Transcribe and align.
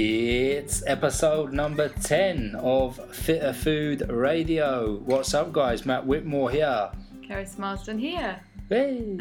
It's 0.00 0.84
episode 0.86 1.52
number 1.52 1.88
10 1.88 2.54
of 2.54 3.00
Fitter 3.12 3.52
Food 3.52 4.08
Radio. 4.08 4.98
What's 4.98 5.34
up, 5.34 5.50
guys? 5.52 5.84
Matt 5.84 6.06
Whitmore 6.06 6.52
here. 6.52 6.92
Keris 7.22 7.58
Marsden 7.58 7.98
here. 7.98 8.38
Hey. 8.68 9.18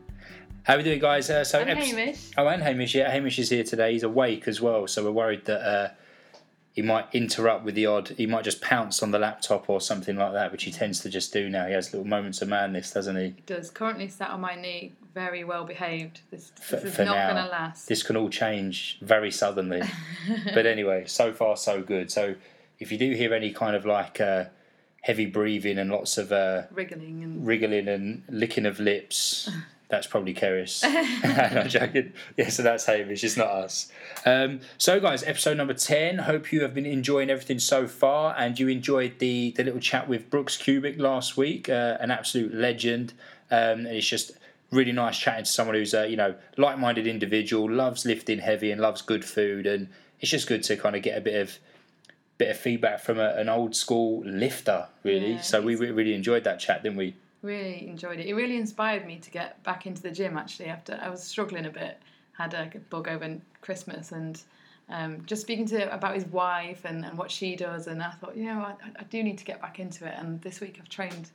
How 0.62 0.74
are 0.74 0.76
we 0.78 0.82
doing, 0.82 0.98
guys? 0.98 1.28
Uh, 1.28 1.44
so 1.44 1.60
And 1.60 1.68
epi- 1.68 1.90
Hamish. 1.90 2.30
Oh, 2.38 2.48
and 2.48 2.62
Hamish. 2.62 2.94
Yeah, 2.94 3.10
Hamish 3.10 3.38
is 3.38 3.50
here 3.50 3.64
today. 3.64 3.92
He's 3.92 4.02
awake 4.02 4.48
as 4.48 4.62
well, 4.62 4.86
so 4.86 5.04
we're 5.04 5.10
worried 5.10 5.44
that 5.44 5.60
uh, 5.60 5.88
he 6.72 6.80
might 6.80 7.04
interrupt 7.12 7.66
with 7.66 7.74
the 7.74 7.84
odd. 7.84 8.08
He 8.08 8.26
might 8.26 8.44
just 8.44 8.62
pounce 8.62 9.02
on 9.02 9.10
the 9.10 9.18
laptop 9.18 9.68
or 9.68 9.78
something 9.78 10.16
like 10.16 10.32
that, 10.32 10.50
which 10.52 10.64
he 10.64 10.70
tends 10.72 11.00
to 11.00 11.10
just 11.10 11.34
do 11.34 11.50
now. 11.50 11.66
He 11.66 11.74
has 11.74 11.92
little 11.92 12.08
moments 12.08 12.40
of 12.40 12.48
madness, 12.48 12.92
doesn't 12.92 13.16
he? 13.16 13.34
Does 13.44 13.70
currently 13.70 14.08
sat 14.08 14.30
on 14.30 14.40
my 14.40 14.54
knee, 14.54 14.94
very 15.14 15.44
well 15.44 15.64
behaved. 15.64 16.20
This, 16.30 16.50
this 16.50 16.80
For- 16.80 16.86
is 16.86 16.98
not 16.98 17.30
going 17.30 17.44
to 17.44 17.50
last. 17.50 17.88
This 17.88 18.02
can 18.02 18.16
all 18.16 18.28
change 18.28 18.98
very 19.00 19.30
suddenly. 19.30 19.82
but 20.54 20.66
anyway, 20.66 21.04
so 21.06 21.32
far 21.32 21.56
so 21.56 21.80
good. 21.82 22.10
So 22.10 22.34
if 22.80 22.90
you 22.90 22.98
do 22.98 23.12
hear 23.12 23.32
any 23.32 23.52
kind 23.52 23.76
of 23.76 23.86
like 23.86 24.20
uh, 24.20 24.46
heavy 25.02 25.26
breathing 25.26 25.78
and 25.78 25.90
lots 25.90 26.18
of 26.18 26.32
uh, 26.32 26.62
Wriggling 26.72 27.22
and 27.22 27.46
wriggling 27.46 27.88
and 27.88 28.24
licking 28.28 28.66
of 28.66 28.80
lips. 28.80 29.50
That's 29.90 30.06
probably 30.06 30.34
Keris. 30.34 30.82
I'm 31.62 31.68
joking. 31.68 32.14
Yeah, 32.36 32.48
so 32.48 32.62
that's 32.64 32.86
Hamish. 32.86 33.22
It's 33.22 33.36
not 33.36 33.48
us. 33.48 33.92
Um, 34.24 34.60
so, 34.78 34.98
guys, 34.98 35.22
episode 35.22 35.56
number 35.58 35.74
ten. 35.74 36.18
Hope 36.18 36.50
you 36.50 36.62
have 36.62 36.74
been 36.74 36.86
enjoying 36.86 37.30
everything 37.30 37.60
so 37.60 37.86
far, 37.86 38.34
and 38.36 38.58
you 38.58 38.66
enjoyed 38.68 39.18
the 39.18 39.52
the 39.52 39.62
little 39.62 39.78
chat 39.78 40.08
with 40.08 40.30
Brooks 40.30 40.56
Kubik 40.56 40.98
last 40.98 41.36
week. 41.36 41.68
Uh, 41.68 41.98
an 42.00 42.10
absolute 42.10 42.52
legend, 42.54 43.12
um, 43.52 43.80
and 43.80 43.88
it's 43.88 44.08
just 44.08 44.32
really 44.74 44.92
nice 44.92 45.18
chatting 45.18 45.44
to 45.44 45.50
someone 45.50 45.76
who's 45.76 45.94
a 45.94 46.08
you 46.08 46.16
know 46.16 46.34
like 46.56 46.78
minded 46.78 47.06
individual, 47.06 47.70
loves 47.70 48.04
lifting 48.04 48.38
heavy, 48.38 48.70
and 48.70 48.80
loves 48.80 49.02
good 49.02 49.24
food, 49.24 49.66
and 49.66 49.88
it's 50.20 50.30
just 50.30 50.46
good 50.46 50.62
to 50.64 50.76
kind 50.76 50.96
of 50.96 51.02
get 51.02 51.16
a 51.16 51.20
bit 51.20 51.40
of 51.40 51.58
bit 52.36 52.50
of 52.50 52.58
feedback 52.58 53.00
from 53.00 53.18
a, 53.18 53.30
an 53.36 53.48
old 53.48 53.76
school 53.76 54.22
lifter, 54.24 54.88
really. 55.04 55.34
Yeah, 55.34 55.40
so 55.40 55.62
we 55.62 55.76
really 55.76 56.14
enjoyed 56.14 56.44
that 56.44 56.58
chat, 56.58 56.82
didn't 56.82 56.98
we? 56.98 57.14
really 57.44 57.86
enjoyed 57.86 58.18
it. 58.18 58.26
It 58.26 58.34
really 58.34 58.56
inspired 58.56 59.06
me 59.06 59.18
to 59.18 59.30
get 59.30 59.62
back 59.62 59.86
into 59.86 60.02
the 60.02 60.10
gym. 60.10 60.36
Actually, 60.36 60.66
after 60.66 60.98
I 61.00 61.10
was 61.10 61.22
struggling 61.22 61.66
a 61.66 61.70
bit, 61.70 62.00
had 62.32 62.54
a 62.54 62.72
bug 62.90 63.06
over 63.06 63.36
Christmas, 63.60 64.10
and 64.10 64.42
um, 64.88 65.22
just 65.26 65.42
speaking 65.42 65.66
to 65.66 65.94
about 65.94 66.14
his 66.14 66.26
wife 66.26 66.84
and, 66.84 67.04
and 67.04 67.16
what 67.16 67.30
she 67.30 67.54
does, 67.54 67.86
and 67.86 68.02
I 68.02 68.10
thought, 68.12 68.36
you 68.36 68.46
know, 68.46 68.60
I, 68.60 68.74
I 68.98 69.04
do 69.04 69.22
need 69.22 69.38
to 69.38 69.44
get 69.44 69.60
back 69.60 69.78
into 69.78 70.06
it. 70.06 70.14
And 70.16 70.40
this 70.40 70.60
week 70.60 70.78
I've 70.80 70.88
trained 70.88 71.30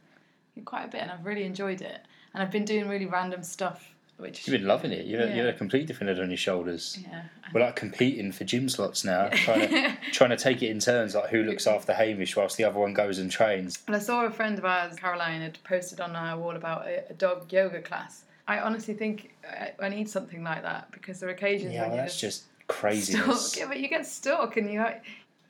quite 0.66 0.86
a 0.86 0.88
bit, 0.90 1.02
and 1.02 1.12
I've 1.12 1.26
really 1.26 1.46
enjoyed 1.46 1.82
it. 1.82 2.02
And 2.34 2.44
I've 2.44 2.52
been 2.52 2.66
doing 2.66 2.88
really 2.88 3.06
random 3.08 3.42
stuff, 3.44 3.94
which 4.18 4.48
You've 4.48 4.60
been 4.60 4.68
loving 4.68 4.92
it. 4.92 5.06
You've, 5.06 5.20
Yeah. 5.22 5.28
you've 5.36 5.46
had 5.46 5.56
a 5.56 5.58
complete 5.58 5.88
different 5.88 6.10
head 6.16 6.22
on 6.24 6.30
your 6.30 6.38
shoulders. 6.38 7.00
yeah, 7.02 7.24
We're 7.54 7.62
like 7.62 7.76
competing 7.76 8.32
for 8.32 8.44
gym 8.44 8.70
slots 8.70 9.04
now, 9.04 9.30
trying 9.34 9.68
to 9.70 9.98
trying 10.12 10.30
to 10.32 10.38
take 10.38 10.62
it 10.62 10.70
in 10.70 10.80
turns, 10.80 11.16
like 11.16 11.30
who 11.30 11.44
looks 11.44 11.66
after 11.68 11.94
Hamish 11.94 12.36
whilst 12.36 12.58
the 12.58 12.64
other 12.66 12.80
one 12.80 12.94
goes 12.94 13.18
and 13.20 13.32
trains. 13.32 13.80
And 13.88 13.96
I 13.96 14.00
saw 14.00 14.26
a 14.26 14.32
friend 14.32 14.58
of 14.60 14.66
ours, 14.66 14.96
Caroline, 14.96 15.42
had 15.42 15.58
posted 15.64 16.00
on 16.00 16.16
our 16.16 16.38
wall 16.38 16.56
about 16.56 16.88
a, 16.88 17.04
a 17.10 17.14
dog 17.14 17.52
yoga 17.52 17.82
class. 17.82 18.24
I 18.48 18.60
honestly 18.60 18.94
think 18.96 19.34
I, 19.48 19.72
I 19.80 19.90
need 19.90 20.10
something 20.10 20.44
like 20.44 20.64
that 20.64 20.92
because 20.92 21.20
there 21.20 21.30
are 21.30 21.34
occasions 21.34 21.74
Yeah, 21.74 21.82
when 21.82 21.90
well, 21.90 21.98
you're 21.98 22.06
that's 22.06 22.20
just, 22.20 22.44
just 22.46 22.68
craziness. 22.68 23.58
Yeah, 23.58 23.66
but 23.68 23.80
you 23.80 23.88
get 23.88 24.06
stuck 24.06 24.58
and 24.58 24.68
you, 24.72 24.80
you 24.82 24.86
just- 24.86 25.02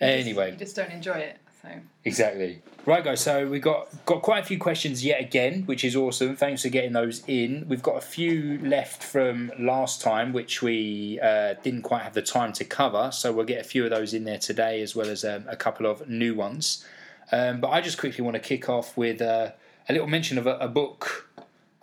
Anyway. 0.01 0.51
you 0.51 0.57
just 0.57 0.75
don't 0.75 0.91
enjoy 0.91 1.13
it. 1.13 1.37
So 1.61 1.69
Exactly. 2.05 2.61
Right, 2.85 3.03
guys. 3.03 3.21
So 3.21 3.47
we 3.47 3.59
got 3.59 3.87
got 4.05 4.21
quite 4.21 4.43
a 4.43 4.45
few 4.45 4.57
questions 4.57 5.03
yet 5.03 5.19
again, 5.21 5.63
which 5.63 5.83
is 5.83 5.95
awesome. 5.95 6.35
Thanks 6.35 6.63
for 6.63 6.69
getting 6.69 6.93
those 6.93 7.23
in. 7.27 7.65
We've 7.67 7.83
got 7.83 7.97
a 7.97 8.01
few 8.01 8.59
left 8.63 9.03
from 9.03 9.51
last 9.59 10.01
time, 10.01 10.33
which 10.33 10.61
we 10.61 11.19
uh, 11.21 11.55
didn't 11.61 11.83
quite 11.83 12.03
have 12.03 12.13
the 12.13 12.21
time 12.21 12.53
to 12.53 12.65
cover. 12.65 13.11
So 13.11 13.31
we'll 13.31 13.45
get 13.45 13.59
a 13.61 13.63
few 13.63 13.83
of 13.83 13.91
those 13.91 14.13
in 14.13 14.23
there 14.23 14.39
today, 14.39 14.81
as 14.81 14.95
well 14.95 15.07
as 15.07 15.23
um, 15.25 15.45
a 15.47 15.55
couple 15.55 15.85
of 15.85 16.07
new 16.07 16.33
ones. 16.33 16.85
Um, 17.31 17.59
but 17.59 17.69
I 17.69 17.81
just 17.81 17.97
quickly 17.97 18.23
want 18.23 18.35
to 18.35 18.41
kick 18.41 18.69
off 18.69 18.97
with 18.97 19.21
uh, 19.21 19.51
a 19.87 19.93
little 19.93 20.07
mention 20.07 20.37
of 20.37 20.47
a, 20.47 20.57
a 20.57 20.67
book 20.67 21.29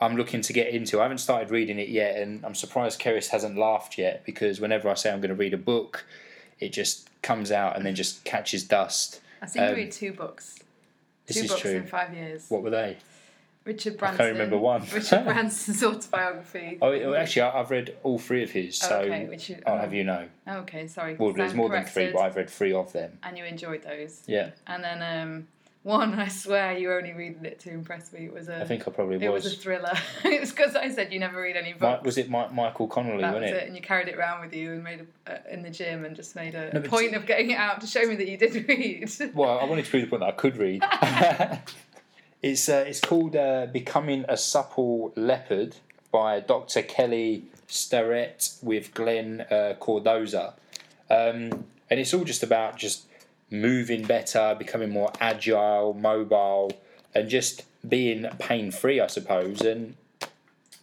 I'm 0.00 0.16
looking 0.16 0.40
to 0.40 0.52
get 0.52 0.68
into. 0.68 0.98
I 0.98 1.04
haven't 1.04 1.18
started 1.18 1.50
reading 1.50 1.78
it 1.78 1.88
yet, 1.88 2.16
and 2.16 2.44
I'm 2.44 2.54
surprised 2.54 3.00
Keris 3.00 3.28
hasn't 3.28 3.56
laughed 3.56 3.96
yet 3.96 4.24
because 4.24 4.60
whenever 4.60 4.88
I 4.88 4.94
say 4.94 5.12
I'm 5.12 5.20
going 5.20 5.28
to 5.28 5.36
read 5.36 5.54
a 5.54 5.58
book, 5.58 6.04
it 6.58 6.72
just 6.72 7.08
comes 7.22 7.52
out 7.52 7.76
and 7.76 7.86
then 7.86 7.94
just 7.94 8.24
catches 8.24 8.64
dust. 8.64 9.20
I 9.46 9.48
seem 9.48 9.62
Um, 9.62 9.68
to 9.70 9.74
read 9.76 9.92
two 9.92 10.12
books. 10.12 10.58
This 11.26 11.36
two 11.36 11.42
is 11.44 11.48
books 11.50 11.60
true. 11.62 11.70
in 11.76 11.86
five 11.86 12.12
years. 12.12 12.46
What 12.48 12.62
were 12.62 12.70
they? 12.70 12.96
Richard 13.64 13.96
Branson. 13.96 14.20
I 14.20 14.24
can't 14.24 14.32
remember 14.34 14.58
one. 14.58 14.82
Richard 14.92 15.24
Branson's 15.24 15.82
autobiography. 15.84 16.78
Oh, 16.82 17.14
actually, 17.14 17.42
I've 17.42 17.70
read 17.70 17.96
all 18.04 18.18
three 18.18 18.42
of 18.42 18.50
his, 18.50 18.76
so 18.76 19.00
okay, 19.00 19.26
which 19.26 19.50
you- 19.50 19.60
I'll 19.66 19.78
have 19.78 19.92
you 19.94 20.02
know. 20.04 20.26
Okay, 20.48 20.86
sorry. 20.88 21.14
Well, 21.14 21.32
there's 21.32 21.54
more 21.54 21.68
than 21.68 21.84
three, 21.84 22.10
but 22.12 22.20
I've 22.20 22.36
read 22.36 22.50
three 22.50 22.72
of 22.72 22.92
them. 22.92 23.18
And 23.22 23.38
you 23.38 23.44
enjoyed 23.44 23.82
those. 23.82 24.22
Yeah, 24.26 24.50
And 24.66 24.82
then 24.84 25.02
um, 25.22 25.48
one, 25.86 26.18
I 26.18 26.26
swear, 26.26 26.76
you 26.76 26.92
only 26.92 27.12
read 27.12 27.44
it 27.44 27.60
to 27.60 27.70
impress 27.70 28.12
me. 28.12 28.24
It 28.24 28.32
was 28.32 28.48
a. 28.48 28.60
I 28.60 28.64
think 28.64 28.88
I 28.88 28.90
probably 28.90 29.24
It 29.24 29.32
was, 29.32 29.44
was. 29.44 29.52
a 29.54 29.56
thriller. 29.56 29.92
it's 30.24 30.50
because 30.50 30.74
I 30.74 30.90
said 30.90 31.12
you 31.12 31.20
never 31.20 31.40
read 31.40 31.56
any 31.56 31.74
books. 31.74 32.04
was 32.04 32.18
it 32.18 32.28
Mi- 32.28 32.48
Michael 32.52 32.88
Connolly, 32.88 33.22
that 33.22 33.32
wasn't 33.34 33.52
it? 33.52 33.56
it, 33.62 33.66
and 33.68 33.76
you 33.76 33.80
carried 33.82 34.08
it 34.08 34.16
around 34.16 34.40
with 34.40 34.52
you 34.52 34.72
and 34.72 34.82
made 34.82 35.06
a, 35.28 35.32
uh, 35.34 35.38
in 35.48 35.62
the 35.62 35.70
gym 35.70 36.04
and 36.04 36.16
just 36.16 36.34
made 36.34 36.56
a 36.56 36.72
No, 36.74 36.80
point 36.80 37.14
of 37.14 37.24
getting 37.24 37.50
it 37.52 37.58
out 37.58 37.80
to 37.82 37.86
show 37.86 38.04
me 38.04 38.16
that 38.16 38.26
you 38.26 38.36
did 38.36 38.54
read. 38.68 39.08
Well, 39.32 39.60
I 39.60 39.64
wanted 39.64 39.84
to 39.84 39.90
prove 39.92 40.02
the 40.02 40.08
point 40.10 40.20
that 40.22 40.28
I 40.28 40.32
could 40.32 40.56
read. 40.56 40.82
it's 42.42 42.68
uh, 42.68 42.84
it's 42.86 43.00
called 43.00 43.36
uh, 43.36 43.66
"Becoming 43.72 44.24
a 44.28 44.36
Supple 44.36 45.12
Leopard" 45.16 45.76
by 46.12 46.40
Dr. 46.40 46.82
Kelly 46.82 47.44
Starrett 47.68 48.54
with 48.62 48.92
Glen 48.94 49.42
uh, 49.50 49.74
Cordoza, 49.80 50.54
um, 51.10 51.64
and 51.90 52.00
it's 52.00 52.12
all 52.12 52.24
just 52.24 52.42
about 52.42 52.76
just 52.76 53.04
moving 53.50 54.04
better, 54.04 54.54
becoming 54.58 54.90
more 54.90 55.12
agile, 55.20 55.94
mobile, 55.94 56.72
and 57.14 57.28
just 57.28 57.64
being 57.88 58.26
pain 58.38 58.70
free, 58.70 59.00
I 59.00 59.06
suppose. 59.06 59.60
And 59.60 59.96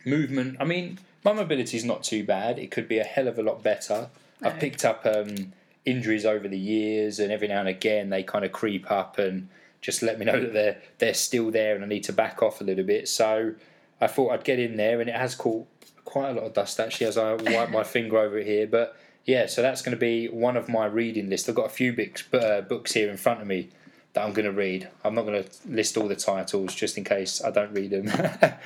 movement. 0.06 0.58
I 0.60 0.66
mean, 0.66 1.00
my 1.24 1.34
mobility 1.34 1.78
is 1.78 1.86
not 1.86 2.04
too 2.04 2.24
bad. 2.24 2.60
It 2.60 2.72
could 2.72 2.88
be 2.88 3.00
a 3.00 3.04
hell 3.04 3.28
of 3.28 3.38
a 3.38 3.44
lot 3.44 3.64
better. 3.64 4.10
I've 4.42 4.60
picked 4.60 4.84
up 4.84 5.06
um, 5.06 5.54
injuries 5.86 6.26
over 6.26 6.48
the 6.48 6.58
years, 6.58 7.20
and 7.20 7.32
every 7.32 7.48
now 7.48 7.60
and 7.60 7.70
again 7.70 8.10
they 8.10 8.24
kind 8.24 8.44
of 8.44 8.52
creep 8.52 8.92
up 8.92 9.18
and 9.18 9.48
just 9.82 10.02
let 10.02 10.20
me 10.20 10.26
know 10.26 10.40
that 10.40 10.54
they're 10.54 10.78
they're 10.98 11.14
still 11.14 11.52
there, 11.52 11.76
and 11.76 11.84
I 11.84 11.88
need 11.88 12.04
to 12.06 12.14
back 12.14 12.44
off 12.44 12.62
a 12.62 12.64
little 12.64 12.84
bit. 12.84 13.08
So 13.08 13.54
I 14.02 14.08
thought 14.08 14.32
I'd 14.32 14.44
get 14.44 14.60
in 14.60 14.76
there, 14.76 15.00
and 15.00 15.10
it 15.10 15.16
has 15.16 15.36
caught 15.36 15.68
quite 16.04 16.32
a 16.32 16.34
lot 16.34 16.44
of 16.44 16.54
dust 16.54 16.80
actually 16.80 17.08
as 17.08 17.18
I 17.18 17.34
wipe 17.34 17.70
my 17.70 17.84
finger 17.96 18.18
over 18.18 18.38
it 18.38 18.46
here. 18.46 18.68
But 18.68 18.98
yeah, 19.26 19.46
so 19.46 19.62
that's 19.62 19.82
going 19.82 19.96
to 19.96 20.00
be 20.00 20.28
one 20.28 20.58
of 20.58 20.68
my 20.68 20.86
reading 20.86 21.30
list. 21.30 21.48
I've 21.48 21.56
got 21.56 21.68
a 21.68 21.70
few 21.70 21.94
books, 21.94 22.32
uh, 22.34 22.62
books 22.62 22.92
here 22.94 23.10
in 23.10 23.18
front 23.18 23.42
of 23.42 23.48
me 23.48 23.70
that 24.14 24.24
I'm 24.24 24.34
going 24.34 24.46
to 24.46 24.52
read. 24.52 24.90
I'm 25.04 25.16
not 25.16 25.26
going 25.26 25.44
to 25.44 25.50
list 25.68 25.98
all 25.98 26.08
the 26.08 26.16
titles 26.16 26.76
just 26.76 26.98
in 26.98 27.04
case 27.04 27.44
I 27.44 27.50
don't 27.50 27.74
read 27.74 27.92
them. 27.92 28.06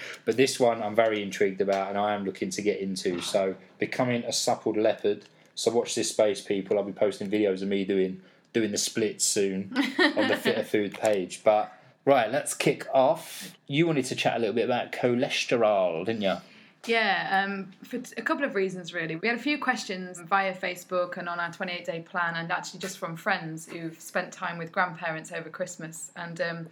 but 0.26 0.36
this 0.36 0.60
one 0.60 0.82
I'm 0.82 0.96
very 0.96 1.22
intrigued 1.22 1.62
about 1.62 1.90
and 1.90 1.98
I 1.98 2.14
am 2.14 2.26
looking 2.26 2.50
to 2.52 2.62
get 2.62 2.80
into. 2.80 3.22
So, 3.22 3.56
Becoming 3.78 4.24
a 4.24 4.34
Suppled 4.34 4.78
Leopard. 4.78 5.26
So, 5.56 5.72
watch 5.72 5.96
this 5.96 6.10
space, 6.10 6.42
people. 6.42 6.78
I'll 6.78 6.84
be 6.84 6.92
posting 6.92 7.30
videos 7.30 7.62
of 7.62 7.68
me 7.68 7.86
doing 7.86 8.22
doing 8.54 8.72
the 8.72 8.78
splits 8.78 9.26
soon 9.26 9.72
on 9.76 10.28
the 10.28 10.38
Fitter 10.38 10.64
Food 10.66 10.96
page. 10.96 11.42
But, 11.44 11.72
right, 12.06 12.32
let's 12.32 12.56
kick 12.56 12.88
off. 12.94 13.56
You 13.68 13.86
wanted 13.86 14.06
to 14.06 14.16
chat 14.16 14.38
a 14.38 14.40
little 14.40 14.56
bit 14.56 14.66
about 14.66 14.92
cholesterol, 14.92 16.06
didn't 16.06 16.24
you? 16.24 16.38
Yeah, 16.88 17.44
um, 17.46 17.72
for 17.84 18.00
t- 18.00 18.14
a 18.18 18.22
couple 18.22 18.44
of 18.46 18.56
reasons 18.56 18.94
really. 18.94 19.16
We 19.16 19.28
had 19.28 19.38
a 19.38 19.42
few 19.42 19.58
questions 19.58 20.20
via 20.20 20.56
Facebook 20.56 21.18
and 21.18 21.28
on 21.30 21.40
our 21.40 21.52
28 21.52 21.86
day 21.86 22.00
plan, 22.02 22.36
and 22.36 22.52
actually 22.52 22.80
just 22.80 22.98
from 22.98 23.16
friends 23.16 23.66
who've 23.68 24.00
spent 24.00 24.32
time 24.32 24.58
with 24.58 24.72
grandparents 24.72 25.32
over 25.32 25.50
Christmas. 25.50 26.12
And 26.16 26.40
um, 26.42 26.68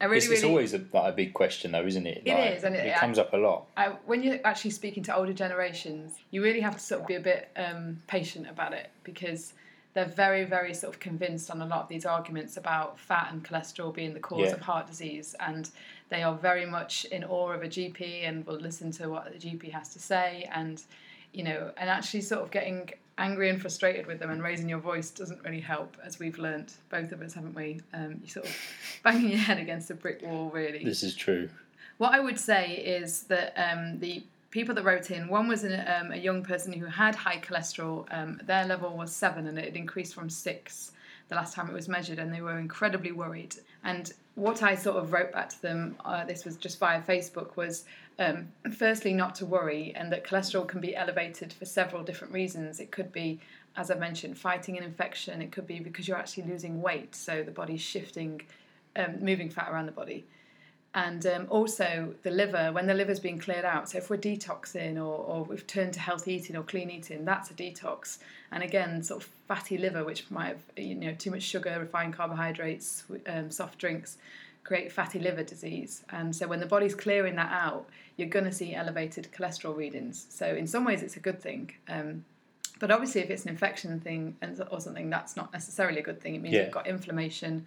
I 0.00 0.04
really, 0.04 0.18
It's, 0.18 0.26
it's 0.28 0.42
really. 0.42 0.52
always 0.52 0.74
a, 0.74 0.84
like, 0.92 1.12
a 1.12 1.16
big 1.16 1.34
question, 1.34 1.72
though, 1.72 1.84
isn't 1.86 2.06
it? 2.06 2.22
It 2.24 2.32
Like, 2.34 2.56
is, 2.56 2.64
and 2.64 2.74
it- 2.76 2.86
it 2.86 2.96
comes 2.96 3.18
up 3.18 3.32
a 3.32 3.36
lot. 3.36 3.66
I, 3.76 3.88
when 4.06 4.22
you're 4.22 4.38
actually 4.44 4.70
speaking 4.70 5.02
to 5.04 5.16
older 5.16 5.32
generations, 5.32 6.18
you 6.30 6.42
really 6.42 6.60
have 6.60 6.74
to 6.76 6.80
sort 6.82 7.00
of 7.02 7.06
be 7.08 7.14
a 7.16 7.20
bit 7.20 7.48
um, 7.56 8.00
patient 8.06 8.48
about 8.48 8.72
it 8.74 8.90
because 9.02 9.54
they're 9.94 10.04
very, 10.04 10.44
very 10.44 10.74
sort 10.74 10.94
of 10.94 11.00
convinced 11.00 11.50
on 11.50 11.62
a 11.62 11.66
lot 11.66 11.80
of 11.82 11.88
these 11.88 12.06
arguments 12.06 12.56
about 12.56 13.00
fat 13.00 13.30
and 13.32 13.42
cholesterol 13.42 13.92
being 13.92 14.14
the 14.14 14.20
cause 14.20 14.40
Yeah. 14.42 14.52
of 14.52 14.60
heart 14.60 14.86
disease, 14.86 15.34
and 15.40 15.68
they 16.08 16.22
are 16.22 16.34
very 16.34 16.66
much 16.66 17.04
in 17.06 17.24
awe 17.24 17.52
of 17.52 17.62
a 17.62 17.68
GP 17.68 18.28
and 18.28 18.46
will 18.46 18.56
listen 18.56 18.90
to 18.92 19.08
what 19.08 19.32
the 19.32 19.38
GP 19.38 19.72
has 19.72 19.90
to 19.90 19.98
say, 19.98 20.48
and 20.52 20.82
you 21.32 21.44
know, 21.44 21.70
and 21.76 21.90
actually 21.90 22.22
sort 22.22 22.42
of 22.42 22.50
getting 22.50 22.90
angry 23.18 23.50
and 23.50 23.60
frustrated 23.60 24.06
with 24.06 24.20
them 24.20 24.30
and 24.30 24.42
raising 24.42 24.68
your 24.68 24.78
voice 24.78 25.10
doesn't 25.10 25.42
really 25.44 25.60
help, 25.60 25.96
as 26.04 26.18
we've 26.18 26.38
learnt, 26.38 26.76
both 26.88 27.12
of 27.12 27.20
us, 27.20 27.34
haven't 27.34 27.54
we? 27.54 27.80
Um, 27.92 28.20
you 28.22 28.28
sort 28.28 28.46
of 28.46 28.56
banging 29.02 29.30
your 29.30 29.38
head 29.38 29.58
against 29.58 29.90
a 29.90 29.94
brick 29.94 30.22
wall, 30.22 30.50
really. 30.50 30.84
This 30.84 31.02
is 31.02 31.14
true. 31.14 31.48
What 31.98 32.14
I 32.14 32.20
would 32.20 32.38
say 32.38 32.76
is 32.76 33.24
that 33.24 33.54
um, 33.56 33.98
the 33.98 34.22
people 34.50 34.74
that 34.76 34.84
wrote 34.84 35.10
in, 35.10 35.28
one 35.28 35.48
was 35.48 35.64
an, 35.64 35.84
um, 35.88 36.12
a 36.12 36.16
young 36.16 36.42
person 36.42 36.72
who 36.72 36.86
had 36.86 37.14
high 37.14 37.38
cholesterol. 37.38 38.06
Um, 38.10 38.40
their 38.44 38.64
level 38.64 38.96
was 38.96 39.14
seven, 39.14 39.46
and 39.48 39.58
it 39.58 39.64
had 39.64 39.76
increased 39.76 40.14
from 40.14 40.30
six 40.30 40.92
the 41.28 41.34
last 41.34 41.54
time 41.54 41.68
it 41.68 41.74
was 41.74 41.88
measured, 41.88 42.18
and 42.18 42.32
they 42.32 42.40
were 42.40 42.58
incredibly 42.58 43.12
worried. 43.12 43.54
And 43.84 44.12
what 44.38 44.62
I 44.62 44.74
sort 44.74 44.96
of 44.96 45.12
wrote 45.12 45.32
back 45.32 45.48
to 45.50 45.62
them, 45.62 45.96
uh, 46.04 46.24
this 46.24 46.44
was 46.44 46.56
just 46.56 46.78
via 46.78 47.02
Facebook, 47.02 47.56
was 47.56 47.84
um, 48.18 48.48
firstly 48.76 49.12
not 49.12 49.34
to 49.36 49.46
worry, 49.46 49.92
and 49.96 50.12
that 50.12 50.24
cholesterol 50.24 50.66
can 50.66 50.80
be 50.80 50.94
elevated 50.94 51.52
for 51.52 51.64
several 51.64 52.02
different 52.02 52.32
reasons. 52.32 52.80
It 52.80 52.90
could 52.90 53.12
be 53.12 53.40
as 53.78 53.92
I 53.92 53.94
mentioned, 53.94 54.36
fighting 54.36 54.76
an 54.76 54.82
infection. 54.82 55.40
It 55.40 55.52
could 55.52 55.66
be 55.66 55.78
because 55.78 56.08
you're 56.08 56.16
actually 56.16 56.44
losing 56.44 56.82
weight, 56.82 57.14
so 57.14 57.44
the 57.44 57.52
body's 57.52 57.80
shifting, 57.80 58.42
um, 58.96 59.24
moving 59.24 59.48
fat 59.48 59.68
around 59.70 59.86
the 59.86 59.92
body. 59.92 60.26
And 60.94 61.24
um, 61.26 61.46
also 61.50 62.14
the 62.22 62.30
liver, 62.30 62.72
when 62.72 62.86
the 62.86 62.94
liver's 62.94 63.20
being 63.20 63.38
cleared 63.38 63.64
out. 63.64 63.90
So 63.90 63.98
if 63.98 64.08
we're 64.08 64.16
detoxing 64.16 64.96
or, 64.96 65.00
or 65.00 65.44
we've 65.44 65.66
turned 65.66 65.92
to 65.94 66.00
healthy 66.00 66.34
eating 66.34 66.56
or 66.56 66.62
clean 66.62 66.90
eating, 66.90 67.24
that's 67.24 67.50
a 67.50 67.54
detox. 67.54 68.18
And 68.50 68.62
again, 68.62 69.02
sort 69.02 69.22
of 69.22 69.28
fatty 69.46 69.76
liver, 69.78 70.02
which 70.02 70.30
might 70.30 70.48
have 70.48 70.62
you 70.76 70.94
know 70.94 71.12
too 71.12 71.30
much 71.30 71.42
sugar, 71.42 71.76
refined 71.78 72.14
carbohydrates, 72.14 73.04
um, 73.26 73.50
soft 73.50 73.78
drinks, 73.78 74.16
create 74.64 74.90
fatty 74.90 75.18
liver 75.18 75.42
disease. 75.42 76.04
And 76.10 76.34
so 76.34 76.46
when 76.48 76.58
the 76.58 76.66
body's 76.66 76.94
clearing 76.94 77.36
that 77.36 77.52
out, 77.52 77.86
you're 78.16 78.28
going 78.28 78.46
to 78.46 78.52
see 78.52 78.74
elevated 78.74 79.28
cholesterol 79.30 79.76
readings. 79.76 80.26
So 80.30 80.46
in 80.46 80.66
some 80.66 80.84
ways, 80.84 81.02
it's 81.02 81.16
a 81.16 81.20
good 81.20 81.40
thing. 81.40 81.72
Um, 81.88 82.24
but 82.80 82.90
obviously, 82.90 83.20
if 83.20 83.30
it's 83.30 83.42
an 83.44 83.50
infection 83.50 84.00
thing 84.00 84.36
or 84.70 84.80
something, 84.80 85.10
that's 85.10 85.36
not 85.36 85.52
necessarily 85.52 85.98
a 85.98 86.02
good 86.02 86.20
thing. 86.20 86.34
It 86.34 86.42
means 86.42 86.54
Yeah. 86.54 86.62
you've 86.62 86.72
got 86.72 86.86
inflammation 86.86 87.66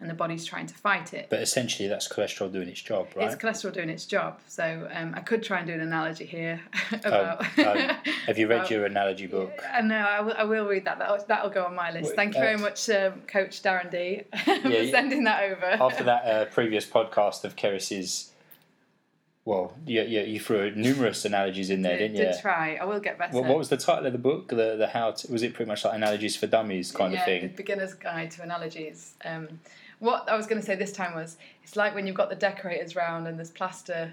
and 0.00 0.08
the 0.08 0.14
body's 0.14 0.46
trying 0.46 0.66
to 0.66 0.74
fight 0.74 1.12
it. 1.12 1.26
But 1.28 1.40
essentially, 1.40 1.86
that's 1.88 2.08
cholesterol 2.08 2.50
doing 2.50 2.68
its 2.68 2.80
job, 2.80 3.08
right? 3.14 3.26
It's 3.30 3.40
cholesterol 3.40 3.72
doing 3.72 3.90
its 3.90 4.06
job. 4.06 4.40
So 4.46 4.88
um, 4.92 5.14
I 5.14 5.20
could 5.20 5.42
try 5.42 5.58
and 5.58 5.66
do 5.66 5.74
an 5.74 5.80
analogy 5.80 6.24
here 6.24 6.60
about. 7.04 7.44
oh. 7.58 7.96
Have 8.26 8.38
you 8.38 8.48
read 8.48 8.60
about- 8.60 8.70
your 8.70 8.86
analogy 8.86 9.26
book? 9.26 9.52
Uh, 9.72 9.82
no, 9.82 9.96
I 9.96 10.44
will, 10.44 10.66
read 10.66 10.86
that. 10.86 10.98
That'll, 10.98 11.22
that'll 11.28 11.50
go 11.50 11.64
on 11.64 11.74
my 11.74 11.90
list. 11.90 12.14
Thank 12.14 12.34
you 12.34 12.40
uh, 12.40 12.44
very 12.44 12.56
much, 12.56 12.88
um, 12.88 13.20
Coach 13.26 13.62
Darren 13.62 13.90
D, 13.90 14.22
for 14.44 14.68
you- 14.68 14.90
sending 14.90 15.24
that 15.24 15.44
over. 15.50 15.66
After 15.66 16.04
that 16.04 16.24
uh, 16.24 16.44
previous 16.46 16.86
podcast 16.86 17.44
of 17.44 17.56
Keris's, 17.56 18.30
well, 19.44 19.74
you, 19.86 20.02
you, 20.02 20.20
you 20.20 20.40
threw 20.40 20.74
numerous 20.74 21.24
analogies 21.24 21.70
in 21.70 21.82
there, 21.82 21.98
did, 21.98 22.12
didn't 22.12 22.16
you? 22.18 22.32
did 22.32 22.40
try. 22.40 22.76
I 22.76 22.84
will 22.84 23.00
get 23.00 23.18
better. 23.18 23.34
What, 23.34 23.46
what 23.46 23.58
was 23.58 23.68
the 23.68 23.76
title 23.76 24.06
of 24.06 24.12
the 24.12 24.18
book? 24.18 24.48
The 24.48 24.76
the 24.76 24.86
how 24.86 25.12
to, 25.12 25.32
was 25.32 25.42
it 25.42 25.54
pretty 25.54 25.68
much 25.68 25.84
like 25.84 25.94
analogies 25.94 26.36
for 26.36 26.46
dummies 26.46 26.92
kind 26.92 27.12
yeah, 27.12 27.20
of 27.20 27.24
thing? 27.24 27.52
beginner's 27.56 27.94
guide 27.94 28.30
to 28.32 28.42
analogies. 28.42 29.14
Um, 29.24 29.48
what 30.00 30.28
I 30.28 30.36
was 30.36 30.46
going 30.46 30.60
to 30.60 30.66
say 30.66 30.74
this 30.74 30.92
time 30.92 31.14
was 31.14 31.36
it's 31.62 31.76
like 31.76 31.94
when 31.94 32.06
you've 32.06 32.16
got 32.16 32.28
the 32.30 32.36
decorators 32.36 32.96
round 32.96 33.26
and 33.28 33.38
there's 33.38 33.50
plaster 33.50 34.12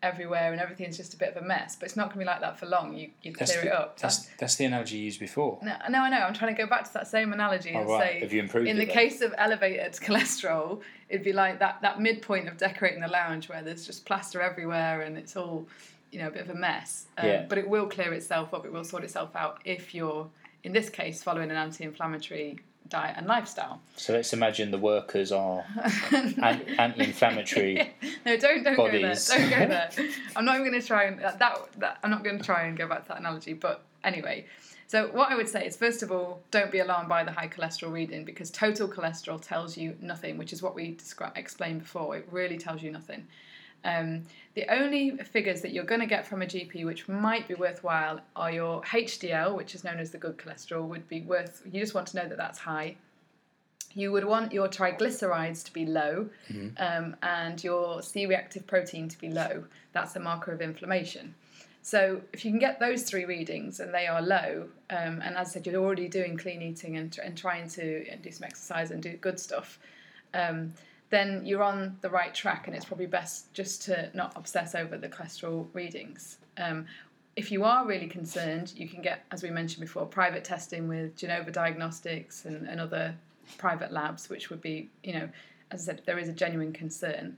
everywhere 0.00 0.52
and 0.52 0.60
everything's 0.60 0.96
just 0.96 1.12
a 1.14 1.16
bit 1.16 1.34
of 1.34 1.42
a 1.42 1.44
mess, 1.46 1.74
but 1.74 1.86
it's 1.86 1.96
not 1.96 2.04
going 2.04 2.14
to 2.14 2.18
be 2.20 2.24
like 2.24 2.40
that 2.40 2.56
for 2.58 2.66
long. 2.66 2.96
You, 2.96 3.10
you 3.22 3.32
That's 3.32 3.50
clear 3.52 3.64
the, 3.64 3.68
it 3.70 3.74
up. 3.74 3.98
That's 3.98 4.28
that's 4.38 4.54
the 4.54 4.64
analogy 4.64 4.96
you 4.98 5.04
used 5.06 5.18
before. 5.18 5.58
No, 5.62 5.74
no, 5.90 6.02
I 6.02 6.08
know. 6.10 6.18
I'm 6.18 6.34
trying 6.34 6.54
to 6.54 6.60
go 6.62 6.68
back 6.68 6.84
to 6.86 6.92
that 6.94 7.08
same 7.08 7.32
analogy 7.32 7.72
Oh, 7.74 7.80
and 7.80 7.88
right. 7.88 8.12
say, 8.14 8.20
Have 8.20 8.32
you 8.32 8.40
improved 8.40 8.68
in 8.68 8.76
it 8.76 8.80
the 8.80 8.86
then? 8.86 8.94
case 8.94 9.20
of 9.22 9.34
elevated 9.38 9.92
cholesterol, 10.06 10.80
it'd 11.08 11.24
be 11.24 11.32
like 11.32 11.58
that 11.58 11.80
that 11.82 12.00
midpoint 12.00 12.46
of 12.48 12.56
decorating 12.56 13.00
the 13.00 13.08
lounge 13.08 13.48
where 13.48 13.62
there's 13.62 13.86
just 13.86 14.04
plaster 14.06 14.40
everywhere 14.40 15.00
and 15.02 15.16
it's 15.18 15.34
all, 15.36 15.66
you 16.12 16.20
know, 16.20 16.28
a 16.28 16.30
bit 16.30 16.42
of 16.42 16.50
a 16.50 16.54
mess. 16.54 17.06
Um, 17.18 17.26
Yeah. 17.26 17.46
But 17.48 17.58
it 17.58 17.68
will 17.68 17.86
clear 17.88 18.12
itself 18.12 18.54
up. 18.54 18.64
It 18.64 18.72
will 18.72 18.84
sort 18.84 19.02
itself 19.02 19.34
out 19.34 19.60
if 19.64 19.94
you're, 19.96 20.28
in 20.62 20.72
this 20.72 20.88
case, 20.90 21.24
following 21.24 21.50
an 21.50 21.56
anti-inflammatory 21.56 22.60
diet 22.88 23.16
and 23.16 23.26
lifestyle. 23.26 23.80
So 23.96 24.12
let's 24.12 24.32
imagine 24.32 24.70
the 24.70 24.78
workers 24.78 25.32
are 25.32 25.64
an, 26.12 26.34
anti-inflammatory. 26.78 27.92
no, 28.26 28.36
don't 28.36 28.62
don't 28.62 28.76
Bodies. 28.76 29.28
go 29.28 29.38
there. 29.38 29.48
Don't 29.48 29.50
go 29.50 29.68
there. 29.68 29.90
I'm 30.36 30.44
not 30.44 30.56
even 30.58 30.68
going 30.68 30.80
to 30.80 30.86
try 30.86 31.04
and 31.04 31.18
that, 31.20 31.38
that, 31.38 31.98
I'm 32.02 32.10
not 32.10 32.24
going 32.24 32.38
to 32.38 32.44
try 32.44 32.64
and 32.64 32.76
go 32.76 32.88
back 32.88 33.02
to 33.02 33.08
that 33.08 33.18
analogy. 33.18 33.52
But 33.52 33.82
anyway, 34.04 34.46
so 34.86 35.08
what 35.08 35.30
I 35.30 35.36
would 35.36 35.48
say 35.48 35.66
is 35.66 35.76
first 35.76 36.02
of 36.02 36.10
all, 36.10 36.42
don't 36.50 36.70
be 36.70 36.78
alarmed 36.78 37.08
by 37.08 37.24
the 37.24 37.32
high 37.32 37.48
cholesterol 37.48 37.92
reading 37.92 38.24
because 38.24 38.50
total 38.50 38.88
cholesterol 38.88 39.40
tells 39.40 39.76
you 39.76 39.96
nothing, 40.00 40.38
which 40.38 40.52
is 40.52 40.62
what 40.62 40.74
we 40.74 40.94
descri- 40.94 41.36
explained 41.36 41.80
before. 41.80 42.16
It 42.16 42.28
really 42.30 42.58
tells 42.58 42.82
you 42.82 42.90
nothing. 42.90 43.26
Um, 43.84 44.24
the 44.54 44.66
only 44.72 45.16
figures 45.18 45.60
that 45.62 45.72
you're 45.72 45.84
going 45.84 46.00
to 46.00 46.06
get 46.06 46.26
from 46.26 46.42
a 46.42 46.46
GP, 46.46 46.84
which 46.84 47.08
might 47.08 47.46
be 47.46 47.54
worthwhile, 47.54 48.20
are 48.34 48.50
your 48.50 48.82
HDL, 48.82 49.56
which 49.56 49.74
is 49.74 49.84
known 49.84 49.98
as 49.98 50.10
the 50.10 50.18
good 50.18 50.36
cholesterol, 50.36 50.86
would 50.88 51.08
be 51.08 51.20
worth. 51.22 51.62
You 51.70 51.80
just 51.80 51.94
want 51.94 52.08
to 52.08 52.16
know 52.16 52.28
that 52.28 52.38
that's 52.38 52.58
high. 52.58 52.96
You 53.94 54.12
would 54.12 54.24
want 54.24 54.52
your 54.52 54.68
triglycerides 54.68 55.64
to 55.64 55.72
be 55.72 55.86
low, 55.86 56.28
um, 56.78 57.16
and 57.22 57.62
your 57.62 58.02
C-reactive 58.02 58.66
protein 58.66 59.08
to 59.08 59.18
be 59.18 59.30
low. 59.30 59.64
That's 59.92 60.14
a 60.16 60.20
marker 60.20 60.52
of 60.52 60.60
inflammation. 60.60 61.34
So 61.82 62.20
if 62.34 62.44
you 62.44 62.50
can 62.50 62.60
get 62.60 62.80
those 62.80 63.04
three 63.04 63.24
readings 63.24 63.80
and 63.80 63.94
they 63.94 64.06
are 64.06 64.20
low, 64.20 64.68
um, 64.90 65.22
and 65.24 65.36
as 65.36 65.48
I 65.48 65.52
said, 65.52 65.66
you're 65.66 65.82
already 65.82 66.08
doing 66.08 66.36
clean 66.36 66.60
eating 66.60 66.96
and, 66.98 67.18
and 67.24 67.36
trying 67.36 67.68
to 67.70 68.16
do 68.16 68.30
some 68.30 68.44
exercise 68.44 68.90
and 68.90 69.02
do 69.02 69.12
good 69.12 69.40
stuff, 69.40 69.78
um, 70.34 70.74
then 71.10 71.44
you're 71.44 71.62
on 71.62 71.96
the 72.00 72.10
right 72.10 72.34
track, 72.34 72.66
and 72.66 72.76
it's 72.76 72.84
probably 72.84 73.06
best 73.06 73.52
just 73.54 73.82
to 73.82 74.10
not 74.14 74.32
obsess 74.36 74.74
over 74.74 74.98
the 74.98 75.08
cholesterol 75.08 75.66
readings. 75.72 76.38
Um, 76.58 76.86
if 77.36 77.52
you 77.52 77.64
are 77.64 77.86
really 77.86 78.08
concerned, 78.08 78.72
you 78.76 78.88
can 78.88 79.00
get, 79.00 79.24
as 79.30 79.42
we 79.42 79.50
mentioned 79.50 79.80
before, 79.80 80.04
private 80.06 80.44
testing 80.44 80.88
with 80.88 81.16
Genova 81.16 81.50
Diagnostics 81.50 82.44
and, 82.44 82.68
and 82.68 82.80
other 82.80 83.14
private 83.58 83.92
labs, 83.92 84.28
which 84.28 84.50
would 84.50 84.60
be, 84.60 84.88
you 85.04 85.12
know, 85.14 85.28
as 85.70 85.82
I 85.82 85.92
said, 85.92 86.02
there 86.04 86.18
is 86.18 86.28
a 86.28 86.32
genuine 86.32 86.72
concern. 86.72 87.36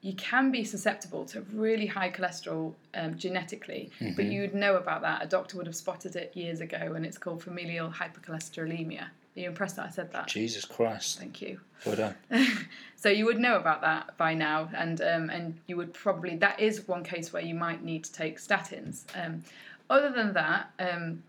You 0.00 0.14
can 0.14 0.50
be 0.50 0.64
susceptible 0.64 1.24
to 1.26 1.40
really 1.52 1.86
high 1.86 2.10
cholesterol 2.10 2.74
um, 2.94 3.16
genetically, 3.16 3.90
but 4.16 4.26
you'd 4.26 4.54
know 4.54 4.76
about 4.76 5.02
that. 5.02 5.22
A 5.22 5.26
doctor 5.26 5.56
would 5.56 5.66
have 5.66 5.76
spotted 5.76 6.16
it 6.16 6.36
years 6.36 6.60
ago, 6.60 6.94
and 6.94 7.06
it's 7.06 7.18
called 7.18 7.42
familial 7.42 7.90
hypercholesterolemia. 7.90 9.06
Are 9.38 9.42
you 9.42 9.48
impressed 9.48 9.76
that 9.76 9.86
I 9.86 9.90
said 9.90 10.12
that? 10.12 10.26
Jesus 10.26 10.64
Christ! 10.64 11.20
Thank 11.20 11.40
you. 11.40 11.60
Well 11.86 11.96
done. 11.96 12.16
So 13.00 13.08
you 13.08 13.26
would 13.26 13.38
know 13.38 13.56
about 13.56 13.80
that 13.82 14.18
by 14.18 14.34
now, 14.34 14.68
and 14.74 15.00
um, 15.00 15.30
and 15.30 15.56
you 15.68 15.76
would 15.76 15.94
probably 15.94 16.34
that 16.38 16.58
is 16.58 16.88
one 16.88 17.04
case 17.04 17.32
where 17.32 17.44
you 17.44 17.54
might 17.54 17.84
need 17.84 18.02
to 18.02 18.12
take 18.12 18.40
statins. 18.40 19.04
Um, 19.14 19.44
other 19.88 20.10
than 20.10 20.32
that, 20.32 20.70
um, 20.80 21.22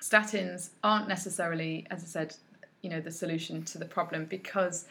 statins 0.00 0.70
aren't 0.82 1.06
necessarily, 1.06 1.86
as 1.90 2.02
I 2.02 2.06
said, 2.06 2.36
you 2.80 2.88
know, 2.88 3.02
the 3.02 3.10
solution 3.10 3.62
to 3.64 3.76
the 3.76 3.84
problem 3.84 4.24
because 4.24 4.86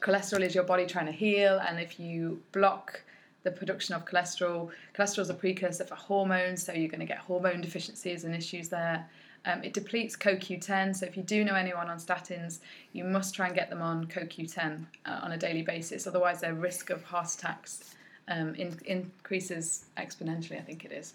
cholesterol 0.00 0.42
is 0.42 0.54
your 0.54 0.62
body 0.62 0.86
trying 0.86 1.06
to 1.06 1.12
heal, 1.12 1.60
and 1.66 1.80
if 1.80 1.98
you 1.98 2.40
block 2.52 3.02
the 3.42 3.50
production 3.50 3.96
of 3.96 4.04
cholesterol, 4.04 4.70
cholesterol 4.96 5.22
is 5.22 5.30
a 5.30 5.34
precursor 5.34 5.84
for 5.84 5.96
hormones, 5.96 6.62
so 6.62 6.72
you're 6.72 6.88
going 6.88 7.00
to 7.00 7.06
get 7.06 7.18
hormone 7.18 7.60
deficiencies 7.60 8.22
and 8.22 8.32
issues 8.32 8.68
there. 8.68 9.04
Um, 9.48 9.64
it 9.64 9.72
depletes 9.72 10.14
CoQ10, 10.14 10.94
so 10.94 11.06
if 11.06 11.16
you 11.16 11.22
do 11.22 11.42
know 11.42 11.54
anyone 11.54 11.88
on 11.88 11.96
statins, 11.96 12.58
you 12.92 13.02
must 13.02 13.34
try 13.34 13.46
and 13.46 13.54
get 13.54 13.70
them 13.70 13.80
on 13.80 14.06
CoQ10 14.06 14.84
uh, 15.06 15.20
on 15.22 15.32
a 15.32 15.38
daily 15.38 15.62
basis. 15.62 16.06
Otherwise, 16.06 16.42
their 16.42 16.52
risk 16.52 16.90
of 16.90 17.02
heart 17.02 17.32
attacks 17.32 17.94
um, 18.28 18.54
in, 18.56 18.78
increases 18.84 19.86
exponentially. 19.96 20.58
I 20.58 20.62
think 20.62 20.84
it 20.84 20.92
is, 20.92 21.14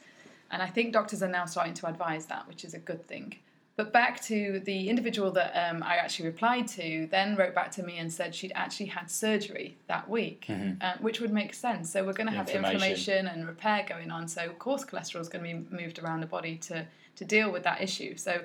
and 0.49 0.63
I 0.63 0.67
think 0.67 0.93
doctors 0.93 1.21
are 1.21 1.29
now 1.29 1.45
starting 1.45 1.75
to 1.75 1.87
advise 1.87 2.25
that, 2.25 2.47
which 2.47 2.65
is 2.65 2.73
a 2.73 2.79
good 2.79 3.07
thing. 3.07 3.35
But 3.75 3.91
back 3.91 4.21
to 4.25 4.61
the 4.65 4.89
individual 4.89 5.31
that 5.31 5.51
um, 5.69 5.81
I 5.81 5.95
actually 5.95 6.27
replied 6.27 6.67
to, 6.69 7.07
then 7.09 7.35
wrote 7.35 7.55
back 7.55 7.71
to 7.71 7.83
me 7.83 7.97
and 7.97 8.11
said 8.11 8.35
she'd 8.35 8.51
actually 8.53 8.85
had 8.87 9.09
surgery 9.09 9.75
that 9.87 10.07
week, 10.07 10.45
um, 10.47 10.77
which 11.01 11.19
would 11.19 11.33
make 11.33 11.55
sense. 11.55 11.91
So 11.91 12.05
we're 12.05 12.13
going 12.13 12.27
to 12.27 12.33
have 12.33 12.47
Inflammation. 12.49 12.75
inflammation 12.75 13.27
and 13.27 13.47
repair 13.47 13.83
going 13.89 14.11
on. 14.11 14.27
So 14.27 14.45
of 14.45 14.59
course 14.59 14.85
cholesterol 14.85 15.21
is 15.21 15.29
going 15.29 15.43
to 15.43 15.59
be 15.71 15.75
moved 15.75 15.97
around 15.97 16.19
the 16.21 16.27
body 16.27 16.57
to 16.57 16.85
to 17.15 17.25
deal 17.25 17.51
with 17.51 17.63
that 17.63 17.81
issue. 17.81 18.15
So 18.17 18.41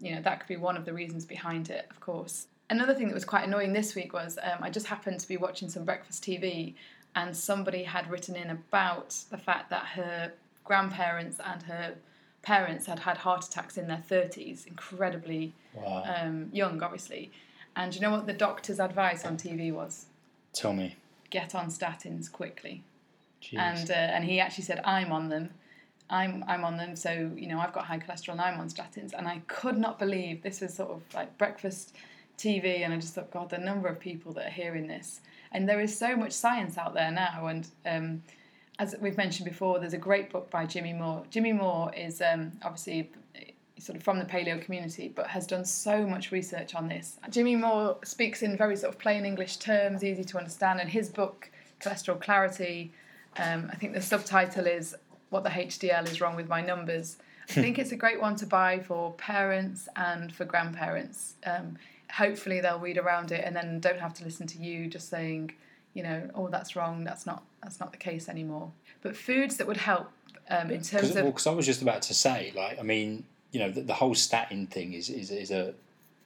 you 0.00 0.14
know 0.14 0.22
that 0.22 0.40
could 0.40 0.48
be 0.48 0.56
one 0.56 0.76
of 0.76 0.84
the 0.84 0.92
reasons 0.92 1.24
behind 1.24 1.70
it, 1.70 1.86
of 1.90 2.00
course. 2.00 2.46
Another 2.70 2.94
thing 2.94 3.08
that 3.08 3.14
was 3.14 3.24
quite 3.24 3.46
annoying 3.46 3.72
this 3.72 3.94
week 3.94 4.12
was 4.12 4.38
um, 4.42 4.58
I 4.60 4.70
just 4.70 4.86
happened 4.86 5.20
to 5.20 5.28
be 5.28 5.36
watching 5.36 5.68
some 5.70 5.84
breakfast 5.84 6.22
TV, 6.22 6.74
and 7.14 7.36
somebody 7.36 7.82
had 7.84 8.10
written 8.10 8.36
in 8.36 8.50
about 8.50 9.16
the 9.30 9.38
fact 9.38 9.70
that 9.70 9.84
her 9.86 10.32
grandparents 10.64 11.38
and 11.44 11.62
her 11.62 11.94
parents 12.42 12.86
had 12.86 12.98
had 13.00 13.16
heart 13.18 13.44
attacks 13.44 13.76
in 13.78 13.88
their 13.88 14.02
30s, 14.08 14.66
incredibly 14.66 15.52
Wow. 15.74 16.04
um, 16.16 16.48
young, 16.52 16.82
obviously. 16.82 17.30
And 17.76 17.94
you 17.94 18.00
know 18.00 18.10
what 18.10 18.26
the 18.26 18.32
doctor's 18.32 18.80
advice 18.80 19.24
on 19.24 19.36
TV 19.36 19.72
was? 19.72 20.06
Tell 20.52 20.72
me. 20.72 20.96
Get 21.30 21.54
on 21.54 21.68
statins 21.68 22.30
quickly 22.30 22.82
Jeez. 23.42 23.58
and 23.58 23.90
uh, 23.90 23.94
and 23.94 24.24
he 24.24 24.40
actually 24.40 24.64
said 24.64 24.80
I'm 24.84 25.12
on 25.12 25.28
them. 25.28 25.50
I'm 26.10 26.44
I'm 26.48 26.64
on 26.64 26.76
them, 26.76 26.96
so 26.96 27.30
you 27.36 27.48
know 27.48 27.58
I've 27.60 27.72
got 27.72 27.84
high 27.84 27.98
cholesterol 27.98 28.32
and 28.32 28.40
I'm 28.40 28.60
on 28.60 28.68
statins, 28.68 29.12
and 29.16 29.28
I 29.28 29.42
could 29.46 29.76
not 29.76 29.98
believe 29.98 30.42
this 30.42 30.60
was 30.60 30.74
sort 30.74 30.90
of 30.90 31.02
like 31.14 31.36
breakfast 31.38 31.94
TV, 32.38 32.80
and 32.84 32.92
I 32.92 32.96
just 32.96 33.14
thought, 33.14 33.30
God, 33.30 33.50
the 33.50 33.58
number 33.58 33.88
of 33.88 33.98
people 34.00 34.32
that 34.34 34.46
are 34.46 34.50
hearing 34.50 34.86
this, 34.86 35.20
and 35.52 35.68
there 35.68 35.80
is 35.80 35.96
so 35.96 36.16
much 36.16 36.32
science 36.32 36.78
out 36.78 36.94
there 36.94 37.10
now, 37.10 37.46
and 37.46 37.68
um, 37.84 38.22
as 38.78 38.94
we've 39.00 39.16
mentioned 39.16 39.48
before, 39.48 39.78
there's 39.80 39.92
a 39.92 39.98
great 39.98 40.30
book 40.30 40.50
by 40.50 40.64
Jimmy 40.64 40.92
Moore. 40.92 41.24
Jimmy 41.30 41.52
Moore 41.52 41.92
is 41.94 42.22
um, 42.22 42.52
obviously 42.62 43.10
sort 43.78 43.96
of 43.96 44.02
from 44.02 44.18
the 44.18 44.24
paleo 44.24 44.60
community, 44.60 45.12
but 45.14 45.26
has 45.26 45.46
done 45.46 45.64
so 45.64 46.06
much 46.06 46.32
research 46.32 46.74
on 46.74 46.88
this. 46.88 47.18
Jimmy 47.30 47.56
Moore 47.56 47.96
speaks 48.04 48.42
in 48.42 48.56
very 48.56 48.76
sort 48.76 48.92
of 48.92 48.98
plain 48.98 49.24
English 49.24 49.58
terms, 49.58 50.02
easy 50.04 50.24
to 50.24 50.38
understand, 50.38 50.80
and 50.80 50.88
his 50.88 51.08
book, 51.08 51.50
Cholesterol 51.80 52.20
Clarity, 52.20 52.92
um, 53.36 53.68
I 53.72 53.76
think 53.76 53.94
the 53.94 54.02
subtitle 54.02 54.66
is 54.66 54.96
What 55.30 55.44
the 55.44 55.50
HDL 55.50 56.10
is 56.10 56.20
Wrong 56.20 56.36
with 56.36 56.48
My 56.48 56.60
Numbers. 56.62 57.18
I 57.50 57.52
think 57.54 57.78
it's 57.78 57.92
a 57.92 57.96
great 57.96 58.20
one 58.20 58.36
to 58.36 58.46
buy 58.46 58.78
for 58.80 59.12
parents 59.14 59.88
and 59.96 60.32
for 60.34 60.44
grandparents. 60.44 61.34
Um, 61.46 61.76
hopefully, 62.12 62.60
they'll 62.60 62.78
read 62.78 62.98
around 62.98 63.32
it 63.32 63.42
and 63.44 63.54
then 63.56 63.80
don't 63.80 63.98
have 64.00 64.14
to 64.14 64.24
listen 64.24 64.46
to 64.48 64.58
you 64.58 64.86
just 64.86 65.08
saying, 65.08 65.52
you 65.94 66.02
know, 66.02 66.30
oh, 66.34 66.48
that's 66.48 66.76
wrong. 66.76 67.04
That's 67.04 67.26
not 67.26 67.42
that's 67.62 67.80
not 67.80 67.92
the 67.92 67.98
case 67.98 68.28
anymore. 68.28 68.70
But 69.02 69.16
foods 69.16 69.56
that 69.58 69.66
would 69.66 69.76
help 69.78 70.10
um, 70.50 70.70
in 70.70 70.82
terms 70.82 70.90
Because 71.08 71.16
of 71.16 71.22
well, 71.24 71.32
'cause 71.32 71.46
I 71.46 71.52
was 71.52 71.66
just 71.66 71.82
about 71.82 72.02
to 72.02 72.14
say, 72.14 72.52
like, 72.54 72.78
I 72.78 72.82
mean, 72.82 73.24
you 73.52 73.60
know, 73.60 73.70
the, 73.70 73.82
the 73.82 73.94
whole 73.94 74.14
statin 74.14 74.66
thing 74.66 74.92
is, 74.92 75.08
is, 75.10 75.30
is 75.30 75.50
a 75.50 75.74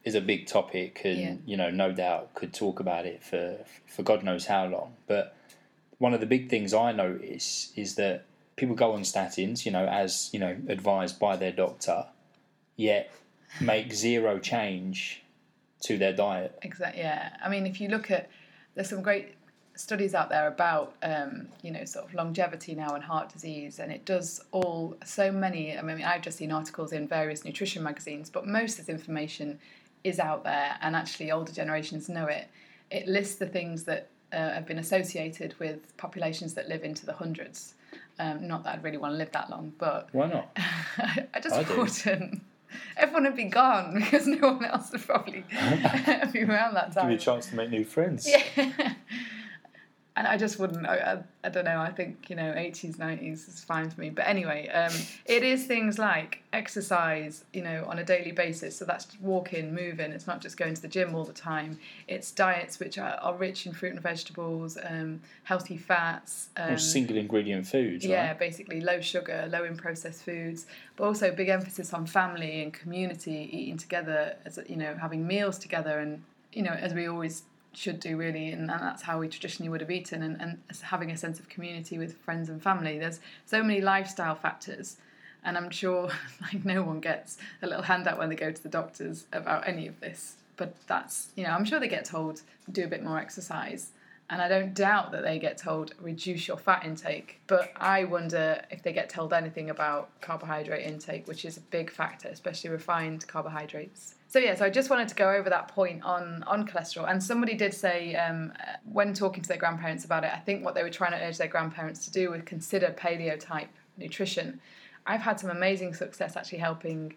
is 0.04 0.14
a 0.16 0.20
big 0.20 0.46
topic, 0.46 1.02
and 1.04 1.18
Yeah. 1.18 1.34
you 1.46 1.56
know, 1.56 1.70
no 1.70 1.92
doubt 1.92 2.34
could 2.34 2.52
talk 2.52 2.80
about 2.80 3.06
it 3.06 3.22
for 3.22 3.58
for 3.86 4.02
God 4.02 4.22
knows 4.24 4.46
how 4.46 4.66
long. 4.66 4.94
But 5.06 5.36
one 5.98 6.14
of 6.14 6.20
the 6.20 6.26
big 6.26 6.48
things 6.50 6.74
I 6.74 6.90
notice 6.92 7.72
is 7.76 7.94
that 7.94 8.24
people 8.62 8.76
go 8.76 8.92
on 8.92 9.00
statins, 9.02 9.66
you 9.66 9.72
know, 9.72 9.84
as 9.86 10.30
you 10.32 10.38
know, 10.38 10.56
advised 10.68 11.18
by 11.18 11.34
their 11.34 11.50
doctor, 11.50 12.06
yet 12.76 13.12
make 13.60 13.92
zero 13.92 14.38
change 14.38 15.20
to 15.80 15.98
their 15.98 16.12
diet. 16.12 16.56
Exactly. 16.62 17.00
Yeah. 17.00 17.30
I 17.44 17.48
mean, 17.48 17.66
if 17.66 17.80
you 17.80 17.88
look 17.88 18.12
at, 18.12 18.30
there's 18.76 18.88
some 18.88 19.02
great 19.02 19.34
studies 19.74 20.14
out 20.14 20.28
there 20.28 20.46
about, 20.46 20.94
um, 21.02 21.48
you 21.64 21.72
know, 21.72 21.84
sort 21.84 22.04
of 22.04 22.14
longevity 22.14 22.76
now 22.76 22.94
and 22.94 23.02
heart 23.02 23.32
disease, 23.32 23.80
and 23.80 23.90
it 23.90 24.04
does 24.04 24.40
all 24.52 24.96
so 25.04 25.32
many. 25.32 25.76
I 25.76 25.82
mean, 25.82 26.00
I've 26.04 26.22
just 26.22 26.38
seen 26.38 26.52
articles 26.52 26.92
in 26.92 27.08
various 27.08 27.44
nutrition 27.44 27.82
magazines, 27.82 28.30
but 28.30 28.46
most 28.46 28.78
of 28.78 28.86
this 28.86 28.94
information 28.94 29.58
is 30.04 30.20
out 30.20 30.44
there, 30.44 30.76
and 30.82 30.94
actually 30.94 31.32
older 31.32 31.50
generations 31.50 32.08
know 32.08 32.26
it. 32.26 32.46
It 32.92 33.08
lists 33.08 33.34
the 33.34 33.46
things 33.46 33.82
that 33.86 34.06
uh, 34.32 34.36
have 34.36 34.66
been 34.66 34.78
associated 34.78 35.58
with 35.58 35.96
populations 35.96 36.54
that 36.54 36.68
live 36.68 36.84
into 36.84 37.04
the 37.04 37.14
hundreds. 37.14 37.74
Um, 38.22 38.46
not 38.46 38.62
that 38.62 38.74
I'd 38.74 38.84
really 38.84 38.98
want 38.98 39.14
to 39.14 39.16
live 39.16 39.32
that 39.32 39.50
long, 39.50 39.72
but 39.78 40.08
Why 40.12 40.28
not? 40.28 40.48
I 40.56 41.40
just 41.42 41.56
I 41.56 41.62
wouldn't. 41.62 42.42
Everyone 42.96 43.24
would 43.24 43.36
be 43.36 43.44
gone 43.44 43.94
because 43.98 44.28
no 44.28 44.52
one 44.52 44.64
else 44.64 44.92
would 44.92 45.04
probably 45.04 45.44
be 46.32 46.44
around 46.44 46.74
that 46.74 46.92
time. 46.92 47.04
Give 47.04 47.10
you 47.10 47.16
a 47.16 47.18
chance 47.18 47.46
to 47.48 47.56
make 47.56 47.70
new 47.70 47.84
friends. 47.84 48.28
Yeah. 48.28 48.94
And 50.14 50.26
I 50.26 50.36
just 50.36 50.58
wouldn't. 50.58 50.86
I, 50.86 50.96
I, 50.96 51.22
I 51.44 51.48
don't 51.48 51.64
know. 51.64 51.80
I 51.80 51.90
think 51.90 52.28
you 52.28 52.36
know, 52.36 52.52
eighties, 52.54 52.98
nineties 52.98 53.48
is 53.48 53.64
fine 53.64 53.88
for 53.88 54.00
me. 54.00 54.10
But 54.10 54.28
anyway, 54.28 54.68
um, 54.68 54.92
it 55.24 55.42
is 55.42 55.64
things 55.64 55.98
like 55.98 56.42
exercise, 56.52 57.44
you 57.54 57.62
know, 57.62 57.86
on 57.88 57.98
a 57.98 58.04
daily 58.04 58.30
basis. 58.32 58.76
So 58.76 58.84
that's 58.84 59.06
walking, 59.20 59.74
moving. 59.74 60.12
It's 60.12 60.26
not 60.26 60.42
just 60.42 60.58
going 60.58 60.74
to 60.74 60.82
the 60.82 60.88
gym 60.88 61.14
all 61.14 61.24
the 61.24 61.32
time. 61.32 61.78
It's 62.08 62.30
diets 62.30 62.78
which 62.78 62.98
are, 62.98 63.14
are 63.22 63.34
rich 63.34 63.66
in 63.66 63.72
fruit 63.72 63.92
and 63.92 64.02
vegetables, 64.02 64.76
um, 64.84 65.20
healthy 65.44 65.78
fats. 65.78 66.50
Um, 66.58 66.74
Or 66.74 66.78
single 66.78 67.16
ingredient 67.16 67.66
foods, 67.66 68.04
yeah, 68.04 68.28
right? 68.28 68.38
basically 68.38 68.82
low 68.82 69.00
sugar, 69.00 69.48
low 69.50 69.64
in 69.64 69.76
processed 69.78 70.24
foods, 70.24 70.66
but 70.96 71.04
also 71.04 71.32
big 71.32 71.48
emphasis 71.48 71.94
on 71.94 72.06
family 72.06 72.62
and 72.62 72.72
community, 72.72 73.48
eating 73.50 73.78
together, 73.78 74.36
as 74.44 74.58
you 74.68 74.76
know, 74.76 74.94
having 75.00 75.26
meals 75.26 75.58
together, 75.58 76.00
and 76.00 76.22
you 76.52 76.62
know, 76.62 76.72
as 76.72 76.92
we 76.92 77.08
always 77.08 77.44
should 77.74 78.00
do 78.00 78.16
really, 78.16 78.50
and 78.50 78.68
that's 78.68 79.02
how 79.02 79.18
we 79.18 79.28
traditionally 79.28 79.68
would 79.68 79.80
have 79.80 79.90
eaten, 79.90 80.22
and, 80.22 80.40
and 80.40 80.58
having 80.82 81.10
a 81.10 81.16
sense 81.16 81.38
of 81.38 81.48
community 81.48 81.98
with 81.98 82.16
friends 82.18 82.48
and 82.48 82.62
family. 82.62 82.98
There's 82.98 83.20
so 83.46 83.62
many 83.62 83.80
lifestyle 83.80 84.34
factors, 84.34 84.96
and 85.44 85.56
I'm 85.56 85.70
sure 85.70 86.10
like 86.40 86.64
no 86.64 86.82
one 86.82 87.00
gets 87.00 87.38
a 87.62 87.66
little 87.66 87.82
handout 87.82 88.18
when 88.18 88.28
they 88.28 88.36
go 88.36 88.52
to 88.52 88.62
the 88.62 88.68
doctors 88.68 89.26
about 89.32 89.66
any 89.66 89.86
of 89.86 89.98
this. 90.00 90.36
But 90.56 90.74
that's 90.86 91.30
you 91.36 91.44
know, 91.44 91.50
I'm 91.50 91.64
sure 91.64 91.80
they 91.80 91.88
get 91.88 92.04
told 92.04 92.42
do 92.70 92.84
a 92.84 92.88
bit 92.88 93.02
more 93.02 93.18
exercise. 93.18 93.90
And 94.30 94.40
I 94.40 94.48
don't 94.48 94.72
doubt 94.72 95.12
that 95.12 95.22
they 95.22 95.38
get 95.38 95.58
told 95.58 95.94
reduce 96.00 96.48
your 96.48 96.56
fat 96.56 96.84
intake, 96.86 97.40
but 97.46 97.70
I 97.76 98.04
wonder 98.04 98.62
if 98.70 98.82
they 98.82 98.92
get 98.92 99.10
told 99.10 99.32
anything 99.34 99.68
about 99.68 100.08
carbohydrate 100.22 100.86
intake, 100.86 101.28
which 101.28 101.44
is 101.44 101.58
a 101.58 101.60
big 101.60 101.90
factor, 101.90 102.28
especially 102.28 102.70
refined 102.70 103.26
carbohydrates. 103.28 104.14
So 104.28 104.38
yeah, 104.38 104.54
so 104.54 104.64
I 104.64 104.70
just 104.70 104.88
wanted 104.88 105.08
to 105.08 105.14
go 105.14 105.30
over 105.30 105.50
that 105.50 105.68
point 105.68 106.02
on 106.02 106.42
on 106.44 106.66
cholesterol. 106.66 107.10
And 107.10 107.22
somebody 107.22 107.54
did 107.54 107.74
say 107.74 108.14
um, 108.14 108.54
when 108.90 109.12
talking 109.12 109.42
to 109.42 109.48
their 109.48 109.58
grandparents 109.58 110.06
about 110.06 110.24
it, 110.24 110.30
I 110.32 110.38
think 110.38 110.64
what 110.64 110.74
they 110.74 110.82
were 110.82 110.88
trying 110.88 111.12
to 111.12 111.22
urge 111.22 111.36
their 111.36 111.48
grandparents 111.48 112.06
to 112.06 112.10
do 112.10 112.30
was 112.30 112.40
consider 112.46 112.94
paleo 112.98 113.38
type 113.38 113.68
nutrition. 113.98 114.60
I've 115.04 115.20
had 115.20 115.38
some 115.38 115.50
amazing 115.50 115.92
success 115.92 116.36
actually 116.36 116.60
helping 116.60 117.14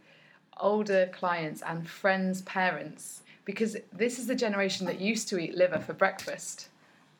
older 0.57 1.09
clients 1.13 1.61
and 1.61 1.87
friends' 1.87 2.41
parents 2.41 3.23
because 3.45 3.77
this 3.93 4.19
is 4.19 4.27
the 4.27 4.35
generation 4.35 4.85
that 4.87 4.99
used 4.99 5.29
to 5.29 5.39
eat 5.39 5.55
liver 5.55 5.79
for 5.79 5.93
breakfast 5.93 6.69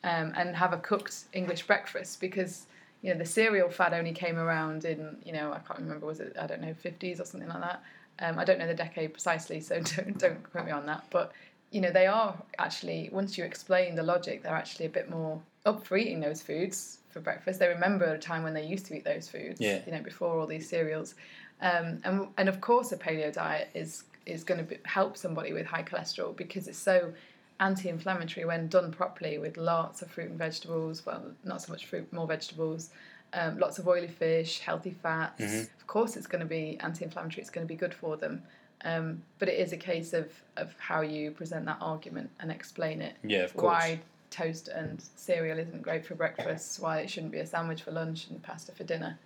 um, 0.06 0.32
and 0.36 0.54
have 0.56 0.72
a 0.72 0.78
cooked 0.78 1.24
English 1.32 1.66
breakfast 1.66 2.20
because 2.20 2.66
you 3.02 3.12
know 3.12 3.18
the 3.18 3.26
cereal 3.26 3.68
fad 3.68 3.92
only 3.92 4.12
came 4.12 4.38
around 4.38 4.84
in 4.84 5.18
you 5.24 5.32
know 5.32 5.52
I 5.52 5.58
can't 5.58 5.80
remember 5.80 6.06
was 6.06 6.20
it 6.20 6.36
I 6.40 6.46
don't 6.46 6.62
know 6.62 6.74
50s 6.82 7.20
or 7.20 7.24
something 7.24 7.48
like 7.48 7.60
that. 7.60 7.82
Um, 8.18 8.38
I 8.38 8.44
don't 8.44 8.58
know 8.58 8.66
the 8.66 8.74
decade 8.74 9.12
precisely, 9.12 9.60
so 9.60 9.80
don't 9.96 10.16
don't 10.16 10.50
quote 10.50 10.64
me 10.64 10.70
on 10.70 10.86
that. 10.86 11.04
But 11.10 11.32
you 11.72 11.80
know 11.80 11.90
they 11.90 12.06
are 12.06 12.40
actually 12.58 13.10
once 13.12 13.36
you 13.36 13.44
explain 13.44 13.96
the 13.96 14.02
logic, 14.04 14.42
they're 14.42 14.54
actually 14.54 14.86
a 14.86 14.90
bit 14.90 15.10
more 15.10 15.40
up 15.66 15.84
for 15.84 15.96
eating 15.96 16.20
those 16.20 16.40
foods 16.40 16.98
for 17.10 17.18
breakfast. 17.18 17.58
They 17.58 17.68
remember 17.68 18.04
a 18.04 18.18
time 18.18 18.44
when 18.44 18.54
they 18.54 18.64
used 18.64 18.86
to 18.86 18.96
eat 18.96 19.04
those 19.04 19.28
foods. 19.28 19.60
Yeah. 19.60 19.80
You 19.84 19.92
know 19.92 20.02
before 20.02 20.38
all 20.38 20.46
these 20.46 20.68
cereals, 20.68 21.16
um, 21.60 22.00
and 22.04 22.28
and 22.38 22.48
of 22.48 22.60
course 22.60 22.92
a 22.92 22.96
paleo 22.96 23.32
diet 23.32 23.70
is 23.74 24.04
is 24.24 24.44
going 24.44 24.64
to 24.66 24.76
help 24.84 25.16
somebody 25.16 25.52
with 25.52 25.66
high 25.66 25.82
cholesterol 25.82 26.36
because 26.36 26.68
it's 26.68 26.78
so 26.78 27.12
anti-inflammatory 27.60 28.44
when 28.44 28.68
done 28.68 28.90
properly 28.92 29.38
with 29.38 29.56
lots 29.56 30.02
of 30.02 30.10
fruit 30.10 30.30
and 30.30 30.38
vegetables. 30.38 31.04
Well, 31.06 31.22
not 31.44 31.62
so 31.62 31.72
much 31.72 31.86
fruit, 31.86 32.10
more 32.12 32.26
vegetables. 32.26 32.90
Um, 33.32 33.58
lots 33.58 33.78
of 33.78 33.88
oily 33.88 34.08
fish, 34.08 34.60
healthy 34.60 34.96
fats. 35.02 35.42
Of 35.80 35.86
course, 35.86 36.16
it's 36.16 36.26
going 36.26 36.40
to 36.40 36.46
be 36.46 36.78
anti-inflammatory. 36.80 37.40
It's 37.40 37.50
going 37.50 37.66
to 37.66 37.72
be 37.72 37.76
good 37.78 37.92
for 37.94 38.16
them. 38.16 38.42
Um, 38.84 39.22
but 39.38 39.48
it 39.48 39.58
is 39.58 39.72
a 39.72 39.76
case 39.76 40.12
of, 40.12 40.30
of 40.56 40.74
how 40.78 41.00
you 41.00 41.30
present 41.32 41.64
that 41.66 41.78
argument 41.80 42.30
and 42.40 42.50
explain 42.50 43.00
it. 43.02 43.14
Yeah, 43.24 43.40
of 43.40 43.56
course. 43.56 43.72
Why 43.72 44.00
toast 44.30 44.68
and 44.68 45.02
cereal 45.16 45.58
isn't 45.58 45.82
great 45.82 46.04
for 46.04 46.14
breakfast. 46.14 46.80
Why 46.80 46.98
it 47.00 47.10
shouldn't 47.10 47.32
be 47.32 47.38
a 47.38 47.46
sandwich 47.46 47.82
for 47.82 47.90
lunch 47.90 48.28
and 48.28 48.42
pasta 48.42 48.72
for 48.72 48.84
dinner. 48.84 49.18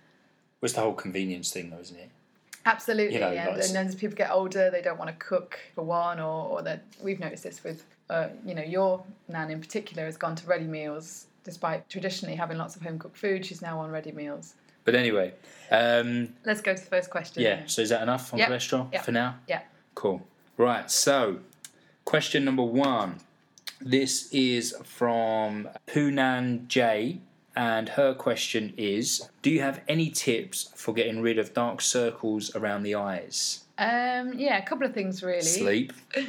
It's 0.61 0.73
the 0.73 0.81
whole 0.81 0.93
convenience 0.93 1.51
thing, 1.51 1.69
though, 1.69 1.79
isn't 1.79 1.97
it? 1.97 2.09
Absolutely, 2.65 3.15
You 3.15 3.21
know, 3.21 3.27
like- 3.33 3.63
and 3.65 3.75
then 3.75 3.87
as 3.87 3.95
people 3.95 4.15
get 4.15 4.29
older, 4.31 4.69
they 4.69 4.81
don't 4.81 4.99
want 4.99 5.09
to 5.09 5.15
cook 5.25 5.59
for 5.73 5.83
one, 5.83 6.19
or, 6.19 6.47
or 6.47 6.61
that 6.61 6.83
we've 7.01 7.19
noticed 7.19 7.43
this 7.43 7.63
with, 7.63 7.83
uh, 8.11 8.27
you 8.45 8.53
know, 8.53 8.61
your 8.61 9.03
nan 9.29 9.49
in 9.49 9.59
particular 9.59 10.05
has 10.05 10.17
gone 10.17 10.35
to 10.35 10.45
ready 10.47 10.65
meals 10.65 11.27
despite 11.43 11.89
traditionally 11.89 12.35
having 12.35 12.57
lots 12.57 12.75
of 12.75 12.81
home 12.83 12.99
cooked 12.99 13.17
food. 13.17 13.43
She's 13.45 13.61
now 13.61 13.79
on 13.79 13.89
ready 13.89 14.11
meals. 14.11 14.53
But 14.85 14.93
anyway, 14.95 15.33
um, 15.71 16.29
Let's 16.45 16.61
go 16.61 16.75
to 16.75 16.79
the 16.83 16.89
first 16.89 17.09
question. 17.09 17.41
yeah. 17.41 17.61
So 17.65 17.81
is 17.81 17.89
that 17.89 18.01
enough 18.03 18.33
on 18.33 18.39
Yep. 18.39 18.49
cholesterol 18.49 18.93
Yep. 18.93 19.03
for 19.03 19.11
now? 19.11 19.35
Yeah. 19.47 19.61
Cool. 19.95 20.21
Right. 20.57 20.91
So, 20.91 21.39
question 22.05 22.45
number 22.45 22.63
one. 22.63 23.19
This 23.79 24.31
is 24.31 24.75
from 24.83 25.67
Poonan 25.87 26.67
J, 26.67 27.19
and 27.55 27.89
her 27.89 28.13
question 28.13 28.73
is: 28.77 29.27
Do 29.41 29.49
you 29.49 29.61
have 29.61 29.81
any 29.87 30.11
tips 30.11 30.71
for 30.75 30.93
getting 30.93 31.21
rid 31.21 31.39
of 31.39 31.53
dark 31.55 31.81
circles 31.81 32.55
around 32.55 32.83
the 32.83 32.93
eyes? 32.93 33.63
Um, 33.79 34.33
yeah, 34.37 34.57
a 34.59 34.61
couple 34.65 34.85
of 34.85 34.93
things 34.93 35.23
really. 35.23 35.41
Sleep. 35.41 35.93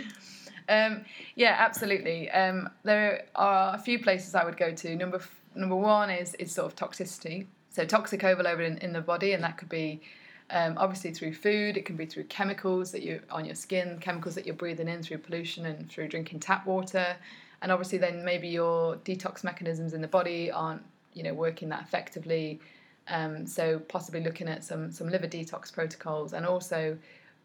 Um, 0.68 1.04
yeah, 1.34 1.56
absolutely. 1.58 2.30
Um, 2.30 2.70
there 2.84 3.24
are 3.34 3.74
a 3.74 3.78
few 3.78 3.98
places 3.98 4.34
I 4.34 4.44
would 4.44 4.56
go 4.56 4.72
to. 4.72 4.96
Number 4.96 5.16
f- 5.16 5.40
number 5.54 5.76
one 5.76 6.10
is 6.10 6.34
is 6.34 6.52
sort 6.52 6.66
of 6.66 6.76
toxicity. 6.76 7.46
So 7.70 7.84
toxic 7.84 8.22
overload 8.24 8.60
in, 8.60 8.78
in 8.78 8.92
the 8.92 9.00
body, 9.00 9.32
and 9.32 9.42
that 9.42 9.56
could 9.56 9.68
be 9.68 10.02
um, 10.50 10.74
obviously 10.76 11.12
through 11.12 11.34
food. 11.34 11.76
It 11.76 11.84
can 11.84 11.96
be 11.96 12.06
through 12.06 12.24
chemicals 12.24 12.92
that 12.92 13.02
you 13.02 13.20
on 13.30 13.44
your 13.44 13.54
skin, 13.54 13.98
chemicals 14.00 14.34
that 14.34 14.46
you're 14.46 14.54
breathing 14.54 14.88
in 14.88 15.02
through 15.02 15.18
pollution 15.18 15.66
and 15.66 15.90
through 15.90 16.08
drinking 16.08 16.40
tap 16.40 16.66
water, 16.66 17.16
and 17.62 17.72
obviously 17.72 17.98
then 17.98 18.24
maybe 18.24 18.48
your 18.48 18.96
detox 18.96 19.42
mechanisms 19.42 19.94
in 19.94 20.00
the 20.00 20.08
body 20.08 20.50
aren't 20.50 20.82
you 21.14 21.22
know 21.22 21.34
working 21.34 21.68
that 21.70 21.82
effectively. 21.82 22.60
Um, 23.08 23.46
so 23.46 23.80
possibly 23.80 24.22
looking 24.22 24.48
at 24.48 24.62
some 24.62 24.92
some 24.92 25.08
liver 25.08 25.26
detox 25.26 25.72
protocols, 25.72 26.34
and 26.34 26.46
also 26.46 26.96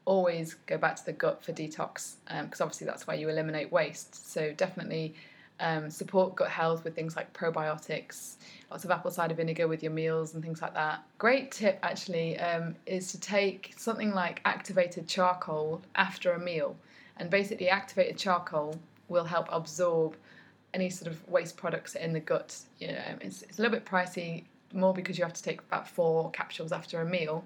always 0.07 0.55
go 0.67 0.77
back 0.77 0.95
to 0.95 1.05
the 1.05 1.11
gut 1.11 1.43
for 1.43 1.51
detox 1.51 2.13
because 2.41 2.61
obviously 2.61 2.87
that's 2.87 3.05
where 3.05 3.17
you 3.17 3.27
eliminate 3.27 3.71
waste. 3.71 4.31
So 4.31 4.53
definitely 4.53 5.13
um, 5.59 5.89
support 5.89 6.35
gut 6.35 6.49
health 6.49 6.85
with 6.85 6.95
things 6.95 7.17
like 7.17 7.33
probiotics, 7.33 8.35
lots 8.71 8.85
of 8.85 8.91
apple 8.91 9.11
cider 9.11 9.35
vinegar 9.35 9.67
with 9.67 9.83
your 9.83 9.91
meals 9.91 10.33
and 10.33 10.41
things 10.41 10.61
like 10.61 10.73
that. 10.73 11.03
Great 11.17 11.51
tip 11.51 11.77
actually 11.83 12.39
um, 12.39 12.73
is 12.85 13.11
to 13.11 13.19
take 13.19 13.73
something 13.75 14.13
like 14.13 14.39
activated 14.45 15.07
charcoal 15.07 15.81
after 15.95 16.31
a 16.31 16.39
meal, 16.39 16.75
and 17.17 17.29
basically 17.29 17.69
activated 17.69 18.17
charcoal 18.17 18.79
will 19.09 19.25
help 19.25 19.47
absorb 19.51 20.15
any 20.73 20.89
sort 20.89 21.11
of 21.11 21.27
waste 21.27 21.57
products 21.57 21.95
in 21.95 22.13
the 22.13 22.19
gut. 22.19 22.57
You 22.79 22.89
know, 22.89 23.01
it's, 23.19 23.41
it's 23.41 23.59
a 23.59 23.61
little 23.61 23.75
bit 23.75 23.85
pricey, 23.85 24.45
more 24.71 24.93
because 24.93 25.17
you 25.17 25.25
have 25.25 25.33
to 25.33 25.43
take 25.43 25.59
about 25.61 25.87
four 25.87 26.31
capsules 26.31 26.71
after 26.71 27.01
a 27.01 27.05
meal, 27.05 27.43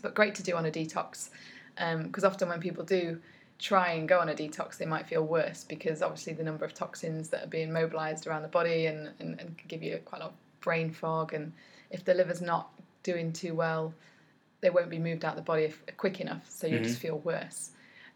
but 0.00 0.14
great 0.14 0.34
to 0.36 0.42
do 0.42 0.56
on 0.56 0.64
a 0.64 0.70
detox 0.70 1.28
because 1.76 2.24
often 2.24 2.48
when 2.48 2.60
people 2.60 2.84
do 2.84 3.18
try 3.58 3.92
and 3.92 4.08
go 4.08 4.18
on 4.18 4.28
a 4.28 4.34
detox, 4.34 4.76
they 4.76 4.86
might 4.86 5.06
feel 5.06 5.24
worse 5.24 5.64
because 5.64 6.02
obviously 6.02 6.32
the 6.32 6.42
number 6.42 6.64
of 6.64 6.74
toxins 6.74 7.28
that 7.28 7.44
are 7.44 7.48
being 7.48 7.72
mobilized 7.72 8.26
around 8.26 8.42
the 8.42 8.48
body 8.48 8.86
and, 8.86 9.10
and, 9.20 9.40
and 9.40 9.56
can 9.56 9.68
give 9.68 9.82
you 9.82 9.98
quite 10.04 10.20
a 10.20 10.24
lot 10.24 10.32
of 10.32 10.60
brain 10.60 10.90
fog. 10.90 11.32
And 11.32 11.52
if 11.90 12.04
the 12.04 12.14
liver's 12.14 12.42
not 12.42 12.70
doing 13.02 13.32
too 13.32 13.54
well, 13.54 13.94
they 14.60 14.70
won't 14.70 14.90
be 14.90 14.98
moved 14.98 15.24
out 15.24 15.36
the 15.36 15.42
body 15.42 15.64
if, 15.64 15.82
quick 15.96 16.20
enough, 16.20 16.48
so 16.48 16.66
you 16.66 16.78
just 16.80 16.98
feel 17.00 17.18
worse. 17.18 17.70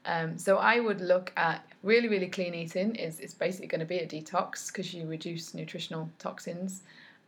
Um, 0.04 0.38
so 0.38 0.58
I 0.58 0.78
would 0.78 1.00
look 1.00 1.32
at 1.36 1.68
really, 1.82 2.08
really 2.08 2.28
clean 2.28 2.54
eating 2.54 2.94
is, 2.94 3.18
is 3.18 3.34
basically 3.34 3.66
going 3.66 3.80
to 3.80 3.86
be 3.86 3.98
a 3.98 4.06
detox 4.06 4.68
because 4.68 4.94
you 4.94 5.06
reduce 5.06 5.52
nutritional 5.52 6.08
toxins. 6.18 6.82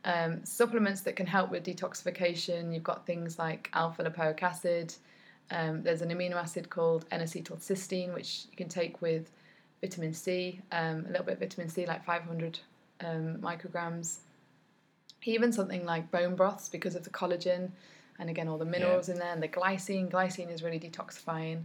Um, 0.05 0.43
supplements 0.45 1.01
that 1.01 1.17
can 1.17 1.25
help 1.25 1.51
with 1.51 1.65
detoxification, 1.65 2.73
you've 2.73 2.83
got 2.83 3.05
things 3.05 3.37
like 3.37 3.69
alpha 3.73 4.03
lipoic 4.03 4.41
acid, 4.41 4.93
Um, 5.51 5.81
there's 5.83 6.01
an 6.01 6.09
amino 6.09 6.35
acid 6.35 6.69
called 6.69 7.05
N-acetylcysteine, 7.11 8.13
which 8.13 8.45
you 8.51 8.57
can 8.57 8.69
take 8.69 9.01
with 9.01 9.31
vitamin 9.81 10.13
C, 10.13 10.61
um, 10.71 11.05
a 11.07 11.09
little 11.09 11.25
bit 11.25 11.33
of 11.33 11.39
vitamin 11.39 11.69
C, 11.69 11.85
like 11.85 12.03
500 12.05 12.59
um, 13.01 13.37
micrograms. 13.37 14.17
Even 15.23 15.51
something 15.51 15.85
like 15.85 16.09
bone 16.11 16.35
broths 16.35 16.69
because 16.69 16.95
of 16.95 17.03
the 17.03 17.09
collagen 17.09 17.71
and 18.19 18.29
again 18.29 18.47
all 18.47 18.57
the 18.57 18.65
minerals 18.65 19.09
in 19.09 19.17
there 19.17 19.31
and 19.33 19.41
the 19.41 19.47
glycine. 19.47 20.09
Glycine 20.09 20.51
is 20.51 20.61
really 20.63 20.79
detoxifying, 20.79 21.63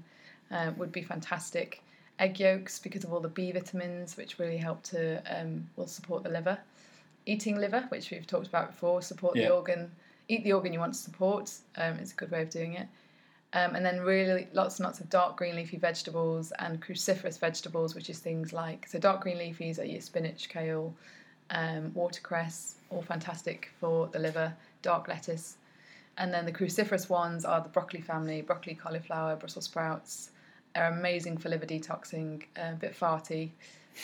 um, 0.50 0.76
would 0.79 0.93
be 0.93 1.03
fantastic. 1.03 1.83
Egg 2.19 2.38
yolks 2.38 2.79
because 2.79 3.05
of 3.05 3.12
all 3.12 3.21
the 3.21 3.29
B 3.29 3.50
vitamins, 3.53 4.17
which 4.17 4.38
really 4.38 4.57
help 4.57 4.83
to 4.85 5.21
um, 5.29 5.69
will 5.76 5.87
support 5.87 6.23
the 6.23 6.29
liver. 6.31 6.59
Eating 7.26 7.57
liver, 7.57 7.85
which 7.88 8.11
we've 8.11 8.26
talked 8.26 8.47
about 8.47 8.71
before, 8.71 9.03
support 9.03 9.37
Yeah. 9.37 9.49
the 9.49 9.55
organ. 9.55 9.91
Eat 10.29 10.45
the 10.45 10.53
organ 10.53 10.73
you 10.73 10.79
want 10.79 10.95
to 10.95 10.99
support. 11.00 11.53
Um, 11.76 11.95
it's 11.97 12.12
a 12.12 12.14
good 12.14 12.31
way 12.31 12.43
of 12.43 12.50
doing 12.50 12.75
it. 12.75 12.87
Um, 13.54 13.76
and 13.76 13.87
then 13.87 14.00
really 14.00 14.49
lots 14.52 14.80
and 14.80 14.84
lots 14.84 14.99
of 14.99 15.08
dark 15.08 15.37
green 15.37 15.54
leafy 15.54 15.76
vegetables 15.76 16.52
and 16.58 16.82
cruciferous 16.82 17.38
vegetables, 17.38 17.94
which 17.94 18.11
is 18.11 18.18
things 18.18 18.52
like 18.52 18.88
so 18.88 18.99
dark 18.99 19.20
green 19.20 19.37
leafies 19.38 19.78
are 19.78 19.84
your 19.84 20.00
spinach, 20.00 20.49
kale, 20.49 20.92
um, 21.50 21.92
watercress, 21.94 22.75
all 22.90 23.02
fantastic 23.02 23.70
for 23.78 24.08
the 24.08 24.18
liver. 24.18 24.52
Dark 24.82 25.08
lettuce, 25.08 25.56
and 26.18 26.34
then 26.34 26.44
the 26.44 26.52
cruciferous 26.52 27.08
ones 27.08 27.44
are 27.44 27.61
the 27.62 27.68
broccoli 27.68 28.00
family: 28.00 28.42
broccoli, 28.42 28.75
cauliflower, 28.75 29.37
Brussels 29.37 29.66
sprouts. 29.66 30.30
They're 30.75 30.88
amazing 30.88 31.38
for 31.38 31.49
liver 31.49 31.64
detoxing. 31.64 32.42
uh, 32.58 32.73
a 32.73 32.75
bit 32.75 32.99
farty 32.99 33.50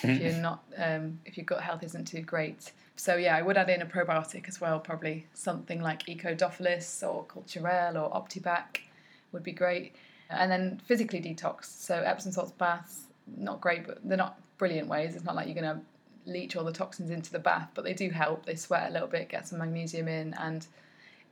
if 0.04 0.20
you're 0.22 0.40
not 0.40 0.62
um, 0.78 1.18
if 1.26 1.36
your 1.36 1.44
gut 1.44 1.60
health 1.60 1.82
isn't 1.82 2.06
too 2.06 2.22
great. 2.22 2.70
So 2.94 3.16
yeah, 3.16 3.36
I 3.36 3.42
would 3.42 3.56
add 3.56 3.68
in 3.68 3.82
a 3.82 3.86
probiotic 3.86 4.46
as 4.46 4.60
well, 4.60 4.78
probably 4.78 5.26
something 5.34 5.82
like 5.82 6.06
Ecodophilus 6.06 7.02
or 7.02 7.24
Culturelle 7.24 7.96
or 8.00 8.10
Optibac 8.12 8.82
would 9.32 9.42
be 9.42 9.52
great. 9.52 9.94
And 10.28 10.50
then 10.50 10.80
physically 10.84 11.20
detox, 11.20 11.64
so 11.64 11.96
Epsom 11.96 12.30
salts 12.32 12.52
baths, 12.52 13.06
not 13.36 13.60
great, 13.60 13.86
but 13.86 13.98
they're 14.04 14.16
not 14.16 14.40
brilliant 14.58 14.88
ways. 14.88 15.16
It's 15.16 15.24
not 15.24 15.34
like 15.34 15.46
you're 15.46 15.60
going 15.60 15.76
to 15.76 15.80
leach 16.30 16.54
all 16.54 16.64
the 16.64 16.72
toxins 16.72 17.10
into 17.10 17.32
the 17.32 17.38
bath, 17.38 17.70
but 17.74 17.82
they 17.82 17.94
do 17.94 18.10
help. 18.10 18.46
They 18.46 18.54
sweat 18.54 18.88
a 18.88 18.92
little 18.92 19.08
bit, 19.08 19.28
get 19.28 19.48
some 19.48 19.58
magnesium 19.58 20.06
in, 20.06 20.34
and 20.34 20.66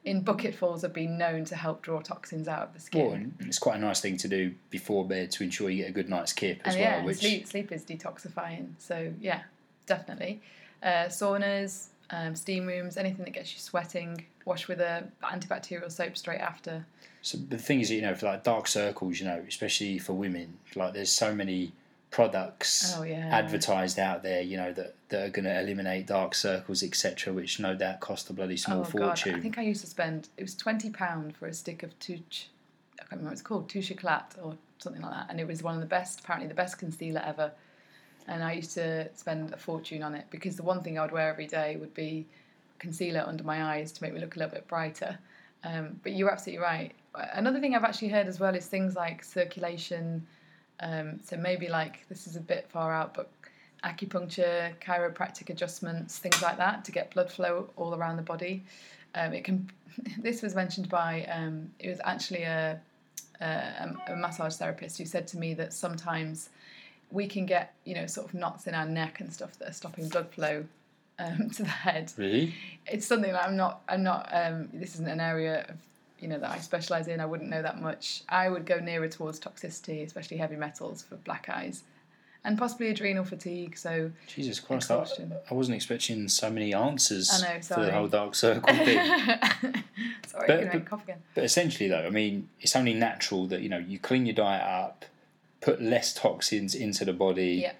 in 0.04 0.22
bucketfuls 0.22 0.82
have 0.82 0.92
been 0.92 1.18
known 1.18 1.44
to 1.44 1.56
help 1.56 1.82
draw 1.82 2.00
toxins 2.00 2.48
out 2.48 2.62
of 2.62 2.74
the 2.74 2.80
skin. 2.80 3.34
Well, 3.38 3.46
it's 3.48 3.58
quite 3.58 3.76
a 3.76 3.80
nice 3.80 4.00
thing 4.00 4.16
to 4.18 4.28
do 4.28 4.54
before 4.70 5.06
bed 5.06 5.30
to 5.32 5.44
ensure 5.44 5.70
you 5.70 5.82
get 5.82 5.90
a 5.90 5.92
good 5.92 6.08
night's 6.08 6.32
kip 6.32 6.60
as 6.64 6.74
and 6.74 6.82
well. 6.82 6.98
yeah, 6.98 7.04
which 7.04 7.18
sleep 7.18 7.46
sleep 7.46 7.72
is 7.72 7.84
detoxifying. 7.84 8.70
So 8.78 9.12
yeah, 9.20 9.42
definitely. 9.86 10.40
Uh, 10.82 11.06
saunas, 11.06 11.88
um, 12.10 12.34
steam 12.34 12.66
rooms, 12.66 12.96
anything 12.96 13.24
that 13.24 13.32
gets 13.32 13.52
you 13.52 13.58
sweating. 13.60 14.24
Wash 14.44 14.66
with 14.68 14.80
a 14.80 15.04
antibacterial 15.22 15.90
soap 15.92 16.16
straight 16.16 16.40
after. 16.40 16.86
So 17.22 17.36
the 17.36 17.58
thing 17.58 17.80
is, 17.80 17.90
you 17.90 18.00
know, 18.00 18.14
for 18.14 18.26
like 18.26 18.44
dark 18.44 18.66
circles, 18.66 19.20
you 19.20 19.26
know, 19.26 19.44
especially 19.46 19.98
for 19.98 20.14
women, 20.14 20.54
like 20.74 20.94
there's 20.94 21.12
so 21.12 21.34
many 21.34 21.72
products 22.10 22.94
Oh, 22.96 23.02
yeah. 23.02 23.28
advertised 23.30 23.98
out 23.98 24.22
there, 24.22 24.40
you 24.40 24.56
know, 24.56 24.72
that, 24.72 24.94
that 25.10 25.26
are 25.26 25.28
going 25.28 25.44
to 25.44 25.60
eliminate 25.60 26.06
dark 26.06 26.34
circles, 26.34 26.82
etc., 26.82 27.32
which 27.34 27.60
no 27.60 27.74
doubt 27.74 28.00
cost 28.00 28.30
a 28.30 28.32
bloody 28.32 28.56
small 28.56 28.80
oh 28.80 28.84
fortune. 28.84 29.32
god, 29.32 29.38
I 29.38 29.42
think 29.42 29.58
I 29.58 29.62
used 29.62 29.82
to 29.82 29.86
spend 29.86 30.28
it 30.38 30.42
was 30.42 30.54
twenty 30.54 30.88
pound 30.90 31.36
for 31.36 31.46
a 31.46 31.52
stick 31.52 31.82
of 31.82 31.98
touche. 31.98 32.46
I 32.94 33.02
can't 33.02 33.10
remember 33.12 33.28
what 33.28 33.32
it's 33.34 33.42
called, 33.42 33.68
touche 33.68 33.90
éclat 33.92 34.24
or 34.42 34.56
something 34.78 35.02
like 35.02 35.12
that, 35.12 35.26
and 35.28 35.38
it 35.40 35.46
was 35.46 35.62
one 35.62 35.74
of 35.74 35.80
the 35.80 35.86
best, 35.86 36.20
apparently 36.20 36.48
the 36.48 36.54
best 36.54 36.78
concealer 36.78 37.22
ever. 37.24 37.52
And 38.28 38.44
I 38.44 38.52
used 38.52 38.74
to 38.74 39.08
spend 39.14 39.52
a 39.52 39.56
fortune 39.56 40.02
on 40.02 40.14
it 40.14 40.26
because 40.30 40.56
the 40.56 40.62
one 40.62 40.82
thing 40.82 40.98
I 40.98 41.02
would 41.02 41.12
wear 41.12 41.30
every 41.30 41.46
day 41.46 41.76
would 41.76 41.94
be 41.94 42.26
concealer 42.78 43.24
under 43.26 43.42
my 43.42 43.74
eyes 43.74 43.90
to 43.92 44.02
make 44.02 44.12
me 44.12 44.20
look 44.20 44.36
a 44.36 44.38
little 44.38 44.54
bit 44.54 44.68
brighter. 44.68 45.18
Um, 45.64 45.98
but 46.02 46.12
you're 46.12 46.30
absolutely 46.30 46.62
right. 46.62 46.92
Another 47.14 47.58
thing 47.60 47.74
I've 47.74 47.84
actually 47.84 48.08
heard 48.08 48.26
as 48.28 48.38
well 48.38 48.54
is 48.54 48.66
things 48.66 48.94
like 48.94 49.24
circulation. 49.24 50.26
Um, 50.80 51.18
so 51.24 51.36
maybe 51.36 51.68
like 51.68 52.06
this 52.08 52.26
is 52.26 52.36
a 52.36 52.40
bit 52.40 52.68
far 52.70 52.92
out, 52.92 53.14
but 53.14 53.30
acupuncture, 53.84 54.72
chiropractic 54.80 55.50
adjustments, 55.50 56.18
things 56.18 56.40
like 56.42 56.58
that 56.58 56.84
to 56.84 56.92
get 56.92 57.12
blood 57.12 57.30
flow 57.30 57.70
all 57.76 57.94
around 57.94 58.16
the 58.16 58.22
body. 58.22 58.64
Um, 59.14 59.32
it 59.32 59.44
can. 59.44 59.70
This 60.18 60.42
was 60.42 60.54
mentioned 60.54 60.88
by. 60.88 61.24
Um, 61.24 61.72
it 61.80 61.88
was 61.88 62.00
actually 62.04 62.44
a, 62.44 62.80
a 63.40 63.96
a 64.06 64.14
massage 64.14 64.54
therapist 64.54 64.96
who 64.98 65.04
said 65.04 65.26
to 65.28 65.38
me 65.38 65.54
that 65.54 65.72
sometimes 65.72 66.50
we 67.10 67.26
can 67.26 67.46
get 67.46 67.74
you 67.84 67.94
know 67.94 68.06
sort 68.06 68.26
of 68.28 68.34
knots 68.34 68.66
in 68.66 68.74
our 68.74 68.86
neck 68.86 69.20
and 69.20 69.32
stuff 69.32 69.58
that 69.58 69.68
are 69.70 69.72
stopping 69.72 70.08
blood 70.08 70.30
flow 70.30 70.64
um, 71.18 71.50
to 71.56 71.62
the 71.62 71.68
head. 71.68 72.12
Really? 72.16 72.54
it's 72.86 73.06
something 73.06 73.32
that 73.32 73.44
I'm 73.44 73.56
not 73.56 73.82
I'm 73.88 74.02
not 74.02 74.28
um, 74.32 74.68
this 74.72 74.94
isn't 74.94 75.08
an 75.08 75.20
area 75.20 75.66
of 75.68 75.76
you 76.20 76.28
know 76.28 76.38
that 76.38 76.50
I 76.50 76.58
specialize 76.58 77.06
in. 77.08 77.20
I 77.20 77.26
wouldn't 77.26 77.48
know 77.50 77.62
that 77.62 77.80
much. 77.80 78.22
I 78.28 78.48
would 78.48 78.66
go 78.66 78.78
nearer 78.80 79.08
towards 79.08 79.38
toxicity 79.40 80.04
especially 80.04 80.36
heavy 80.36 80.56
metals 80.56 81.02
for 81.02 81.16
black 81.16 81.48
eyes 81.48 81.82
and 82.44 82.56
possibly 82.56 82.88
adrenal 82.88 83.24
fatigue 83.24 83.76
so 83.76 84.10
Jesus 84.28 84.60
Christ, 84.60 84.90
I, 84.92 85.04
I 85.50 85.54
wasn't 85.54 85.74
expecting 85.74 86.28
so 86.28 86.48
many 86.50 86.72
answers 86.72 87.28
I 87.42 87.54
know, 87.54 87.60
for 87.60 87.80
the 87.84 87.90
whole 87.92 88.06
dark 88.06 88.36
circle 88.36 88.72
thing. 88.84 88.96
sorry 90.26 90.46
But- 90.46 90.46
can 90.60 90.68
I 90.68 90.72
but- 90.72 90.84
cough 90.86 91.02
again. 91.02 91.18
But 91.34 91.44
essentially, 91.44 91.88
though, 91.88 92.06
I 92.06 92.10
mean, 92.10 92.48
it's 92.60 92.76
only 92.76 92.94
natural 92.94 93.46
that 93.48 93.60
you 93.62 93.68
know 93.68 93.78
you 93.78 93.98
clean 93.98 94.24
your 94.26 94.34
diet 94.36 94.62
up, 94.62 95.04
put 95.60 95.80
less 95.82 96.14
toxins 96.14 96.74
into 96.74 97.04
the 97.04 97.12
body. 97.12 97.60
Yeah. 97.62 97.72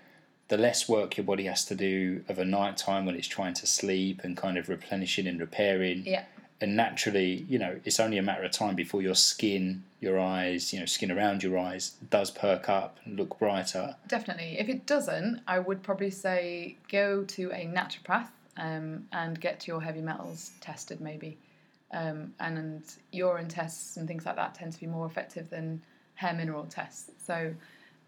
The 0.48 0.56
less 0.56 0.88
work 0.88 1.16
your 1.16 1.24
body 1.24 1.44
has 1.44 1.64
to 1.66 1.74
do 1.74 2.24
of 2.28 2.38
a 2.38 2.44
night 2.44 2.76
time 2.78 3.04
when 3.04 3.14
it's 3.14 3.28
trying 3.28 3.54
to 3.54 3.66
sleep 3.66 4.22
and 4.24 4.36
kind 4.36 4.56
of 4.56 4.68
replenishing 4.68 5.26
and 5.26 5.38
repairing. 5.38 6.04
yeah 6.06 6.24
And 6.60 6.74
naturally, 6.74 7.44
you 7.48 7.58
know, 7.58 7.78
it's 7.84 8.00
only 8.00 8.16
a 8.18 8.22
matter 8.22 8.42
of 8.44 8.50
time 8.52 8.74
before 8.74 9.02
your 9.02 9.14
skin, 9.14 9.84
your 10.00 10.18
eyes, 10.18 10.72
you 10.72 10.80
know, 10.80 10.86
skin 10.86 11.10
around 11.12 11.42
your 11.42 11.58
eyes 11.58 11.94
does 12.10 12.30
perk 12.30 12.68
up 12.68 12.96
and 13.04 13.16
look 13.18 13.38
brighter. 13.38 13.94
definitely 14.06 14.58
if 14.58 14.68
it 14.68 14.86
doesn't 14.86 15.42
I 15.46 15.58
would 15.58 15.82
probably 15.82 16.10
say 16.10 16.76
go 16.90 17.24
to 17.24 17.50
a 17.52 17.66
naturopath 17.66 18.28
um, 18.56 19.06
and 19.12 19.38
get 19.40 19.66
your 19.68 19.80
heavy 19.82 20.00
metals 20.00 20.52
tested 20.60 21.00
maybe 21.00 21.36
um, 21.92 22.32
and 22.40 22.82
urine 23.12 23.48
tests 23.48 23.96
and 23.98 24.08
things 24.08 24.24
like 24.26 24.36
that 24.36 24.54
tend 24.54 24.72
to 24.72 24.80
be 24.80 24.86
more 24.86 25.06
effective 25.06 25.48
than 25.50 25.82
hair 26.18 26.34
mineral 26.34 26.64
tests. 26.64 27.10
So, 27.24 27.54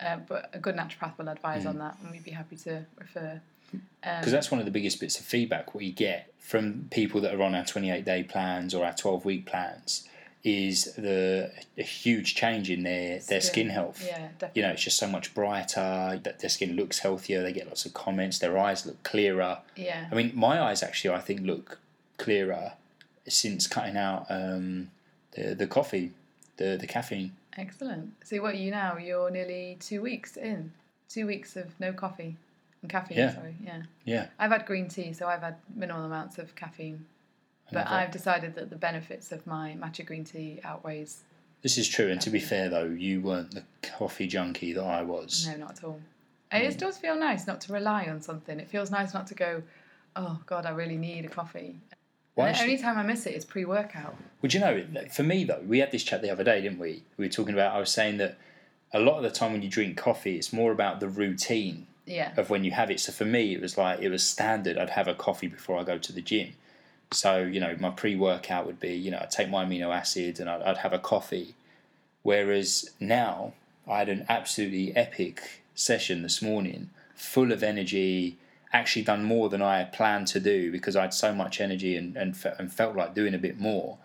uh, 0.00 0.16
but 0.28 0.50
a 0.52 0.58
good 0.58 0.76
naturopath 0.76 1.16
will 1.16 1.28
advise 1.28 1.64
on 1.64 1.78
that, 1.78 1.96
and 2.02 2.10
we'd 2.10 2.24
be 2.24 2.32
happy 2.32 2.56
to 2.56 2.84
refer. 2.98 3.40
Um, 3.72 3.80
Because 4.18 4.32
that's 4.32 4.50
one 4.50 4.58
of 4.58 4.66
the 4.66 4.72
biggest 4.72 4.98
bits 4.98 5.18
of 5.20 5.24
feedback 5.24 5.74
we 5.74 5.92
get 5.92 6.32
from 6.38 6.88
people 6.90 7.20
that 7.20 7.32
are 7.32 7.42
on 7.42 7.54
our 7.54 7.64
28 7.64 8.04
day 8.04 8.24
plans 8.24 8.74
or 8.74 8.84
our 8.84 8.94
12 8.94 9.24
week 9.24 9.46
plans 9.46 10.08
is 10.42 10.94
the 10.94 11.52
a 11.78 11.82
huge 11.82 12.34
change 12.34 12.70
in 12.70 12.82
their, 12.82 13.20
their 13.20 13.40
skin 13.42 13.68
health. 13.68 14.02
Yeah, 14.04 14.28
definitely. 14.38 14.62
You 14.62 14.66
know, 14.66 14.72
it's 14.72 14.82
just 14.82 14.96
so 14.98 15.06
much 15.06 15.34
brighter, 15.34 16.18
that 16.24 16.40
their 16.40 16.50
skin 16.50 16.74
looks 16.74 16.98
healthier, 17.00 17.42
they 17.42 17.52
get 17.52 17.68
lots 17.68 17.84
of 17.84 17.94
comments, 17.94 18.38
their 18.38 18.58
eyes 18.58 18.86
look 18.86 19.00
clearer. 19.04 19.58
Yeah, 19.76 20.08
I 20.10 20.14
mean, 20.14 20.32
my 20.34 20.60
eyes 20.60 20.82
actually, 20.82 21.14
I 21.14 21.20
think, 21.20 21.42
look 21.42 21.78
clearer 22.16 22.72
since 23.28 23.66
cutting 23.68 23.96
out 23.96 24.26
um, 24.30 24.90
the, 25.36 25.54
the 25.54 25.66
coffee, 25.66 26.12
the, 26.56 26.76
the 26.80 26.86
caffeine. 26.86 27.32
Excellent. 27.60 28.12
So, 28.24 28.40
what 28.42 28.54
are 28.54 28.58
you 28.58 28.70
now? 28.70 28.96
You're 28.96 29.30
nearly 29.30 29.76
two 29.80 30.02
weeks 30.02 30.36
in. 30.36 30.72
Two 31.08 31.26
weeks 31.26 31.56
of 31.56 31.78
no 31.80 31.92
coffee 31.92 32.36
and 32.82 32.90
caffeine. 32.90 33.18
Yeah. 33.18 33.34
Sorry, 33.34 33.56
yeah. 33.62 33.82
Yeah. 34.04 34.26
I've 34.38 34.50
had 34.50 34.66
green 34.66 34.88
tea, 34.88 35.12
so 35.12 35.26
I've 35.26 35.42
had 35.42 35.56
minimal 35.74 36.04
amounts 36.04 36.38
of 36.38 36.54
caffeine. 36.54 37.04
But. 37.72 37.88
I've 37.88 38.10
decided 38.10 38.56
that 38.56 38.68
the 38.68 38.76
benefits 38.76 39.30
of 39.30 39.46
my 39.46 39.76
matcha 39.78 40.04
green 40.04 40.24
tea 40.24 40.60
outweighs. 40.64 41.22
This 41.62 41.78
is 41.78 41.88
true, 41.88 42.10
and 42.10 42.20
to 42.22 42.30
be 42.30 42.40
fair 42.40 42.68
though, 42.68 42.86
you 42.86 43.20
weren't 43.20 43.52
the 43.52 43.62
coffee 43.82 44.26
junkie 44.26 44.72
that 44.72 44.82
I 44.82 45.02
was. 45.02 45.46
No, 45.46 45.56
not 45.56 45.78
at 45.78 45.84
all. 45.84 46.00
It 46.50 46.74
mm. 46.74 46.78
does 46.78 46.98
feel 46.98 47.14
nice 47.14 47.46
not 47.46 47.60
to 47.62 47.72
rely 47.72 48.06
on 48.06 48.20
something. 48.20 48.58
It 48.58 48.68
feels 48.68 48.90
nice 48.90 49.14
not 49.14 49.28
to 49.28 49.34
go, 49.34 49.62
oh 50.16 50.40
God, 50.46 50.66
I 50.66 50.70
really 50.70 50.96
need 50.96 51.24
a 51.24 51.28
coffee. 51.28 51.76
Why 52.40 52.52
the 52.52 52.62
only 52.62 52.78
time 52.78 52.98
I 52.98 53.02
miss 53.02 53.26
it 53.26 53.34
is 53.34 53.44
pre-workout. 53.44 54.16
Would 54.42 54.54
you 54.54 54.60
know, 54.60 54.84
for 55.10 55.22
me 55.22 55.44
though, 55.44 55.62
we 55.66 55.78
had 55.78 55.90
this 55.90 56.02
chat 56.02 56.22
the 56.22 56.30
other 56.30 56.44
day, 56.44 56.60
didn't 56.60 56.78
we? 56.78 57.02
We 57.16 57.26
were 57.26 57.32
talking 57.32 57.54
about, 57.54 57.74
I 57.74 57.80
was 57.80 57.90
saying 57.90 58.18
that 58.18 58.38
a 58.92 59.00
lot 59.00 59.16
of 59.16 59.22
the 59.22 59.30
time 59.30 59.52
when 59.52 59.62
you 59.62 59.68
drink 59.68 59.96
coffee, 59.96 60.36
it's 60.36 60.52
more 60.52 60.72
about 60.72 61.00
the 61.00 61.08
routine 61.08 61.86
Yeah, 62.06 62.32
of 62.36 62.50
when 62.50 62.64
you 62.64 62.72
have 62.72 62.90
it. 62.90 63.00
So 63.00 63.12
for 63.12 63.24
me, 63.24 63.54
it 63.54 63.60
was 63.60 63.78
like, 63.78 64.00
it 64.00 64.08
was 64.08 64.26
standard. 64.26 64.78
I'd 64.78 64.90
have 64.90 65.08
a 65.08 65.14
coffee 65.14 65.46
before 65.46 65.78
I 65.78 65.84
go 65.84 65.98
to 65.98 66.12
the 66.12 66.22
gym. 66.22 66.54
So, 67.12 67.38
you 67.38 67.60
know, 67.60 67.76
my 67.78 67.90
pre 67.90 68.16
workout 68.16 68.66
would 68.66 68.80
be, 68.80 68.94
you 68.94 69.10
know, 69.10 69.18
I'd 69.20 69.30
take 69.30 69.48
my 69.48 69.64
amino 69.64 69.94
acids 69.94 70.40
and 70.40 70.48
I'd, 70.48 70.62
I'd 70.62 70.78
have 70.78 70.92
a 70.92 70.98
coffee. 70.98 71.54
Whereas 72.22 72.90
now, 73.00 73.54
I 73.88 73.98
had 73.98 74.08
an 74.08 74.26
absolutely 74.28 74.94
epic 74.94 75.62
session 75.74 76.22
this 76.22 76.40
morning, 76.40 76.90
full 77.14 77.52
of 77.52 77.62
energy, 77.62 78.36
actually 78.72 79.02
done 79.02 79.24
more 79.24 79.48
than 79.48 79.60
I 79.62 79.78
had 79.78 79.92
planned 79.92 80.26
to 80.28 80.40
do 80.40 80.70
because 80.70 80.94
I 80.96 81.02
had 81.02 81.14
so 81.14 81.32
much 81.34 81.60
energy 81.60 81.96
and, 81.96 82.16
and, 82.16 82.36
fe- 82.36 82.54
and 82.58 82.72
felt 82.72 82.94
like 82.96 83.14
doing 83.14 83.34
a 83.34 83.38
bit 83.38 83.58
more. 83.58 83.98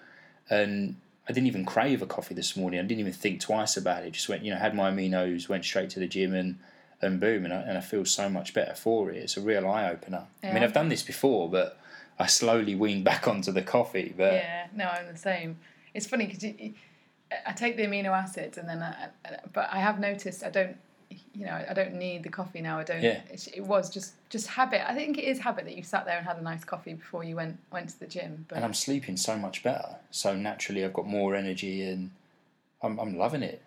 And 0.49 0.95
I 1.29 1.33
didn't 1.33 1.47
even 1.47 1.65
crave 1.65 2.01
a 2.01 2.05
coffee 2.07 2.33
this 2.35 2.55
morning. 2.55 2.79
I 2.79 2.83
didn't 2.83 2.99
even 2.99 3.13
think 3.13 3.39
twice 3.41 3.77
about 3.77 4.03
it. 4.05 4.11
Just 4.13 4.29
went, 4.29 4.43
you 4.43 4.51
know, 4.51 4.57
had 4.59 4.75
my 4.75 4.91
aminos, 4.91 5.47
went 5.49 5.65
straight 5.65 5.89
to 5.91 5.99
the 5.99 6.07
gym 6.07 6.33
and, 6.33 6.57
and 7.01 7.19
boom, 7.19 7.45
and 7.45 7.53
I, 7.53 7.57
and 7.61 7.77
I 7.77 7.81
feel 7.81 8.05
so 8.05 8.27
much 8.29 8.53
better 8.53 8.73
for 8.73 9.11
it. 9.11 9.17
It's 9.17 9.37
a 9.37 9.41
real 9.41 9.67
eye 9.67 9.89
opener. 9.89 10.23
I 10.43 10.53
mean, 10.53 10.63
I've 10.63 10.73
done 10.73 10.89
this 10.89 11.03
before, 11.03 11.49
but 11.49 11.79
I 12.17 12.25
slowly 12.27 12.73
weaned 12.75 13.03
back 13.03 13.27
onto 13.33 13.51
the 13.51 13.61
coffee. 13.61 14.13
But 14.15 14.33
yeah. 14.33 14.67
No, 14.75 14.85
I'm 14.85 15.07
the 15.11 15.17
same. 15.17 15.57
It's 15.93 16.07
funny 16.07 16.25
because 16.27 16.43
I 17.45 17.51
take 17.53 17.77
the 17.77 17.83
amino 17.83 18.09
acids 18.11 18.57
and 18.57 18.67
then, 18.67 18.81
I- 18.81 19.09
but 19.53 19.69
I 19.71 19.79
have 19.79 19.99
noticed 19.99 20.43
I 20.43 20.49
don't, 20.49 20.77
you 21.35 21.45
know, 21.45 21.65
I 21.69 21.73
don't 21.73 21.95
need 21.95 22.23
the 22.23 22.29
coffee 22.29 22.61
now. 22.61 22.79
I 22.79 22.83
don't. 22.83 23.03
Yeah. 23.03 23.21
It, 23.29 23.47
it 23.55 23.65
was 23.65 23.89
just 23.89 24.13
just 24.29 24.47
habit. 24.47 24.89
I 24.89 24.95
think 24.95 25.17
it 25.17 25.25
is 25.25 25.39
habit 25.39 25.65
that 25.65 25.75
you 25.75 25.83
sat 25.83 26.05
there 26.05 26.17
and 26.17 26.25
had 26.25 26.37
a 26.37 26.41
nice 26.41 26.63
coffee 26.63 26.93
before 26.93 27.23
you 27.23 27.35
went 27.35 27.57
went 27.71 27.89
to 27.89 27.99
the 27.99 28.07
gym. 28.07 28.45
But 28.47 28.55
and 28.55 28.65
I'm 28.65 28.73
sleeping 28.73 29.17
so 29.17 29.37
much 29.37 29.61
better. 29.61 29.97
So 30.11 30.35
naturally, 30.35 30.85
I've 30.85 30.93
got 30.93 31.07
more 31.07 31.35
energy, 31.35 31.83
and 31.83 32.11
I'm 32.81 32.99
I'm 32.99 33.17
loving 33.17 33.43
it. 33.43 33.61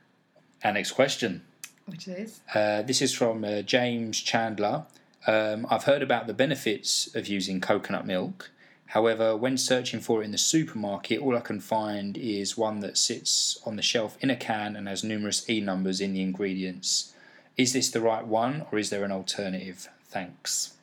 Our 0.65 0.73
next 0.73 0.93
question. 0.93 1.43
which 1.87 2.09
is 2.09 2.41
Uh, 2.55 2.83
this 2.83 3.01
is 3.03 3.13
from 3.15 3.45
uh, 3.45 3.63
James 3.63 4.21
Chandler. 4.21 4.85
Um, 5.27 5.67
I've 5.71 5.85
heard 5.85 6.03
about 6.03 6.27
the 6.27 6.35
benefits 6.35 7.15
of 7.15 7.27
using 7.27 7.61
coconut 7.61 8.07
milk. 8.07 8.51
However, 8.87 9.37
when 9.37 9.59
searching 9.59 10.01
for 10.01 10.23
it 10.23 10.25
in 10.25 10.33
the 10.33 10.39
supermarket, 10.39 11.21
all 11.21 11.37
I 11.37 11.41
can 11.41 11.61
find 11.61 12.17
is 12.17 12.57
one 12.57 12.81
that 12.81 12.97
sits 12.97 13.61
on 13.67 13.77
the 13.77 13.83
shelf 13.83 14.17
in 14.23 14.31
a 14.31 14.37
can 14.37 14.75
and 14.77 14.89
has 14.89 15.05
numerous 15.05 15.49
E 15.51 15.61
numbers 15.61 16.01
in 16.01 16.15
the 16.15 16.23
ingredients. 16.23 17.13
Is 17.59 17.73
this 17.73 17.91
the 17.91 18.01
right 18.01 18.25
one, 18.25 18.65
or 18.71 18.79
is 18.79 18.89
there 18.89 19.03
an 19.05 19.11
alternative? 19.11 19.89
Thanks. 20.05 20.75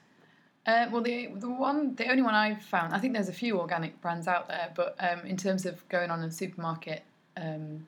Uh, 0.67 0.87
well, 0.91 1.01
the 1.01 1.27
the 1.35 1.49
one, 1.49 1.95
the 1.95 2.09
only 2.09 2.21
one 2.21 2.35
I've 2.35 2.61
found, 2.61 2.93
I 2.93 2.99
think 2.99 3.13
there's 3.13 3.29
a 3.29 3.33
few 3.33 3.59
organic 3.59 3.99
brands 4.01 4.27
out 4.27 4.47
there, 4.49 4.71
but 4.75 4.95
um, 4.99 5.25
in 5.25 5.37
terms 5.37 5.65
of 5.65 5.87
going 5.89 6.11
on 6.11 6.21
a 6.21 6.29
supermarket 6.29 7.03
um, 7.37 7.87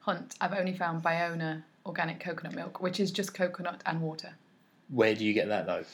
hunt, 0.00 0.36
I've 0.40 0.52
only 0.54 0.72
found 0.74 1.02
Biona 1.02 1.62
organic 1.84 2.20
coconut 2.20 2.54
milk, 2.54 2.80
which 2.80 3.00
is 3.00 3.10
just 3.10 3.34
coconut 3.34 3.82
and 3.86 4.00
water. 4.00 4.30
Where 4.90 5.14
do 5.14 5.24
you 5.24 5.32
get 5.32 5.48
that 5.48 5.66
though? 5.66 5.84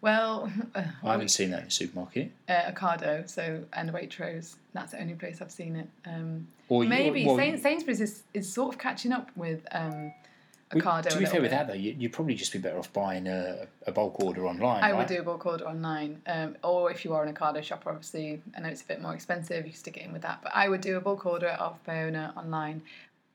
Well, 0.00 0.50
I 0.74 1.12
haven't 1.12 1.28
seen 1.28 1.50
that 1.50 1.58
in 1.60 1.64
the 1.66 1.70
supermarket. 1.70 2.32
uh, 2.48 2.70
Ocado, 2.72 3.28
so 3.28 3.62
and 3.74 3.92
Waitrose. 3.92 4.54
That's 4.72 4.92
the 4.92 5.00
only 5.02 5.14
place 5.14 5.42
I've 5.42 5.52
seen 5.52 5.76
it. 5.76 5.88
Um, 6.06 6.46
Or 6.70 6.82
you- 6.84 6.88
maybe 6.88 7.26
well, 7.26 7.36
Sain- 7.36 7.58
Sainsbury's 7.58 8.00
is, 8.00 8.22
is 8.32 8.50
sort 8.50 8.74
of 8.74 8.80
catching 8.80 9.12
up 9.12 9.30
with 9.36 9.66
um, 9.72 10.14
Ocado. 10.72 11.08
to 11.08 11.18
be 11.18 11.24
fair 11.24 11.40
with 11.40 11.50
that 11.50 11.66
though, 11.66 11.74
you, 11.74 11.96
you'd 11.98 12.12
probably 12.12 12.34
just 12.34 12.52
be 12.52 12.58
better 12.58 12.78
off 12.78 12.92
buying 12.92 13.26
a, 13.26 13.66
a 13.86 13.92
bulk 13.92 14.20
order 14.20 14.46
online. 14.46 14.82
I 14.82 14.92
right? 14.92 14.98
would 14.98 15.08
do 15.08 15.20
a 15.20 15.22
bulk 15.22 15.44
order 15.44 15.66
online, 15.66 16.22
um, 16.26 16.56
or 16.62 16.90
if 16.90 17.04
you 17.04 17.12
are 17.12 17.24
an 17.24 17.34
Ocado 17.34 17.62
shopper, 17.62 17.90
obviously, 17.90 18.40
I 18.56 18.60
know 18.60 18.68
it's 18.68 18.82
a 18.82 18.86
bit 18.86 19.02
more 19.02 19.14
expensive. 19.14 19.66
You 19.66 19.72
stick 19.72 19.96
it 19.96 20.04
in 20.04 20.12
with 20.12 20.22
that, 20.22 20.40
but 20.42 20.52
I 20.54 20.68
would 20.68 20.80
do 20.80 20.96
a 20.96 21.00
bulk 21.00 21.26
order 21.26 21.48
of 21.48 21.82
Biona 21.84 22.36
online. 22.36 22.82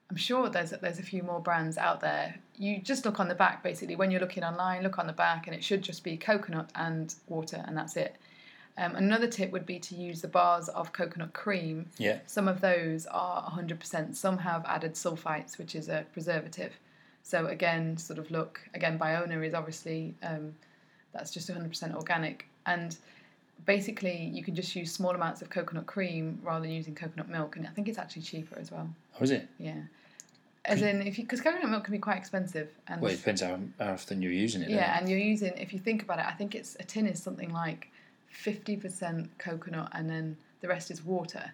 I'm 0.09 0.15
sure 0.15 0.49
there's 0.49 0.69
there's 0.69 0.99
a 0.99 1.03
few 1.03 1.23
more 1.23 1.41
brands 1.41 1.77
out 1.77 1.99
there. 1.99 2.35
You 2.55 2.79
just 2.79 3.05
look 3.05 3.19
on 3.19 3.27
the 3.27 3.35
back, 3.35 3.63
basically. 3.63 3.95
When 3.95 4.11
you're 4.11 4.21
looking 4.21 4.43
online, 4.43 4.83
look 4.83 4.97
on 4.97 5.07
the 5.07 5.13
back, 5.13 5.47
and 5.47 5.55
it 5.55 5.63
should 5.63 5.81
just 5.81 6.03
be 6.03 6.15
coconut 6.15 6.69
and 6.75 7.13
water, 7.27 7.63
and 7.67 7.75
that's 7.75 7.97
it. 7.97 8.15
Um, 8.77 8.95
another 8.95 9.27
tip 9.27 9.51
would 9.51 9.65
be 9.65 9.79
to 9.79 9.95
use 9.95 10.21
the 10.21 10.27
bars 10.27 10.67
of 10.69 10.91
coconut 10.91 11.33
cream. 11.33 11.87
Yeah. 11.97 12.19
Some 12.25 12.47
of 12.47 12.59
those 12.59 13.05
are 13.07 13.49
100%. 13.49 14.15
Some 14.15 14.37
have 14.39 14.65
added 14.65 14.93
sulfites, 14.93 15.57
which 15.57 15.75
is 15.75 15.87
a 15.87 16.05
preservative. 16.11 16.73
So 17.25 17.47
again, 17.47 17.97
sort 17.97 18.19
of 18.19 18.29
look 18.29 18.61
again. 18.75 18.99
Biona 18.99 19.43
is 19.43 19.55
obviously 19.55 20.13
um, 20.21 20.53
that's 21.11 21.31
just 21.31 21.49
100% 21.49 21.95
organic, 21.95 22.45
and 22.67 22.95
basically 23.65 24.29
you 24.31 24.43
can 24.43 24.53
just 24.53 24.75
use 24.75 24.91
small 24.91 25.09
amounts 25.09 25.41
of 25.41 25.49
coconut 25.49 25.88
cream 25.88 26.39
rather 26.43 26.61
than 26.61 26.71
using 26.71 26.93
coconut 26.93 27.27
milk, 27.27 27.55
and 27.55 27.65
I 27.65 27.71
think 27.71 27.88
it's 27.88 27.97
actually 27.97 28.21
cheaper 28.21 28.59
as 28.59 28.71
well. 28.71 28.88
Oh, 29.19 29.23
is 29.23 29.31
it? 29.31 29.49
Yeah, 29.57 29.81
as 30.65 30.83
in 30.83 31.01
if 31.01 31.17
you 31.17 31.23
because 31.23 31.41
coconut 31.41 31.67
milk 31.67 31.85
can 31.85 31.93
be 31.93 31.97
quite 31.97 32.17
expensive, 32.17 32.69
and 32.88 33.01
Well, 33.01 33.11
it 33.11 33.17
depends 33.17 33.41
how, 33.41 33.57
how 33.79 33.93
often 33.93 34.21
you're 34.21 34.31
using 34.31 34.61
it. 34.61 34.69
yeah, 34.69 34.95
and 34.95 35.09
you're 35.09 35.17
using 35.17 35.51
if 35.57 35.73
you 35.73 35.79
think 35.79 36.03
about 36.03 36.19
it, 36.19 36.25
I 36.27 36.33
think 36.33 36.53
it's 36.53 36.77
a 36.79 36.83
tin 36.83 37.07
is 37.07 37.23
something 37.23 37.51
like 37.51 37.89
50% 38.31 39.29
coconut, 39.39 39.89
and 39.93 40.07
then 40.07 40.38
the 40.61 40.67
rest 40.67 40.91
is 40.91 41.03
water. 41.03 41.51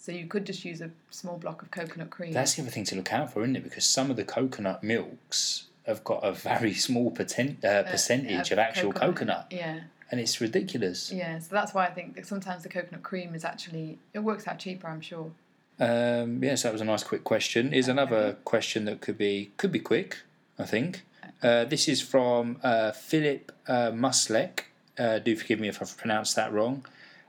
So 0.00 0.12
you 0.12 0.26
could 0.26 0.46
just 0.46 0.64
use 0.64 0.80
a 0.80 0.90
small 1.10 1.36
block 1.38 1.60
of 1.60 1.70
coconut 1.70 2.10
cream. 2.10 2.32
That's 2.32 2.54
the 2.54 2.62
other 2.62 2.70
thing 2.70 2.84
to 2.84 2.96
look 2.96 3.12
out 3.12 3.32
for, 3.32 3.42
isn't 3.42 3.56
it? 3.56 3.64
Because 3.64 3.84
some 3.84 4.10
of 4.10 4.16
the 4.16 4.24
coconut 4.24 4.82
milks 4.82 5.64
have 5.86 6.04
got 6.04 6.20
a 6.24 6.32
very 6.32 6.72
small 6.72 7.10
poten- 7.10 7.62
uh, 7.64 7.82
percentage 7.82 8.50
of 8.52 8.58
actual 8.58 8.92
coconut, 8.92 9.48
Yeah, 9.50 9.80
and 10.10 10.20
it's 10.20 10.40
ridiculous. 10.40 11.10
yeah. 11.10 11.38
So 11.40 11.48
that's 11.50 11.74
why 11.74 11.86
I 11.86 11.90
think 11.90 12.14
that 12.14 12.26
sometimes 12.26 12.62
the 12.62 12.68
coconut 12.68 13.02
cream 13.02 13.34
is 13.34 13.44
actually 13.44 13.98
it 14.14 14.20
works 14.20 14.46
out 14.46 14.58
cheaper. 14.58 14.86
I'm 14.86 15.00
sure. 15.00 15.32
Um, 15.80 16.42
yes, 16.42 16.62
that 16.62 16.72
was 16.72 16.80
a 16.80 16.84
nice 16.84 17.02
quick 17.02 17.24
question. 17.24 17.72
Is 17.72 17.88
another 17.88 18.36
question 18.44 18.84
that 18.84 19.00
could 19.00 19.18
be 19.18 19.50
could 19.56 19.72
be 19.72 19.80
quick, 19.80 20.18
I 20.58 20.64
think. 20.64 21.02
Uh, 21.42 21.64
this 21.64 21.88
is 21.88 22.00
from 22.00 22.58
uh, 22.62 22.92
Philip 22.92 23.50
uh, 23.66 23.90
Muslek. 23.90 24.60
Uh, 24.98 25.18
do 25.18 25.34
forgive 25.36 25.58
me 25.60 25.68
if 25.68 25.80
I've 25.82 25.96
pronounced 25.96 26.34
that 26.36 26.52
wrong. 26.52 26.84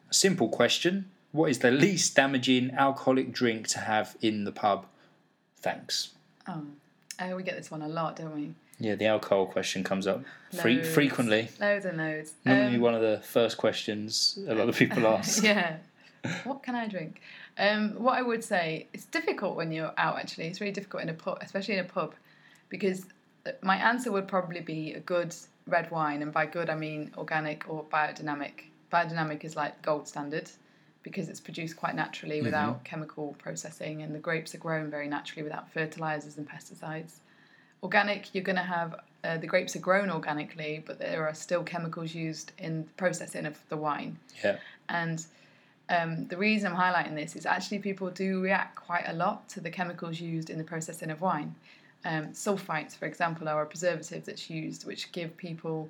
A 0.10 0.14
simple 0.14 0.50
question: 0.50 1.10
What 1.32 1.50
is 1.52 1.60
the 1.60 1.72
least 1.72 2.16
damaging 2.16 2.72
alcoholic 2.72 3.32
drink 3.32 3.68
to 3.70 3.80
have 3.80 4.18
in 4.22 4.46
the 4.46 4.52
pub? 4.52 4.86
Thanks. 5.58 6.10
Oh, 6.48 6.64
uh, 7.20 7.36
we 7.36 7.44
get 7.44 7.56
this 7.56 7.70
one 7.70 7.82
a 7.82 7.88
lot, 7.88 8.16
don't 8.16 8.34
we? 8.34 8.54
Yeah, 8.80 8.96
the 8.96 9.06
alcohol 9.08 9.46
question 9.46 9.84
comes 9.84 10.08
up 10.08 10.24
fre- 10.54 10.70
Loads. 10.70 10.90
frequently. 10.90 11.50
Loads 11.60 11.86
and 11.86 11.98
loads. 11.98 12.34
Normally, 12.46 12.76
Um, 12.76 12.82
one 12.82 12.96
of 12.96 13.02
the 13.02 13.20
first 13.24 13.58
questions 13.58 14.40
a 14.48 14.56
lot 14.56 14.70
of 14.70 14.76
people 14.76 15.06
ask. 15.16 15.44
yeah. 15.44 15.78
What 16.46 16.64
can 16.64 16.76
I 16.76 16.88
drink? 16.88 17.22
Um, 17.58 17.92
what 18.02 18.18
I 18.18 18.22
would 18.22 18.44
say, 18.44 18.88
it's 18.94 19.06
difficult 19.06 19.56
when 19.56 19.72
you're 19.72 19.94
out. 19.98 20.18
Actually, 20.18 20.48
it's 20.48 20.62
really 20.62 20.72
difficult 20.74 21.04
in 21.04 21.10
a 21.10 21.14
pub, 21.14 21.38
especially 21.42 21.76
in 21.76 21.82
a 21.82 21.88
pub, 21.88 22.14
because 22.70 23.06
my 23.62 23.76
answer 23.76 24.12
would 24.12 24.28
probably 24.28 24.62
be 24.62 24.94
a 24.94 25.00
good 25.02 25.36
red 25.68 25.92
wine, 25.92 26.22
and 26.22 26.32
by 26.34 26.46
good 26.46 26.70
I 26.70 26.76
mean 26.76 27.12
organic 27.18 27.70
or 27.70 27.84
biodynamic. 27.84 28.64
Biodynamic 28.92 29.44
is 29.44 29.56
like 29.58 29.82
gold 29.82 30.08
standard 30.08 30.50
because 31.10 31.30
it's 31.30 31.40
produced 31.40 31.76
quite 31.76 31.96
naturally 31.96 32.42
without 32.42 32.84
chemical 32.84 33.36
processing, 33.40 34.04
and 34.04 34.14
the 34.14 34.20
grapes 34.20 34.54
are 34.54 34.60
grown 34.60 34.90
very 34.90 35.08
naturally 35.08 35.44
without 35.44 35.72
fertilizers 35.72 36.38
and 36.38 36.48
pesticides. 36.48 37.14
Organic, 37.82 38.34
you're 38.34 38.44
going 38.44 38.56
to 38.56 38.62
have 38.62 38.96
uh, 39.24 39.38
the 39.38 39.48
grapes 39.48 39.76
are 39.76 39.80
grown 39.80 40.10
organically, 40.10 40.84
but 40.86 41.00
there 41.00 41.28
are 41.28 41.34
still 41.34 41.64
chemicals 41.64 42.14
used 42.14 42.52
in 42.58 42.84
the 42.84 42.92
processing 42.92 43.46
of 43.46 43.58
the 43.70 43.78
wine. 43.78 44.18
Yeah. 44.44 44.58
And 44.88 45.26
um, 45.90 46.28
the 46.28 46.38
reason 46.38 46.72
I'm 46.72 46.80
highlighting 46.80 47.16
this 47.16 47.36
is 47.36 47.46
actually 47.46 47.80
people 47.80 48.10
do 48.12 48.42
react 48.42 48.76
quite 48.76 49.06
a 49.08 49.14
lot 49.14 49.50
to 49.50 49.60
the 49.60 49.70
chemicals 49.70 50.22
used 50.22 50.50
in 50.50 50.58
the 50.58 50.64
processing 50.64 51.10
of 51.10 51.22
wine. 51.22 51.56
Um, 52.06 52.28
sulfites, 52.28 52.96
for 52.96 53.06
example, 53.06 53.50
are 53.50 53.62
a 53.62 53.66
preservative 53.66 54.24
that's 54.24 54.50
used, 54.50 54.86
which 54.86 55.12
give 55.12 55.36
people 55.36 55.90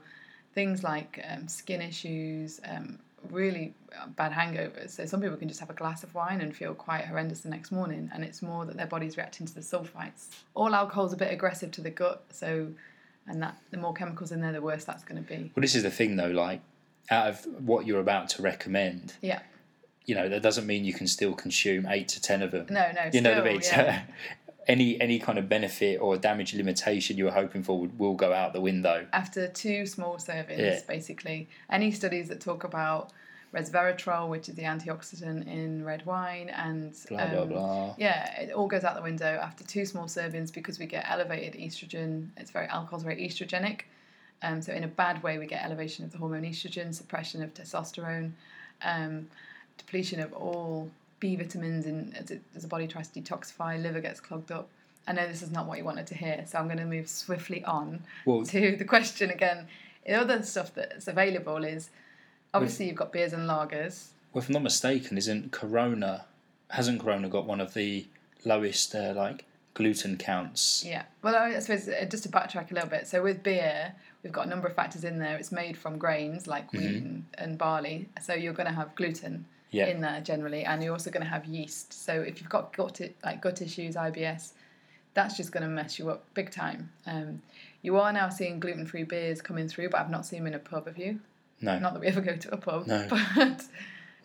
things 0.55 0.83
like 0.83 1.23
um, 1.29 1.47
skin 1.47 1.81
issues, 1.81 2.59
um, 2.67 2.97
really 3.29 3.73
bad 4.15 4.31
hangovers. 4.31 4.91
So 4.91 5.05
some 5.05 5.21
people 5.21 5.37
can 5.37 5.47
just 5.47 5.59
have 5.59 5.69
a 5.69 5.73
glass 5.73 6.03
of 6.03 6.13
wine 6.15 6.41
and 6.41 6.55
feel 6.55 6.73
quite 6.73 7.05
horrendous 7.05 7.41
the 7.41 7.49
next 7.49 7.71
morning, 7.71 8.09
and 8.13 8.23
it's 8.23 8.41
more 8.41 8.65
that 8.65 8.77
their 8.77 8.87
body's 8.87 9.17
reacting 9.17 9.45
to 9.47 9.53
the 9.53 9.61
sulfites. 9.61 10.27
All 10.55 10.73
alcohol's 10.75 11.13
a 11.13 11.17
bit 11.17 11.31
aggressive 11.31 11.71
to 11.71 11.81
the 11.81 11.89
gut, 11.89 12.23
so 12.31 12.67
and 13.27 13.41
that 13.41 13.57
the 13.71 13.77
more 13.77 13.93
chemicals 13.93 14.31
in 14.31 14.41
there, 14.41 14.51
the 14.51 14.61
worse 14.61 14.85
that's 14.85 15.03
going 15.03 15.21
to 15.23 15.27
be. 15.27 15.51
Well, 15.55 15.61
this 15.61 15.75
is 15.75 15.83
the 15.83 15.91
thing 15.91 16.15
though. 16.15 16.29
Like, 16.31 16.61
out 17.11 17.27
of 17.27 17.45
what 17.65 17.85
you're 17.85 17.99
about 17.99 18.29
to 18.29 18.41
recommend, 18.41 19.13
Yeah. 19.21 19.39
you 20.05 20.15
know, 20.15 20.29
that 20.29 20.41
doesn't 20.41 20.65
mean 20.65 20.85
you 20.85 20.93
can 20.93 21.07
still 21.07 21.33
consume 21.33 21.85
eight 21.87 22.07
to 22.09 22.21
ten 22.21 22.41
of 22.41 22.51
them. 22.51 22.67
No, 22.69 22.91
no. 22.91 23.09
you 23.13 23.21
know 23.21 23.31
still, 23.31 23.43
what 23.43 23.47
I 23.47 23.51
mean? 23.53 23.61
yeah. 23.63 24.01
Any 24.69 25.01
any 25.01 25.19
kind 25.19 25.37
of 25.37 25.49
benefit 25.49 25.99
or 25.99 26.15
damage 26.15 26.53
limitation 26.53 27.17
you 27.17 27.25
were 27.25 27.31
hoping 27.31 27.63
for 27.63 27.77
would, 27.79 27.99
will 27.99 28.13
go 28.13 28.31
out 28.31 28.53
the 28.53 28.61
window. 28.61 29.05
after 29.11 29.47
two 29.47 29.85
small 29.85 30.15
servings, 30.17 30.59
Yeah. 30.59 30.79
basically. 30.87 31.49
Any 31.69 31.91
studies 31.91 32.29
that 32.29 32.39
talk 32.39 32.63
about 32.63 33.11
resveratrol, 33.53 34.29
which 34.29 34.47
is 34.47 34.53
the 34.55 34.61
antioxidant 34.61 35.47
in 35.47 35.83
red 35.83 36.05
wine, 36.05 36.49
and 36.49 36.95
Blah 37.09 37.27
blah 37.31 37.41
um, 37.41 37.49
blah. 37.49 37.95
Yeah, 37.97 38.41
it 38.41 38.51
all 38.53 38.67
goes 38.67 38.83
out 38.83 38.95
the 38.95 39.01
window 39.01 39.39
after 39.41 39.63
two 39.63 39.85
small 39.85 40.05
servings 40.05 40.53
because 40.53 40.77
we 40.79 40.85
get 40.85 41.03
elevated 41.09 41.59
estrogen. 41.59 42.29
It's 42.37 42.51
very 42.51 42.67
alcohol's 42.67 43.03
very 43.03 43.27
estrogenic. 43.27 43.81
Um, 44.43 44.61
so 44.61 44.71
in 44.71 44.83
a 44.83 44.87
bad 44.87 45.21
way, 45.23 45.37
we 45.39 45.47
get 45.47 45.65
elevation 45.65 46.05
of 46.05 46.11
the 46.11 46.17
hormone 46.19 46.43
estrogen, 46.43 46.93
suppression 46.93 47.41
of 47.41 47.53
testosterone, 47.53 48.31
um, 48.83 49.27
depletion 49.77 50.19
of 50.21 50.31
all 50.31 50.89
B 51.19 51.35
vitamins, 51.35 51.85
and 51.85 52.15
as, 52.15 52.31
it, 52.31 52.41
as 52.55 52.63
the 52.63 52.67
body 52.67 52.87
tries 52.87 53.07
to 53.09 53.21
detoxify, 53.21 53.81
liver 53.81 53.99
gets 54.01 54.19
clogged 54.19 54.51
up. 54.51 54.69
I 55.07 55.13
know 55.13 55.27
this 55.27 55.41
is 55.41 55.51
not 55.51 55.65
what 55.65 55.77
you 55.77 55.83
wanted 55.85 56.07
to 56.07 56.15
hear, 56.15 56.43
so 56.47 56.59
I'm 56.59 56.65
going 56.65 56.77
to 56.77 56.85
move 56.85 57.07
swiftly 57.07 57.63
on 57.63 58.03
Well, 58.25 58.43
to 58.45 58.75
the 58.75 58.85
question 58.85 59.29
again. 59.31 59.67
The 60.05 60.13
other 60.13 60.43
stuff 60.43 60.73
that's 60.75 61.07
available 61.07 61.63
is 61.63 61.89
obviously 62.53 62.87
you've 62.87 62.95
got 62.95 63.11
beers 63.11 63.33
and 63.33 63.49
lagers. 63.49 64.09
well, 64.33 64.41
if 64.43 64.49
I'm 64.49 64.53
not 64.53 64.63
mistaken, 64.63 65.17
isn't 65.17 65.51
Corona 65.51 66.25
hasn't 66.69 67.01
Corona 67.01 67.27
got 67.29 67.45
one 67.45 67.59
of 67.59 67.73
the 67.73 68.05
lowest 68.45 68.93
uh, 68.93 69.13
like 69.15 69.45
gluten 69.73 70.17
counts? 70.17 70.83
Yeah. 70.85 71.03
Well, 71.23 71.35
I 71.35 71.57
suppose 71.59 71.87
uh, 71.87 72.05
just 72.09 72.23
to 72.23 72.29
backtrack 72.29 72.71
a 72.71 72.73
little 72.75 72.89
bit. 72.89 73.07
So 73.07 73.23
with 73.23 73.41
beer, 73.43 73.93
we've 74.23 74.31
got 74.31 74.45
a 74.45 74.49
number 74.49 74.67
of 74.67 74.75
factors 74.75 75.03
in 75.03 75.19
there. 75.19 75.35
It's 75.37 75.51
made 75.51 75.77
from 75.77 75.97
grains 75.97 76.47
like 76.47 76.71
wheat 76.71 76.83
and, 76.83 77.25
and 77.37 77.57
barley, 77.57 78.07
so 78.21 78.33
you're 78.33 78.53
going 78.53 78.67
to 78.67 78.73
have 78.75 78.93
gluten 78.95 79.45
Yeah. 79.71 79.87
in 79.87 80.01
there 80.01 80.19
generally, 80.21 80.63
and 80.65 80.81
you're 80.83 80.93
also 80.93 81.11
going 81.11 81.23
to 81.23 81.29
have 81.29 81.45
yeast. 81.45 81.93
So 81.93 82.13
if 82.21 82.41
you've 82.41 82.49
got 82.49 82.75
gut 82.75 82.99
like 83.23 83.41
gut 83.41 83.61
issues, 83.61 83.95
IBS, 83.95 84.53
that's 85.13 85.37
just 85.37 85.51
going 85.51 85.63
to 85.63 85.69
mess 85.69 85.99
you 85.99 86.09
up 86.09 86.23
big 86.33 86.51
time. 86.51 86.89
Um, 87.05 87.41
you 87.81 87.97
are 87.97 88.11
now 88.11 88.29
seeing 88.29 88.59
gluten-free 88.59 89.03
beers 89.03 89.41
coming 89.41 89.67
through, 89.67 89.89
but 89.89 89.99
I've 90.01 90.09
not 90.09 90.25
seen 90.25 90.39
them 90.39 90.47
in 90.47 90.53
a 90.55 90.59
pub. 90.59 90.87
Have 90.87 90.97
you? 90.97 91.19
No. 91.61 91.77
Not 91.79 91.93
that 91.93 91.99
we 91.99 92.07
ever 92.07 92.21
go 92.21 92.35
to 92.35 92.53
a 92.53 92.57
pub, 92.57 92.87
No. 92.87 93.07
but 93.35 93.63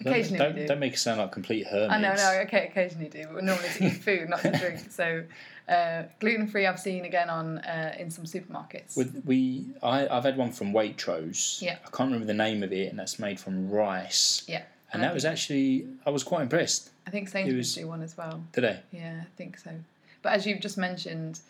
Occasionally 0.00 0.38
don't, 0.38 0.54
we 0.54 0.61
do. 0.62 0.66
don't 0.68 0.80
make 0.80 0.94
it 0.94 0.98
sound 0.98 1.20
like 1.20 1.30
complete 1.33 1.66
hermits. 1.66 1.92
I 1.92 2.00
know, 2.00 2.14
no, 2.14 2.40
okay, 2.46 2.66
occasionally 2.66 3.09
do, 3.09 3.24
but 3.26 3.37
we 3.37 3.42
normally 3.42 3.68
to 3.76 3.87
eat 3.87 3.90
food, 4.02 4.28
not 4.28 4.40
to 4.40 4.50
drink. 4.59 4.90
So, 4.90 5.24
uh, 5.68 6.02
gluten 6.20 6.48
free, 6.48 6.66
I've 6.66 6.80
seen 6.80 7.04
again 7.04 7.30
on 7.30 7.59
uh, 7.59 7.94
in 7.98 8.11
some 8.11 8.24
supermarkets. 8.24 8.96
With, 8.96 9.22
we, 9.24 9.66
I, 9.83 10.09
I've 10.09 10.24
had 10.24 10.37
one 10.37 10.50
from 10.52 10.72
Waitrose. 10.72 11.62
Yeah. 11.62 11.76
I 11.87 11.90
can't 11.96 12.09
remember 12.11 12.26
the 12.26 12.35
name 12.35 12.62
of 12.64 12.72
it, 12.72 12.88
and 12.90 12.98
that's 12.98 13.18
made 13.20 13.38
from 13.38 13.70
rice. 13.70 14.42
yeah, 14.48 14.62
And 14.94 15.02
I 15.02 15.07
that 15.09 15.14
was 15.14 15.24
actually, 15.24 15.87
I 16.07 16.11
was 16.11 16.22
quite 16.24 16.42
impressed 16.42 16.90
I 17.07 17.11
think 17.11 17.28
Sainsbury's 17.28 17.74
do 17.74 17.87
one 17.87 18.02
as 18.02 18.16
well. 18.16 18.42
today. 18.52 18.80
Yeah, 18.90 19.20
I 19.22 19.26
think 19.37 19.59
so. 19.59 19.70
But 20.22 20.33
as 20.33 20.46
you've 20.46 20.61
just 20.61 20.78
mentioned, 20.78 21.40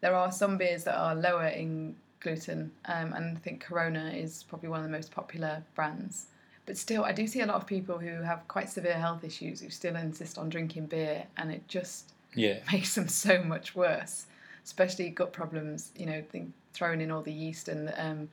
there 0.00 0.14
are 0.14 0.32
some 0.32 0.56
beers 0.56 0.84
that 0.84 0.96
are 0.96 1.14
lower 1.14 1.46
in 1.48 1.94
gluten, 2.20 2.70
um, 2.86 3.12
and 3.12 3.36
I 3.36 3.40
think 3.40 3.62
Corona 3.62 4.10
is 4.14 4.42
probably 4.44 4.68
one 4.70 4.80
of 4.80 4.84
the 4.86 4.90
most 4.96 5.10
popular 5.10 5.62
brands. 5.74 6.26
But 6.64 6.78
still, 6.78 7.04
I 7.04 7.12
do 7.12 7.26
see 7.26 7.40
a 7.40 7.46
lot 7.46 7.56
of 7.56 7.66
people 7.66 7.98
who 7.98 8.22
have 8.22 8.46
quite 8.48 8.70
severe 8.70 8.94
health 8.94 9.22
issues 9.24 9.60
who 9.60 9.68
still 9.68 9.96
insist 9.96 10.38
on 10.38 10.48
drinking 10.48 10.86
beer, 10.86 11.24
and 11.36 11.52
it 11.52 11.66
just 11.68 12.12
Yeah. 12.34 12.60
makes 12.72 12.94
them 12.94 13.08
so 13.08 13.42
much 13.42 13.74
worse, 13.74 14.26
especially 14.64 15.10
gut 15.10 15.32
problems. 15.32 15.90
You 15.96 16.06
know, 16.06 16.22
think, 16.30 16.52
throwing 16.72 17.00
in 17.02 17.10
all 17.10 17.20
the 17.22 17.32
yeast 17.32 17.68
and 17.68 17.92
um, 17.98 18.28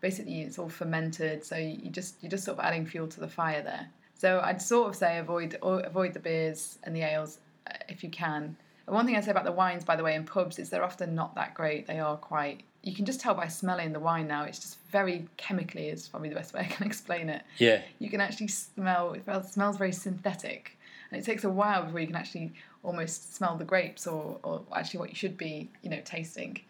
basically 0.00 0.40
it's 0.40 0.58
all 0.58 0.68
fermented, 0.70 1.44
so 1.44 1.56
you 1.56 1.90
just 1.90 2.14
you're 2.22 2.30
just 2.30 2.44
sort 2.44 2.58
of 2.58 2.64
adding 2.64 2.86
fuel 2.86 3.06
to 3.08 3.20
the 3.20 3.28
fire 3.28 3.62
there. 3.62 3.88
So 4.22 4.40
I'd 4.40 4.62
sort 4.62 4.88
of 4.88 4.94
say 4.94 5.18
avoid 5.18 5.58
avoid 5.62 6.14
the 6.14 6.20
beers 6.20 6.78
and 6.84 6.94
the 6.94 7.02
ales 7.02 7.40
uh, 7.68 7.74
if 7.88 8.04
you 8.04 8.08
can. 8.08 8.56
And 8.86 8.94
one 8.94 9.04
thing 9.04 9.16
I 9.16 9.20
say 9.20 9.32
about 9.32 9.44
the 9.44 9.50
wines, 9.50 9.82
by 9.84 9.96
the 9.96 10.04
way, 10.04 10.14
in 10.14 10.22
pubs 10.24 10.60
is 10.60 10.70
they're 10.70 10.84
often 10.84 11.16
not 11.16 11.34
that 11.34 11.54
great. 11.54 11.88
They 11.88 11.98
are 11.98 12.16
quite. 12.16 12.62
You 12.84 12.94
can 12.94 13.04
just 13.04 13.18
tell 13.18 13.34
by 13.34 13.48
smelling 13.48 13.92
the 13.92 13.98
wine 13.98 14.28
now. 14.28 14.44
It's 14.44 14.60
just 14.60 14.78
very 14.92 15.26
chemically 15.38 15.88
is 15.88 16.06
probably 16.06 16.28
the 16.28 16.36
best 16.36 16.54
way 16.54 16.60
I 16.60 16.64
can 16.66 16.86
explain 16.92 17.28
it 17.30 17.42
Yeah. 17.58 17.80
you 17.98 18.08
can 18.10 18.20
actually 18.20 18.48
smell 18.48 19.14
it 19.14 19.24
smells- 19.24 19.76
very 19.76 19.90
synthetic 19.90 20.78
and 21.10 21.20
it 21.20 21.24
takes 21.24 21.42
a 21.42 21.50
while 21.50 21.82
before 21.84 21.98
you 21.98 22.06
can 22.06 22.14
actually 22.14 22.52
almost 22.84 23.34
smell 23.34 23.56
the 23.56 23.64
grapes 23.64 24.06
or, 24.06 24.38
or 24.44 24.62
actually 24.76 25.00
what 25.00 25.08
you 25.08 25.16
should 25.16 25.36
be 25.36 25.68
you 25.82 25.90
know 25.90 26.00
tasting 26.04 26.60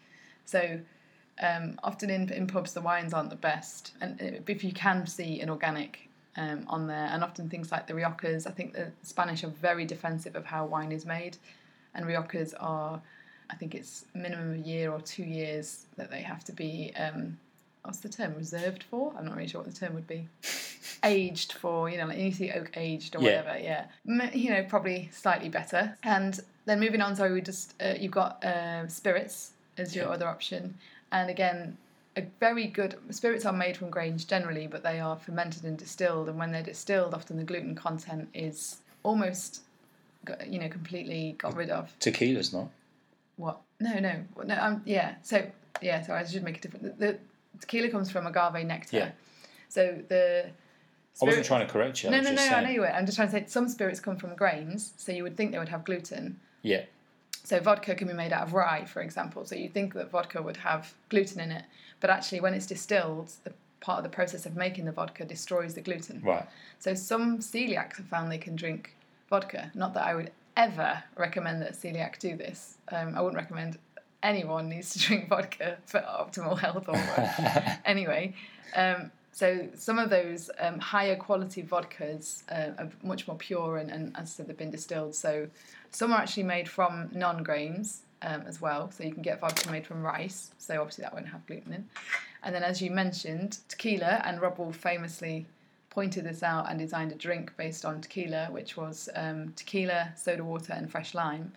so 0.45 0.79
um, 1.41 1.79
often 1.83 2.09
in, 2.09 2.31
in 2.31 2.47
pubs 2.47 2.73
the 2.73 2.81
wines 2.81 3.13
aren't 3.13 3.29
the 3.29 3.35
best 3.35 3.91
and 4.01 4.19
uh, 4.21 4.39
if 4.47 4.63
you 4.63 4.71
can 4.71 5.05
see 5.05 5.41
an 5.41 5.49
organic 5.49 6.09
um, 6.37 6.65
on 6.67 6.87
there. 6.87 7.07
And 7.11 7.23
often 7.23 7.49
things 7.49 7.71
like 7.71 7.87
the 7.87 7.93
riojas 7.93 8.47
i 8.47 8.51
think 8.51 8.73
the 8.73 8.91
spanish 9.03 9.43
are 9.43 9.49
very 9.69 9.85
defensive 9.85 10.35
of 10.35 10.45
how 10.45 10.65
wine 10.65 10.91
is 10.91 11.05
made. 11.05 11.37
And 11.93 12.05
riojas 12.05 12.53
are 12.59 13.01
i 13.49 13.55
think 13.55 13.75
it's 13.75 14.05
minimum 14.15 14.53
a 14.53 14.57
year 14.67 14.91
or 14.91 15.01
two 15.01 15.23
years 15.23 15.85
that 15.97 16.09
they 16.09 16.21
have 16.21 16.43
to 16.45 16.51
be 16.51 16.91
um, 16.97 17.37
what's 17.83 17.99
the 17.99 18.07
term? 18.09 18.33
Reserved 18.35 18.83
for? 18.83 19.13
I'm 19.17 19.25
not 19.25 19.35
really 19.35 19.47
sure 19.49 19.61
what 19.61 19.69
the 19.71 19.77
term 19.77 19.93
would 19.93 20.07
be. 20.07 20.27
Aged 21.03 21.53
for 21.53 21.89
you 21.89 21.97
know 21.97 22.05
like 22.07 22.17
you 22.17 22.31
see 22.31 22.49
oak 22.51 22.71
aged 22.77 23.15
or 23.15 23.21
Yeah. 23.21 23.41
whatever 23.41 23.59
yeah. 23.59 23.85
M- 24.07 24.29
you 24.33 24.49
know 24.51 24.63
probably 24.63 25.09
slightly 25.11 25.49
better. 25.49 25.97
And 26.03 26.39
then 26.65 26.79
moving 26.79 27.01
on 27.01 27.15
so 27.15 27.31
we 27.33 27.41
just 27.41 27.73
uh, 27.81 27.93
you've 27.99 28.11
got 28.13 28.43
uh, 28.43 28.87
spirits 28.87 29.51
as 29.77 29.95
your 29.95 30.05
Yeah. 30.05 30.11
other 30.11 30.27
option. 30.27 30.75
And 31.11 31.29
again 31.29 31.77
a 32.15 32.23
very 32.39 32.67
good 32.67 32.95
spirits 33.09 33.45
are 33.45 33.53
made 33.53 33.75
from 33.75 33.89
grains 33.89 34.23
generally 34.25 34.67
but 34.67 34.83
they 34.83 34.99
are 34.99 35.17
fermented 35.17 35.63
and 35.63 35.77
distilled 35.77 36.29
and 36.29 36.37
when 36.37 36.51
they're 36.51 36.63
distilled 36.63 37.13
often 37.13 37.37
the 37.37 37.43
gluten 37.43 37.73
content 37.75 38.29
is 38.33 38.77
almost 39.03 39.61
you 40.47 40.59
know 40.59 40.69
completely 40.69 41.35
got 41.37 41.55
rid 41.55 41.69
of 41.69 41.93
Tequila's 41.99 42.53
not. 42.53 42.69
what? 43.37 43.59
No, 43.79 43.99
no, 43.99 44.23
no. 44.45 44.55
Um, 44.57 44.81
yeah. 44.85 45.15
So 45.23 45.45
yeah. 45.81 46.01
So 46.01 46.13
I 46.13 46.23
should 46.23 46.43
make 46.43 46.57
a 46.59 46.61
different. 46.61 46.97
The, 46.97 47.07
the 47.07 47.17
tequila 47.59 47.89
comes 47.89 48.09
from 48.09 48.25
agave 48.25 48.65
nectar. 48.65 48.95
Yeah. 48.97 49.11
So 49.67 50.01
the. 50.07 50.45
I 51.21 51.25
wasn't 51.25 51.45
trying 51.45 51.67
to 51.67 51.71
correct 51.71 52.01
you. 52.01 52.09
I 52.09 52.13
No, 52.13 52.21
no, 52.21 52.29
no. 52.29 52.35
just 52.37 52.51
I 52.51 52.63
know 52.63 52.69
you 52.69 52.79
were. 52.81 52.87
I'm 52.87 53.05
just 53.05 53.17
trying 53.17 53.27
to 53.27 53.31
say 53.33 53.45
some 53.47 53.67
spirits 53.67 53.99
come 53.99 54.15
from 54.15 54.35
grains, 54.35 54.93
so 54.97 55.11
you 55.11 55.23
would 55.23 55.35
think 55.35 55.51
they 55.51 55.59
would 55.59 55.69
have 55.69 55.83
gluten. 55.83 56.39
Yeah. 56.61 56.83
So 57.43 57.59
vodka 57.59 57.93
can 57.95 58.07
be 58.07 58.13
made 58.13 58.31
out 58.31 58.43
of 58.43 58.53
rye, 58.53 58.85
for 58.85 59.01
example. 59.01 59.45
So 59.45 59.55
you 59.55 59.67
think 59.67 59.93
that 59.95 60.09
vodka 60.09 60.41
would 60.41 60.57
have 60.57 60.93
gluten 61.09 61.41
in 61.41 61.51
it, 61.51 61.63
but 61.99 62.09
actually, 62.09 62.39
when 62.39 62.53
it's 62.53 62.65
distilled, 62.65 63.31
the 63.43 63.53
part 63.81 63.97
of 63.97 64.03
the 64.03 64.09
process 64.09 64.45
of 64.45 64.55
making 64.55 64.85
the 64.85 64.91
vodka 64.91 65.25
destroys 65.25 65.73
the 65.73 65.81
gluten. 65.81 66.21
Right. 66.23 66.47
So 66.79 66.93
some 66.93 67.39
celiacs 67.39 67.97
have 67.97 68.05
found 68.05 68.31
they 68.31 68.37
can 68.37 68.55
drink 68.55 68.95
vodka. 69.29 69.71
Not 69.75 69.93
that 69.95 70.05
I 70.05 70.15
would 70.15 70.31
ever 70.55 71.03
recommend 71.17 71.61
that 71.61 71.71
a 71.71 71.73
celiac 71.73 72.17
do 72.19 72.37
this. 72.37 72.77
Um, 72.91 73.15
I 73.15 73.21
wouldn't 73.21 73.35
recommend 73.35 73.77
anyone 74.21 74.69
needs 74.69 74.93
to 74.93 74.99
drink 75.07 75.27
vodka 75.27 75.77
for 75.85 75.99
optimal 75.99 76.57
health 76.57 76.87
or 76.87 76.95
anyway. 77.85 78.33
Um, 78.75 79.11
so 79.33 79.67
some 79.73 79.97
of 79.97 80.11
those 80.11 80.51
um, 80.59 80.77
higher 80.77 81.15
quality 81.15 81.63
vodkas 81.63 82.43
uh, 82.51 82.81
are 82.83 82.89
much 83.01 83.27
more 83.27 83.35
pure 83.35 83.77
and, 83.77 83.89
and 83.89 84.15
as 84.15 84.21
I 84.21 84.25
said 84.25 84.47
they've 84.47 84.55
been 84.55 84.69
distilled. 84.69 85.15
So 85.15 85.47
some 85.89 86.13
are 86.13 86.19
actually 86.19 86.43
made 86.43 86.69
from 86.69 87.09
non-grains 87.11 88.03
um, 88.21 88.43
as 88.47 88.61
well. 88.61 88.91
So 88.91 89.03
you 89.03 89.11
can 89.11 89.23
get 89.23 89.39
vodka 89.39 89.71
made 89.71 89.87
from 89.87 90.03
rice. 90.03 90.51
So 90.59 90.79
obviously 90.79 91.01
that 91.01 91.15
won't 91.15 91.27
have 91.27 91.45
gluten 91.47 91.73
in. 91.73 91.89
And 92.43 92.53
then 92.53 92.61
as 92.61 92.79
you 92.79 92.91
mentioned, 92.91 93.57
tequila 93.67 94.21
and 94.23 94.39
Robb 94.39 94.59
Wolf 94.59 94.75
famously 94.75 95.47
pointed 95.89 96.25
this 96.25 96.43
out 96.43 96.69
and 96.69 96.77
designed 96.77 97.11
a 97.11 97.15
drink 97.15 97.53
based 97.57 97.85
on 97.85 98.01
tequila, 98.01 98.49
which 98.51 98.77
was 98.77 99.09
um, 99.15 99.51
tequila, 99.55 100.13
soda 100.15 100.43
water, 100.43 100.73
and 100.73 100.91
fresh 100.91 101.15
lime. 101.15 101.51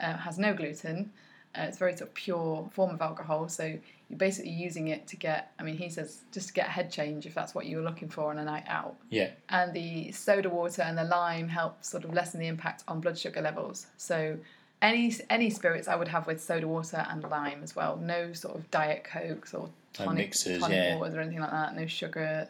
Uh, 0.00 0.16
has 0.16 0.38
no 0.38 0.54
gluten. 0.54 1.12
Uh, 1.54 1.62
it's 1.62 1.76
a 1.76 1.80
very 1.80 1.92
sort 1.92 2.08
of 2.08 2.14
pure 2.14 2.66
form 2.72 2.94
of 2.94 3.02
alcohol, 3.02 3.46
so 3.48 3.78
you're 4.10 4.18
basically 4.18 4.50
using 4.50 4.88
it 4.88 5.06
to 5.06 5.16
get. 5.16 5.52
I 5.58 5.62
mean, 5.62 5.76
he 5.76 5.88
says 5.88 6.22
just 6.32 6.48
to 6.48 6.52
get 6.52 6.66
a 6.66 6.70
head 6.70 6.90
change 6.90 7.26
if 7.26 7.34
that's 7.34 7.54
what 7.54 7.66
you 7.66 7.76
were 7.76 7.82
looking 7.82 8.08
for 8.08 8.30
on 8.30 8.38
a 8.38 8.44
night 8.44 8.64
out. 8.66 8.96
Yeah. 9.08 9.30
And 9.48 9.72
the 9.72 10.10
soda 10.10 10.50
water 10.50 10.82
and 10.82 10.98
the 10.98 11.04
lime 11.04 11.48
help 11.48 11.82
sort 11.84 12.04
of 12.04 12.12
lessen 12.12 12.40
the 12.40 12.48
impact 12.48 12.82
on 12.88 13.00
blood 13.00 13.16
sugar 13.16 13.40
levels. 13.40 13.86
So 13.96 14.36
any 14.82 15.14
any 15.30 15.48
spirits 15.48 15.86
I 15.86 15.94
would 15.94 16.08
have 16.08 16.26
with 16.26 16.42
soda 16.42 16.66
water 16.66 17.06
and 17.08 17.22
lime 17.22 17.60
as 17.62 17.76
well. 17.76 17.96
No 17.98 18.32
sort 18.32 18.56
of 18.56 18.68
diet 18.72 19.04
cokes 19.04 19.54
or 19.54 19.70
tonic, 19.92 20.26
mixers, 20.26 20.58
tonic 20.60 20.76
yeah. 20.76 20.96
waters 20.96 21.14
or 21.14 21.20
anything 21.20 21.40
like 21.40 21.52
that. 21.52 21.76
No 21.76 21.86
sugar. 21.86 22.48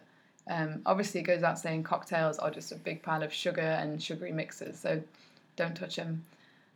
Um, 0.48 0.80
obviously, 0.86 1.20
it 1.20 1.24
goes 1.24 1.42
out 1.42 1.58
saying 1.58 1.82
cocktails 1.82 2.38
are 2.38 2.50
just 2.50 2.72
a 2.72 2.76
big 2.76 3.02
pile 3.02 3.22
of 3.22 3.34
sugar 3.34 3.60
and 3.60 4.02
sugary 4.02 4.32
mixers, 4.32 4.78
so 4.78 5.02
don't 5.56 5.76
touch 5.76 5.96
them. 5.96 6.24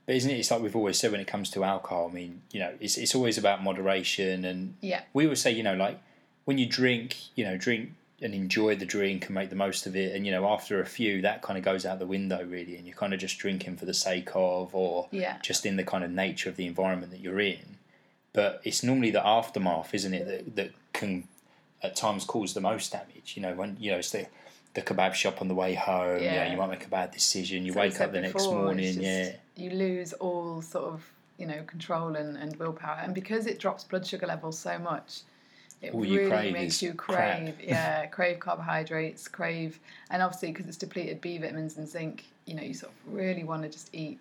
But 0.07 0.17
isn't 0.17 0.31
it? 0.31 0.39
It's 0.39 0.51
like 0.51 0.61
we've 0.61 0.77
always 0.77 0.99
said 0.99 1.13
when 1.13 1.21
it 1.21 1.27
comes 1.27 1.49
to 1.51 1.65
alcohol. 1.65 2.09
I 2.11 2.15
mean, 2.15 2.43
you 2.53 2.61
know, 2.61 2.73
it's 2.81 2.97
it's 2.99 3.15
always 3.15 3.39
about 3.39 3.63
moderation, 3.63 4.45
and 4.45 4.75
Yeah. 4.81 5.03
we 5.15 5.25
always 5.25 5.41
say, 5.41 5.53
you 5.53 5.63
know, 5.63 5.75
like 5.75 5.99
when 6.45 6.59
you 6.59 6.67
drink, 6.67 7.17
you 7.35 7.45
know, 7.45 7.57
drink 7.57 7.93
and 8.21 8.35
enjoy 8.35 8.77
the 8.77 8.85
drink 8.87 9.27
and 9.27 9.35
make 9.35 9.49
the 9.51 9.57
most 9.57 9.87
of 9.87 9.97
it, 9.97 10.15
and 10.15 10.27
you 10.27 10.33
know, 10.33 10.47
after 10.47 10.81
a 10.81 10.87
few, 10.87 11.23
that 11.23 11.41
kind 11.43 11.59
of 11.59 11.65
goes 11.65 11.87
out 11.87 11.99
the 11.99 12.07
window 12.07 12.45
really, 12.45 12.77
and 12.77 12.87
you're 12.87 12.97
kind 12.97 13.15
of 13.15 13.21
just 13.21 13.39
drinking 13.39 13.77
for 13.77 13.87
the 13.87 13.95
sake 13.95 14.29
of, 14.35 14.75
or 14.75 15.09
Yeah. 15.11 15.39
just 15.43 15.65
in 15.65 15.77
the 15.77 15.85
kind 15.85 16.05
of 16.05 16.11
nature 16.11 16.51
of 16.51 16.57
the 16.57 16.67
environment 16.67 17.11
that 17.13 17.21
you're 17.21 17.41
in. 17.41 17.79
But 18.35 18.61
it's 18.65 18.83
normally 18.83 19.11
the 19.11 19.27
aftermath, 19.27 19.95
isn't 19.95 20.13
it, 20.13 20.27
that 20.27 20.57
that 20.57 20.71
can 20.93 21.29
at 21.83 21.97
times 21.97 22.25
cause 22.25 22.53
the 22.53 22.61
most 22.61 22.93
damage. 22.93 23.33
You 23.37 23.43
know, 23.43 23.55
when 23.55 23.77
you 23.81 23.91
know 23.91 23.99
it's 23.99 24.11
the 24.11 24.27
the 24.75 24.83
kebab 24.83 25.15
shop 25.15 25.41
on 25.41 25.49
the 25.49 25.55
way 25.55 25.73
home. 25.75 26.21
Yeah, 26.23 26.35
Yeah. 26.35 26.51
you 26.51 26.57
might 26.59 26.69
make 26.69 26.85
a 26.85 26.89
bad 26.89 27.11
decision. 27.13 27.65
You 27.65 27.73
So 27.73 27.79
wake 27.81 28.01
up 28.01 28.13
the 28.13 28.21
next 28.21 28.33
before, 28.35 28.55
it's 28.57 28.65
morning. 28.65 28.85
just- 28.95 29.01
yeah. 29.01 29.33
You 29.57 29.71
lose 29.71 30.13
all 30.15 30.63
sort 30.63 30.85
of, 30.85 31.05
you 31.39 31.47
know, 31.47 31.63
control 31.67 32.17
and, 32.17 32.37
and 32.37 32.57
willpower. 32.57 32.99
And 33.03 33.15
because 33.15 33.47
it 33.47 33.59
drops 33.59 33.85
blood 33.85 34.07
sugar 34.07 34.27
levels 34.27 34.59
so 34.59 34.79
much, 34.79 35.21
it 35.81 35.93
All 35.95 36.01
really 36.01 36.51
makes 36.51 36.83
you 36.83 36.95
crap. 36.95 37.39
crave, 37.39 37.55
yeah, 37.63 38.07
crave 38.07 38.41
carbohydrates, 38.41 39.29
crave, 39.29 39.79
and 40.11 40.23
obviously 40.23 40.51
because 40.51 40.67
it's 40.67 40.77
depleted 40.77 41.21
B 41.21 41.39
vitamins 41.39 41.77
and 41.77 41.89
zinc, 41.89 42.25
you 42.47 42.55
know, 42.55 42.63
you 42.63 42.75
sort 42.75 42.93
of 42.93 43.15
really 43.15 43.45
want 43.45 43.63
to 43.63 43.69
just 43.69 43.95
eat. 43.95 44.19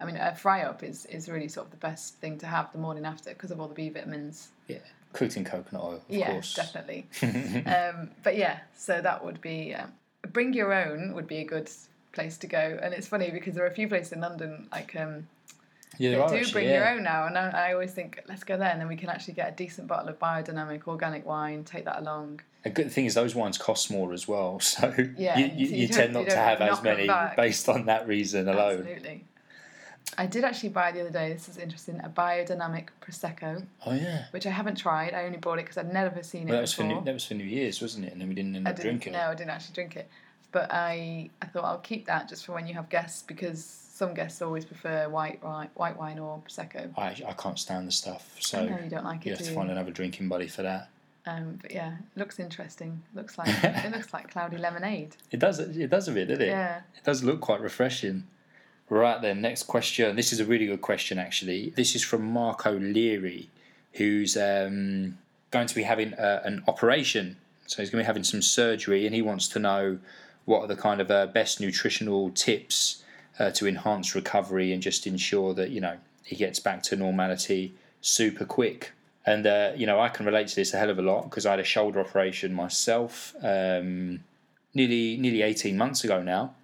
I 0.00 0.06
mean, 0.06 0.16
a 0.16 0.34
fry 0.34 0.62
up 0.62 0.82
is, 0.82 1.06
is 1.06 1.28
really 1.28 1.48
sort 1.48 1.66
of 1.66 1.70
the 1.70 1.76
best 1.78 2.16
thing 2.16 2.36
to 2.38 2.46
have 2.46 2.72
the 2.72 2.78
morning 2.78 3.04
after 3.04 3.30
because 3.30 3.50
of 3.52 3.60
all 3.60 3.68
the 3.68 3.74
B 3.74 3.88
vitamins. 3.88 4.48
Yeah, 4.68 4.78
cooked 5.12 5.36
in 5.36 5.44
coconut 5.44 5.82
oil, 5.82 5.94
of 5.94 6.08
yeah, 6.08 6.32
course. 6.32 6.54
definitely. 6.54 7.06
um, 7.66 8.10
but 8.22 8.36
yeah, 8.36 8.58
so 8.76 9.00
that 9.00 9.24
would 9.24 9.40
be 9.40 9.74
um, 9.74 9.92
bring 10.32 10.52
your 10.52 10.72
own 10.72 11.14
would 11.14 11.28
be 11.28 11.38
a 11.38 11.44
good 11.44 11.70
place 12.14 12.38
to 12.38 12.46
go. 12.46 12.78
And 12.82 12.94
it's 12.94 13.06
funny 13.06 13.30
because 13.30 13.54
there 13.54 13.64
are 13.64 13.68
a 13.68 13.74
few 13.74 13.88
places 13.88 14.12
in 14.12 14.20
London 14.20 14.68
like 14.72 14.96
um, 14.96 15.26
yeah, 15.98 16.10
they 16.10 16.16
do 16.16 16.22
actually, 16.22 16.52
bring 16.52 16.66
yeah. 16.66 16.74
your 16.74 16.88
own 16.90 17.02
now, 17.02 17.26
and 17.26 17.38
I, 17.38 17.68
I 17.68 17.72
always 17.72 17.92
think 17.92 18.20
let's 18.28 18.44
go 18.44 18.56
there, 18.56 18.70
and 18.70 18.80
then 18.80 18.88
we 18.88 18.96
can 18.96 19.08
actually 19.08 19.34
get 19.34 19.52
a 19.52 19.56
decent 19.56 19.86
bottle 19.86 20.08
of 20.08 20.18
biodynamic 20.18 20.86
organic 20.86 21.26
wine, 21.26 21.64
take 21.64 21.84
that 21.84 22.00
along. 22.00 22.40
A 22.64 22.70
good 22.70 22.90
thing 22.90 23.04
is 23.04 23.14
those 23.14 23.34
wines 23.34 23.58
cost 23.58 23.90
more 23.90 24.12
as 24.12 24.26
well, 24.26 24.60
so 24.60 24.92
Yeah, 25.16 25.38
you, 25.38 25.44
you, 25.54 25.66
so 25.66 25.74
you, 25.74 25.82
you 25.82 25.88
tend 25.88 26.12
not 26.14 26.28
to 26.28 26.36
have 26.36 26.60
as 26.60 26.82
many 26.82 27.08
based 27.36 27.68
on 27.68 27.86
that 27.86 28.08
reason 28.08 28.48
alone. 28.48 28.80
Absolutely. 28.80 29.24
I 30.18 30.26
did 30.26 30.44
actually 30.44 30.68
buy 30.68 30.92
the 30.92 31.00
other 31.00 31.10
day. 31.10 31.32
This 31.32 31.48
is 31.48 31.56
interesting. 31.56 31.98
A 32.04 32.08
biodynamic 32.08 32.88
prosecco, 33.00 33.64
Oh 33.86 33.94
yeah, 33.94 34.26
which 34.30 34.46
I 34.46 34.50
haven't 34.50 34.76
tried. 34.76 35.14
I 35.14 35.24
only 35.24 35.38
bought 35.38 35.58
it 35.58 35.62
because 35.64 35.78
I'd 35.78 35.92
never 35.92 36.22
seen 36.22 36.42
it 36.42 36.50
well, 36.50 36.56
that 36.56 36.60
was 36.62 36.74
for 36.74 36.82
before. 36.82 37.00
New, 37.00 37.04
that 37.04 37.14
was 37.14 37.24
for 37.24 37.34
New 37.34 37.44
Year's, 37.44 37.80
wasn't 37.80 38.06
it? 38.06 38.12
And 38.12 38.20
then 38.20 38.28
we 38.28 38.34
didn't 38.34 38.54
end 38.54 38.68
up 38.68 38.76
didn't. 38.76 38.90
drinking 38.90 39.12
No, 39.14 39.20
it. 39.20 39.32
I 39.32 39.34
didn't 39.34 39.50
actually 39.50 39.74
drink 39.74 39.96
it. 39.96 40.08
But 40.52 40.72
I, 40.72 41.30
I 41.42 41.46
thought 41.46 41.64
I'll 41.64 41.78
keep 41.78 42.06
that 42.06 42.28
just 42.28 42.46
for 42.46 42.52
when 42.52 42.66
you 42.66 42.74
have 42.74 42.88
guests 42.88 43.22
because 43.22 43.64
some 43.64 44.14
guests 44.14 44.42
always 44.42 44.64
prefer 44.64 45.08
white 45.08 45.42
wine, 45.42 45.68
white 45.74 45.96
wine 45.98 46.18
or 46.18 46.42
prosecco. 46.46 46.90
I 46.96 47.16
I 47.26 47.32
can't 47.32 47.58
stand 47.58 47.86
the 47.88 47.92
stuff, 47.92 48.34
I 48.36 48.40
so 48.40 48.66
know 48.66 48.78
you 48.82 48.90
don't 48.90 49.04
like 49.04 49.20
it. 49.22 49.26
you 49.26 49.32
have 49.32 49.42
to 49.42 49.50
you? 49.50 49.54
find 49.54 49.70
another 49.70 49.90
drinking 49.90 50.28
buddy 50.28 50.48
for 50.48 50.62
that. 50.62 50.88
Um, 51.26 51.58
but 51.62 51.72
yeah, 51.72 51.94
it 51.94 52.18
looks 52.18 52.38
interesting. 52.38 53.02
Looks 53.14 53.38
like 53.38 53.48
it 53.64 53.92
looks 53.92 54.12
like 54.12 54.30
cloudy 54.30 54.58
lemonade. 54.58 55.16
It 55.30 55.40
does. 55.40 55.58
It 55.58 55.90
does 55.90 56.08
a 56.08 56.12
bit, 56.12 56.28
doesn't 56.28 56.42
it? 56.42 56.48
Yeah. 56.48 56.78
It 56.96 57.04
does 57.04 57.22
look 57.24 57.40
quite 57.40 57.60
refreshing. 57.60 58.24
Right 58.90 59.20
then, 59.22 59.40
next 59.40 59.62
question. 59.62 60.14
This 60.14 60.32
is 60.32 60.40
a 60.40 60.44
really 60.44 60.66
good 60.66 60.82
question, 60.82 61.18
actually. 61.18 61.70
This 61.70 61.94
is 61.94 62.04
from 62.04 62.22
Marco 62.30 62.78
Leary, 62.78 63.48
who's 63.94 64.36
um, 64.36 65.16
going 65.50 65.66
to 65.66 65.74
be 65.74 65.84
having 65.84 66.12
a, 66.14 66.42
an 66.44 66.62
operation. 66.68 67.36
So 67.66 67.80
he's 67.80 67.88
going 67.88 68.02
to 68.02 68.04
be 68.04 68.06
having 68.06 68.24
some 68.24 68.42
surgery, 68.42 69.06
and 69.06 69.14
he 69.14 69.22
wants 69.22 69.48
to 69.48 69.58
know 69.58 69.98
what 70.44 70.60
are 70.60 70.66
the 70.66 70.76
kind 70.76 71.00
of 71.00 71.10
uh, 71.10 71.26
best 71.26 71.60
nutritional 71.60 72.30
tips 72.30 73.02
uh, 73.38 73.50
to 73.50 73.66
enhance 73.66 74.14
recovery 74.14 74.72
and 74.72 74.82
just 74.82 75.06
ensure 75.06 75.54
that 75.54 75.70
you 75.70 75.80
know 75.80 75.96
he 76.24 76.36
gets 76.36 76.58
back 76.58 76.82
to 76.84 76.96
normality 76.96 77.74
super 78.00 78.44
quick. 78.44 78.92
And 79.26 79.46
uh, 79.46 79.72
you 79.74 79.86
know, 79.86 80.00
I 80.00 80.08
can 80.08 80.26
relate 80.26 80.48
to 80.48 80.56
this 80.56 80.74
a 80.74 80.78
hell 80.78 80.90
of 80.90 80.98
a 80.98 81.02
lot 81.02 81.24
because 81.24 81.46
I 81.46 81.52
had 81.52 81.60
a 81.60 81.64
shoulder 81.64 82.00
operation 82.00 82.52
myself 82.52 83.34
um, 83.42 84.20
nearly 84.74 85.16
nearly 85.16 85.42
eighteen 85.42 85.76
months 85.76 86.04
ago 86.04 86.22
now. 86.22 86.54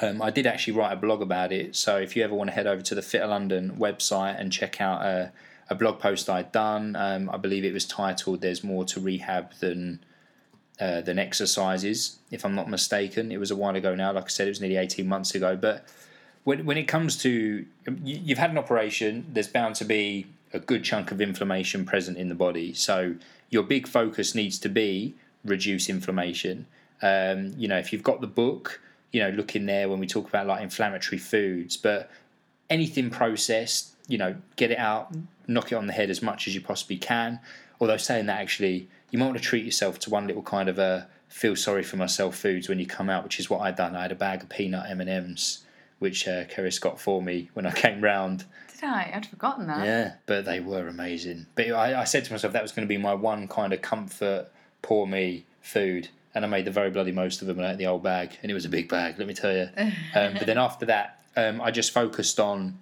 Um, 0.00 0.22
I 0.22 0.30
did 0.30 0.46
actually 0.46 0.74
write 0.74 0.92
a 0.92 0.96
blog 0.96 1.20
about 1.20 1.52
it, 1.52 1.74
so 1.74 1.98
if 1.98 2.14
you 2.14 2.22
ever 2.22 2.34
want 2.34 2.48
to 2.48 2.54
head 2.54 2.66
over 2.66 2.80
to 2.80 2.94
the 2.94 3.02
Fitter 3.02 3.26
London 3.26 3.76
website 3.76 4.40
and 4.40 4.52
check 4.52 4.80
out 4.80 5.02
a, 5.02 5.32
a 5.68 5.74
blog 5.74 5.98
post 5.98 6.30
I'd 6.30 6.52
done, 6.52 6.94
um, 6.94 7.28
I 7.28 7.36
believe 7.36 7.64
it 7.64 7.72
was 7.72 7.86
titled 7.86 8.40
"There's 8.40 8.62
More 8.62 8.84
to 8.84 9.00
Rehab 9.00 9.54
Than 9.54 9.98
uh, 10.80 11.00
Than 11.02 11.18
Exercises," 11.18 12.18
if 12.30 12.44
I'm 12.44 12.54
not 12.54 12.68
mistaken. 12.68 13.30
It 13.30 13.38
was 13.38 13.50
a 13.50 13.56
while 13.56 13.76
ago 13.76 13.94
now. 13.94 14.12
Like 14.12 14.24
I 14.24 14.28
said, 14.28 14.46
it 14.46 14.50
was 14.50 14.60
nearly 14.60 14.76
eighteen 14.76 15.08
months 15.08 15.34
ago. 15.34 15.56
But 15.56 15.84
when 16.44 16.64
when 16.64 16.76
it 16.76 16.88
comes 16.88 17.16
to 17.18 17.30
you, 17.30 17.66
you've 18.04 18.38
had 18.38 18.50
an 18.50 18.58
operation, 18.58 19.26
there's 19.32 19.48
bound 19.48 19.74
to 19.76 19.84
be 19.84 20.26
a 20.52 20.58
good 20.58 20.82
chunk 20.82 21.12
of 21.12 21.20
inflammation 21.20 21.84
present 21.84 22.18
in 22.18 22.28
the 22.28 22.34
body. 22.34 22.74
So 22.74 23.14
your 23.50 23.62
big 23.62 23.86
focus 23.86 24.34
needs 24.34 24.58
to 24.60 24.68
be 24.68 25.14
reduce 25.44 25.88
inflammation. 25.88 26.66
Um, 27.02 27.54
you 27.56 27.68
know, 27.68 27.78
if 27.78 27.92
you've 27.92 28.02
got 28.02 28.20
the 28.20 28.26
book, 28.26 28.80
you 29.12 29.20
know, 29.22 29.30
look 29.30 29.56
in 29.56 29.66
there 29.66 29.88
when 29.88 30.00
we 30.00 30.06
talk 30.06 30.28
about 30.28 30.46
like 30.46 30.62
inflammatory 30.62 31.18
foods, 31.18 31.76
but 31.76 32.10
anything 32.68 33.10
processed, 33.10 33.94
you 34.06 34.18
know, 34.18 34.36
get 34.56 34.70
it 34.70 34.78
out, 34.78 35.14
knock 35.46 35.72
it 35.72 35.76
on 35.76 35.86
the 35.86 35.92
head 35.92 36.10
as 36.10 36.22
much 36.22 36.46
as 36.46 36.54
you 36.54 36.60
possibly 36.60 36.96
can. 36.96 37.40
Although 37.80 37.96
saying 37.96 38.26
that, 38.26 38.40
actually, 38.40 38.88
you 39.10 39.18
might 39.18 39.26
want 39.26 39.38
to 39.38 39.44
treat 39.44 39.64
yourself 39.64 39.98
to 40.00 40.10
one 40.10 40.26
little 40.26 40.42
kind 40.42 40.68
of 40.68 40.78
a 40.78 41.08
feel 41.28 41.56
sorry 41.56 41.82
for 41.82 41.96
myself 41.96 42.36
foods 42.36 42.68
when 42.68 42.78
you 42.78 42.86
come 42.86 43.08
out, 43.08 43.24
which 43.24 43.38
is 43.38 43.48
what 43.48 43.60
I'd 43.60 43.76
done. 43.76 43.94
I 43.96 44.02
had 44.02 44.12
a 44.12 44.16
bag 44.16 44.42
of 44.42 44.48
peanut 44.48 44.90
M 44.90 45.00
and 45.00 45.08
M's, 45.08 45.64
which 45.98 46.26
uh, 46.26 46.44
Keris 46.44 46.80
got 46.80 47.00
for 47.00 47.22
me 47.22 47.50
when 47.54 47.66
I 47.66 47.70
came 47.74 48.00
round. 48.00 48.44
Did 48.72 48.84
I? 48.84 49.12
I'd 49.14 49.26
forgotten 49.26 49.66
that. 49.68 49.84
Yeah, 49.84 50.12
but 50.26 50.44
they 50.44 50.60
were 50.60 50.88
amazing. 50.88 51.46
But 51.54 51.70
I, 51.70 52.00
I 52.00 52.04
said 52.04 52.24
to 52.24 52.32
myself 52.32 52.52
that 52.52 52.62
was 52.62 52.72
going 52.72 52.86
to 52.86 52.88
be 52.88 52.98
my 52.98 53.14
one 53.14 53.46
kind 53.48 53.72
of 53.72 53.80
comfort, 53.80 54.50
poor 54.82 55.06
me 55.06 55.44
food, 55.60 56.08
and 56.34 56.44
I 56.44 56.48
made 56.48 56.64
the 56.64 56.70
very 56.70 56.90
bloody 56.90 57.12
most 57.12 57.42
of 57.42 57.48
them 57.48 57.60
out 57.60 57.72
of 57.72 57.78
the 57.78 57.86
old 57.86 58.02
bag, 58.02 58.36
and 58.42 58.50
it 58.50 58.54
was 58.54 58.64
a 58.64 58.68
big 58.68 58.88
bag, 58.88 59.18
let 59.18 59.28
me 59.28 59.34
tell 59.34 59.52
you. 59.52 59.68
um, 60.14 60.34
but 60.34 60.46
then 60.46 60.58
after 60.58 60.86
that, 60.86 61.22
um, 61.36 61.60
I 61.60 61.70
just 61.70 61.92
focused 61.92 62.40
on 62.40 62.78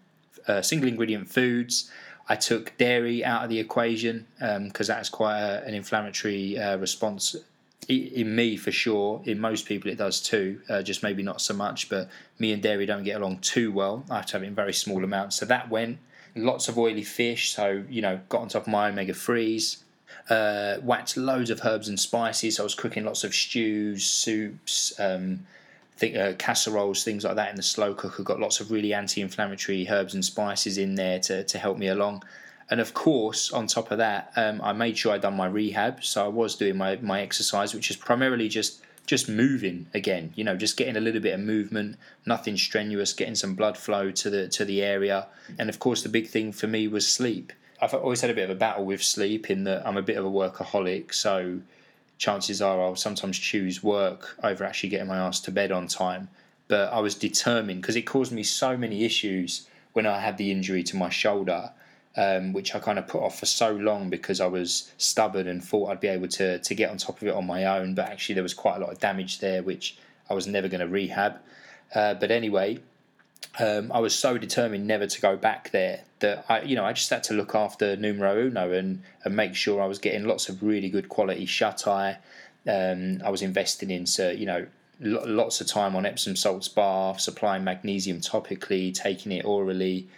uh, 0.47 0.63
single 0.63 0.89
ingredient 0.89 1.29
foods. 1.29 1.91
I 2.29 2.37
took 2.37 2.77
dairy 2.77 3.25
out 3.25 3.45
of 3.45 3.51
the 3.51 3.59
equation 3.59 4.27
because 4.39 4.91
um, 4.91 4.97
that's 4.97 5.09
quite 5.09 5.41
a, 5.41 5.65
an 5.65 5.75
inflammatory 5.75 6.59
uh, 6.59 6.77
response 6.77 7.35
in 7.89 8.35
me 8.35 8.57
for 8.57 8.71
sure. 8.71 9.23
In 9.25 9.41
most 9.41 9.65
people, 9.67 9.91
it 9.91 9.97
does 9.97 10.21
too. 10.21 10.61
Uh, 10.69 10.83
just 10.83 11.03
maybe 11.03 11.23
not 11.23 11.41
so 11.41 11.55
much. 11.55 11.89
But 11.89 12.09
me 12.39 12.53
and 12.53 12.63
dairy 12.63 12.85
don't 12.85 13.03
get 13.03 13.21
along 13.21 13.39
too 13.39 13.73
well. 13.73 14.05
I 14.11 14.17
have 14.17 14.27
to 14.27 14.33
have 14.35 14.43
it 14.43 14.47
in 14.47 14.55
very 14.55 14.75
small 14.75 15.03
amounts. 15.03 15.37
So 15.37 15.47
that 15.47 15.71
went. 15.71 15.99
Lots 16.37 16.69
of 16.69 16.79
oily 16.79 17.03
fish. 17.03 17.53
So 17.53 17.85
you 17.89 18.03
know, 18.03 18.21
got 18.29 18.43
on 18.43 18.49
top 18.49 18.63
of 18.63 18.69
my 18.69 18.91
omega 18.91 19.15
threes. 19.15 19.85
Uh, 20.29 20.77
whacked 20.79 21.17
loads 21.17 21.49
of 21.49 21.61
herbs 21.65 21.89
and 21.89 21.99
spices. 21.99 22.61
I 22.61 22.63
was 22.63 22.75
cooking 22.75 23.05
lots 23.05 23.25
of 23.25 23.35
stews, 23.35 24.07
soups, 24.07 24.93
um, 25.01 25.47
think, 25.99 26.17
uh, 26.17 26.33
casseroles, 26.35 27.05
things 27.05 27.25
like 27.25 27.37
that 27.37 27.51
in 27.51 27.57
the 27.57 27.63
slow 27.63 27.93
cooker. 27.95 28.23
Got 28.23 28.41
lots 28.41 28.61
of 28.61 28.71
really 28.71 28.95
anti-inflammatory 28.95 29.89
herbs 29.89 30.15
and 30.15 30.25
spices 30.25 30.79
in 30.79 30.95
there 30.95 31.19
to 31.21 31.45
to 31.45 31.59
help 31.59 31.77
me 31.79 31.89
along. 31.89 32.23
And 32.71 32.81
of 32.81 32.93
course, 32.93 33.51
on 33.51 33.67
top 33.67 33.91
of 33.91 33.99
that, 33.99 34.33
um, 34.37 34.61
I 34.63 34.73
made 34.73 34.99
sure 34.99 35.13
I'd 35.13 35.23
done 35.23 35.37
my 35.37 35.47
rehab. 35.47 36.05
So 36.05 36.25
I 36.25 36.29
was 36.29 36.55
doing 36.55 36.77
my, 36.77 36.97
my 36.97 37.23
exercise, 37.23 37.75
which 37.75 37.91
is 37.91 37.97
primarily 37.97 38.49
just 38.49 38.83
just 39.07 39.29
moving 39.29 39.87
again. 39.95 40.33
You 40.37 40.45
know, 40.45 40.57
just 40.57 40.77
getting 40.77 40.97
a 40.97 41.01
little 41.01 41.21
bit 41.21 41.35
of 41.35 41.41
movement, 41.41 41.97
nothing 42.27 42.57
strenuous, 42.59 43.15
getting 43.15 43.35
some 43.35 43.55
blood 43.55 43.77
flow 43.77 44.11
to 44.11 44.31
the 44.31 44.49
to 44.49 44.65
the 44.65 44.83
area. 44.83 45.27
And 45.59 45.69
of 45.69 45.79
course, 45.79 46.03
the 46.03 46.11
big 46.11 46.29
thing 46.29 46.53
for 46.53 46.67
me 46.67 46.89
was 46.89 47.09
sleep. 47.09 47.53
I've 47.81 47.95
always 47.95 48.21
had 48.21 48.31
a 48.31 48.35
bit 48.35 48.45
of 48.45 48.51
a 48.51 48.59
battle 48.59 48.85
with 48.85 49.03
sleep 49.03 49.51
in 49.51 49.65
that 49.65 49.87
I'm 49.87 49.97
a 49.97 50.03
bit 50.03 50.17
of 50.17 50.25
a 50.27 50.31
workaholic. 50.31 51.15
So 51.15 51.61
chances 52.19 52.61
are 52.61 52.81
I'll 52.81 52.97
sometimes 52.97 53.39
choose 53.39 53.83
work 53.83 54.37
over 54.43 54.65
actually 54.65 54.91
getting 54.91 55.09
my 55.09 55.19
ass 55.19 55.41
to 55.41 55.51
bed 55.51 55.73
on 55.73 55.87
time. 55.87 56.29
But 56.69 56.93
I 56.93 57.01
was 57.01 57.15
determined 57.15 57.81
because 57.81 57.97
it 57.97 58.03
caused 58.03 58.33
me 58.33 58.43
so 58.43 58.77
many 58.77 59.05
issues 59.05 59.67
when 59.95 60.07
I 60.07 60.19
had 60.21 60.37
the 60.37 60.51
injury 60.51 60.83
to 60.85 60.97
my 60.97 61.09
shoulder 61.09 61.71
um, 62.19 62.53
which 62.53 62.75
I 62.75 62.81
kind 62.81 62.99
of 62.99 63.07
put 63.07 63.23
off 63.23 63.39
for 63.39 63.47
so 63.47 63.73
long 63.73 64.11
because 64.11 64.41
I 64.41 64.47
was 64.47 64.91
stubborn 64.99 65.47
and 65.47 65.63
thought 65.63 65.91
I'd 65.91 66.01
be 66.01 66.09
able 66.09 66.27
to 66.29 66.59
to 66.59 66.75
get 66.75 66.91
on 66.91 66.97
top 66.97 67.23
of 67.23 67.29
it 67.29 67.35
on 67.35 67.47
my 67.47 67.65
own. 67.65 67.95
But 67.95 68.07
actually, 68.07 68.35
there 68.35 68.43
was 68.43 68.55
quite 68.55 68.77
a 68.77 68.81
lot 68.81 68.91
of 68.91 68.99
damage 68.99 69.39
there, 69.39 69.63
which 69.63 69.97
I 70.29 70.35
was 70.35 70.49
never 70.49 70.67
going 70.67 70.81
to 70.81 70.89
rehab. 70.89 71.37
Uh, 71.95 72.15
but 72.15 72.33
anyway, 72.33 72.81
um, 73.59 73.91
I 73.93 74.01
was 74.01 74.15
so 74.15 74.39
determined 74.39 74.87
never 74.87 75.07
to 75.07 75.21
go 75.21 75.37
back 75.37 75.71
there 75.71 76.01
that 76.21 76.45
I, 76.49 76.63
you 76.63 76.77
know, 76.77 76.85
I 76.85 76.93
just 76.93 77.11
had 77.11 77.25
to 77.25 77.35
look 77.35 77.55
after 77.55 77.97
numero 77.97 78.47
uno 78.47 78.73
and, 78.73 79.03
and 79.25 79.37
make 79.37 79.55
sure 79.55 79.81
I 79.81 79.87
was 79.87 79.99
getting 79.99 80.25
lots 80.27 80.49
of 80.49 80.63
really 80.63 80.89
good 80.89 81.09
quality 81.09 81.47
shut 81.47 81.87
eye. 81.87 82.19
Um, 82.67 83.21
I 83.25 83.31
was 83.31 83.43
investing 83.43 83.91
in, 83.91 84.07
so, 84.07 84.31
you 84.31 84.47
know, 84.47 84.67
lots 85.01 85.61
of 85.61 85.67
time 85.67 85.95
on 85.97 86.05
Epsom 86.05 86.37
salts 86.37 86.69
bath, 86.69 87.21
supplying 87.21 87.65
magnesium 87.65 88.21
topically, 88.21 88.93
taking 88.93 89.33
it 89.33 89.45
orally 89.45 90.09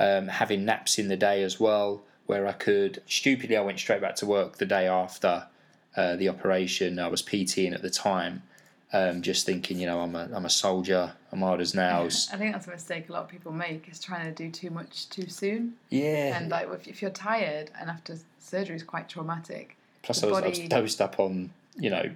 um, 0.00 0.28
having 0.28 0.64
naps 0.64 0.98
in 0.98 1.08
the 1.08 1.16
day 1.16 1.44
as 1.44 1.60
well, 1.60 2.02
where 2.26 2.46
I 2.48 2.52
could. 2.52 3.02
Stupidly, 3.06 3.56
I 3.56 3.60
went 3.60 3.78
straight 3.78 4.00
back 4.00 4.16
to 4.16 4.26
work 4.26 4.56
the 4.56 4.66
day 4.66 4.88
after 4.88 5.46
uh, 5.96 6.16
the 6.16 6.28
operation. 6.28 6.98
I 6.98 7.08
was 7.08 7.22
PTing 7.22 7.74
at 7.74 7.82
the 7.82 7.90
time, 7.90 8.42
um, 8.92 9.22
just 9.22 9.46
thinking, 9.46 9.78
you 9.78 9.86
know, 9.86 10.00
I'm 10.00 10.16
a, 10.16 10.28
I'm 10.32 10.44
a 10.44 10.50
soldier, 10.50 11.12
I'm 11.32 11.40
hard 11.40 11.60
as 11.60 11.74
nails. 11.74 12.28
I 12.32 12.36
think 12.36 12.52
that's 12.52 12.66
a 12.66 12.70
mistake 12.70 13.08
a 13.08 13.12
lot 13.12 13.22
of 13.22 13.28
people 13.28 13.52
make 13.52 13.88
is 13.88 14.00
trying 14.00 14.24
to 14.24 14.32
do 14.32 14.50
too 14.50 14.70
much 14.70 15.08
too 15.10 15.28
soon. 15.28 15.74
Yeah. 15.90 16.36
And 16.36 16.50
like 16.50 16.68
if, 16.72 16.88
if 16.88 17.02
you're 17.02 17.10
tired 17.10 17.70
and 17.78 17.88
after 17.88 18.16
surgery 18.38 18.76
is 18.76 18.82
quite 18.82 19.08
traumatic. 19.08 19.76
Plus, 20.02 20.22
I 20.22 20.26
was, 20.26 20.40
body... 20.40 20.46
I 20.46 20.50
was 20.50 20.68
dosed 20.68 21.00
up 21.00 21.20
on, 21.20 21.50
you 21.76 21.90
know, 21.90 22.10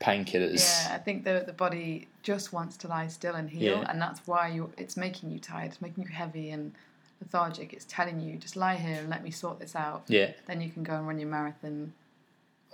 painkillers. 0.00 0.86
Yeah, 0.86 0.94
I 0.94 0.98
think 0.98 1.24
the 1.24 1.44
the 1.46 1.52
body 1.52 2.08
just 2.22 2.52
wants 2.52 2.76
to 2.78 2.88
lie 2.88 3.06
still 3.08 3.34
and 3.34 3.48
heal, 3.48 3.78
yeah. 3.78 3.90
and 3.90 4.00
that's 4.00 4.20
why 4.26 4.48
you 4.48 4.72
it's 4.76 4.96
making 4.96 5.30
you 5.30 5.38
tired, 5.38 5.72
it's 5.72 5.82
making 5.82 6.04
you 6.04 6.10
heavy 6.10 6.50
and 6.50 6.72
lethargic. 7.20 7.72
It's 7.72 7.86
telling 7.88 8.20
you 8.20 8.36
just 8.36 8.56
lie 8.56 8.76
here 8.76 8.98
and 8.98 9.08
let 9.08 9.22
me 9.22 9.30
sort 9.30 9.58
this 9.58 9.76
out. 9.76 10.04
Yeah. 10.08 10.32
Then 10.46 10.60
you 10.60 10.70
can 10.70 10.82
go 10.82 10.94
and 10.94 11.06
run 11.06 11.18
your 11.18 11.28
marathon. 11.28 11.92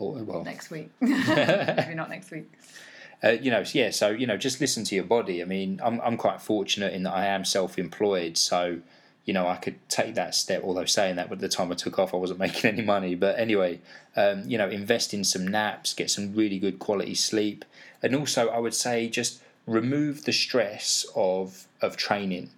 Oh 0.00 0.22
well. 0.22 0.44
Next 0.44 0.70
week. 0.70 0.90
Maybe 1.00 1.94
not 1.94 2.10
next 2.10 2.30
week. 2.30 2.50
Uh, 3.22 3.30
you 3.30 3.50
know, 3.50 3.64
yeah. 3.72 3.90
So 3.90 4.10
you 4.10 4.26
know, 4.26 4.36
just 4.36 4.60
listen 4.60 4.84
to 4.84 4.94
your 4.94 5.04
body. 5.04 5.42
I 5.42 5.46
mean, 5.46 5.80
I'm 5.82 6.00
I'm 6.00 6.16
quite 6.16 6.40
fortunate 6.40 6.92
in 6.92 7.02
that 7.04 7.14
I 7.14 7.26
am 7.26 7.44
self-employed, 7.44 8.36
so 8.36 8.80
you 9.24 9.32
know 9.32 9.46
I 9.48 9.56
could 9.56 9.76
take 9.88 10.14
that 10.14 10.34
step. 10.34 10.62
Although 10.64 10.84
saying 10.84 11.16
that, 11.16 11.28
but 11.28 11.38
the 11.40 11.48
time 11.48 11.72
I 11.72 11.74
took 11.74 11.98
off, 11.98 12.12
I 12.12 12.18
wasn't 12.18 12.38
making 12.46 12.70
any 12.70 12.82
money. 12.82 13.14
But 13.14 13.38
anyway, 13.38 13.80
um, 14.16 14.44
you 14.46 14.58
know, 14.58 14.68
invest 14.68 15.14
in 15.14 15.24
some 15.24 15.46
naps, 15.46 15.94
get 15.94 16.10
some 16.10 16.34
really 16.34 16.58
good 16.58 16.78
quality 16.78 17.14
sleep, 17.14 17.64
and 18.02 18.14
also 18.14 18.48
I 18.48 18.58
would 18.58 18.74
say 18.74 19.08
just 19.08 19.40
remove 19.66 20.24
the 20.24 20.32
stress 20.32 21.06
of 21.14 21.66
of 21.80 21.96
training 21.96 22.50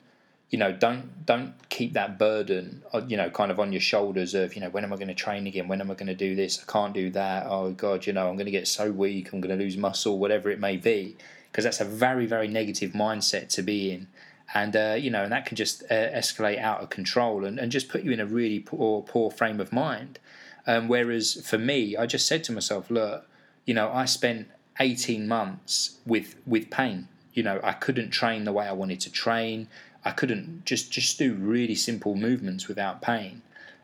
you 0.50 0.58
know 0.58 0.72
don't 0.72 1.26
don't 1.26 1.52
keep 1.68 1.92
that 1.92 2.18
burden 2.18 2.82
uh, 2.94 3.02
you 3.06 3.16
know 3.16 3.28
kind 3.28 3.50
of 3.50 3.60
on 3.60 3.72
your 3.72 3.80
shoulders 3.80 4.34
of 4.34 4.54
you 4.54 4.60
know 4.60 4.70
when 4.70 4.82
am 4.84 4.92
i 4.92 4.96
going 4.96 5.08
to 5.08 5.14
train 5.14 5.46
again? 5.46 5.68
When 5.68 5.80
am 5.80 5.90
i 5.90 5.94
going 5.94 6.06
to 6.06 6.14
do 6.14 6.34
this? 6.34 6.62
I 6.66 6.70
can't 6.70 6.94
do 6.94 7.10
that. 7.10 7.46
Oh 7.46 7.72
god 7.72 8.06
you 8.06 8.12
know 8.12 8.28
i'm 8.28 8.36
going 8.36 8.46
to 8.46 8.52
get 8.52 8.66
so 8.66 8.90
weak 8.90 9.32
i'm 9.32 9.40
going 9.40 9.56
to 9.56 9.62
lose 9.62 9.76
muscle 9.76 10.18
whatever 10.18 10.50
it 10.50 10.58
may 10.58 10.76
be. 10.76 11.16
Because 11.50 11.64
that's 11.64 11.80
a 11.80 11.84
very 11.84 12.26
very 12.26 12.48
negative 12.48 12.92
mindset 12.92 13.48
to 13.50 13.62
be 13.62 13.90
in. 13.90 14.08
And 14.54 14.74
uh, 14.74 14.96
you 14.98 15.10
know 15.10 15.22
and 15.24 15.32
that 15.32 15.44
can 15.44 15.56
just 15.56 15.82
uh, 15.84 15.94
escalate 15.94 16.58
out 16.58 16.80
of 16.80 16.88
control 16.88 17.44
and, 17.44 17.58
and 17.58 17.70
just 17.70 17.88
put 17.88 18.02
you 18.02 18.12
in 18.12 18.20
a 18.20 18.26
really 18.26 18.60
poor 18.60 19.02
poor 19.02 19.30
frame 19.30 19.60
of 19.60 19.72
mind. 19.72 20.18
Um, 20.66 20.88
whereas 20.88 21.46
for 21.46 21.58
me 21.58 21.96
i 21.96 22.06
just 22.06 22.26
said 22.26 22.44
to 22.44 22.52
myself 22.52 22.90
look 22.90 23.26
you 23.64 23.74
know 23.74 23.90
i 23.90 24.04
spent 24.04 24.48
18 24.80 25.28
months 25.28 25.98
with 26.06 26.36
with 26.46 26.70
pain. 26.70 27.08
You 27.34 27.42
know 27.42 27.60
i 27.62 27.72
couldn't 27.72 28.10
train 28.10 28.44
the 28.44 28.52
way 28.52 28.66
i 28.66 28.72
wanted 28.72 29.00
to 29.00 29.12
train 29.12 29.68
I 30.04 30.12
couldn't 30.12 30.64
just 30.64 30.90
just 30.90 31.18
do 31.18 31.34
really 31.34 31.74
simple 31.74 32.14
movements 32.14 32.68
without 32.68 33.02
pain, 33.02 33.42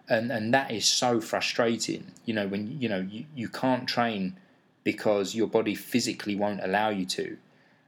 and 0.08 0.30
and 0.30 0.52
that 0.54 0.70
is 0.70 0.86
so 0.86 1.20
frustrating. 1.20 2.12
You 2.24 2.34
know 2.34 2.46
when 2.46 2.80
you 2.80 2.88
know 2.88 3.00
you, 3.00 3.26
you 3.34 3.48
can't 3.48 3.86
train 3.88 4.36
because 4.82 5.34
your 5.34 5.46
body 5.46 5.74
physically 5.74 6.36
won't 6.36 6.62
allow 6.62 6.90
you 6.90 7.06
to. 7.06 7.36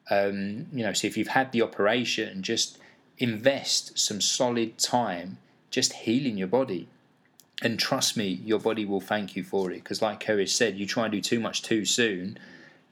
Um, 0.08 0.66
you 0.72 0.82
know, 0.84 0.92
so 0.92 1.06
if 1.06 1.16
you've 1.16 1.28
had 1.28 1.52
the 1.52 1.62
operation, 1.62 2.42
just 2.42 2.78
invest 3.18 3.98
some 3.98 4.20
solid 4.20 4.78
time 4.78 5.38
just 5.76 5.92
healing 5.92 6.38
your 6.38 6.48
body. 6.48 6.88
And 7.62 7.78
trust 7.78 8.16
me, 8.16 8.28
your 8.28 8.58
body 8.58 8.86
will 8.86 9.00
thank 9.00 9.36
you 9.36 9.44
for 9.44 9.70
it. 9.70 9.82
Because, 9.82 10.00
like 10.00 10.20
Keris 10.20 10.50
said, 10.50 10.78
you 10.78 10.86
try 10.86 11.04
and 11.04 11.12
do 11.12 11.20
too 11.20 11.38
much 11.38 11.62
too 11.62 11.84
soon, 11.84 12.38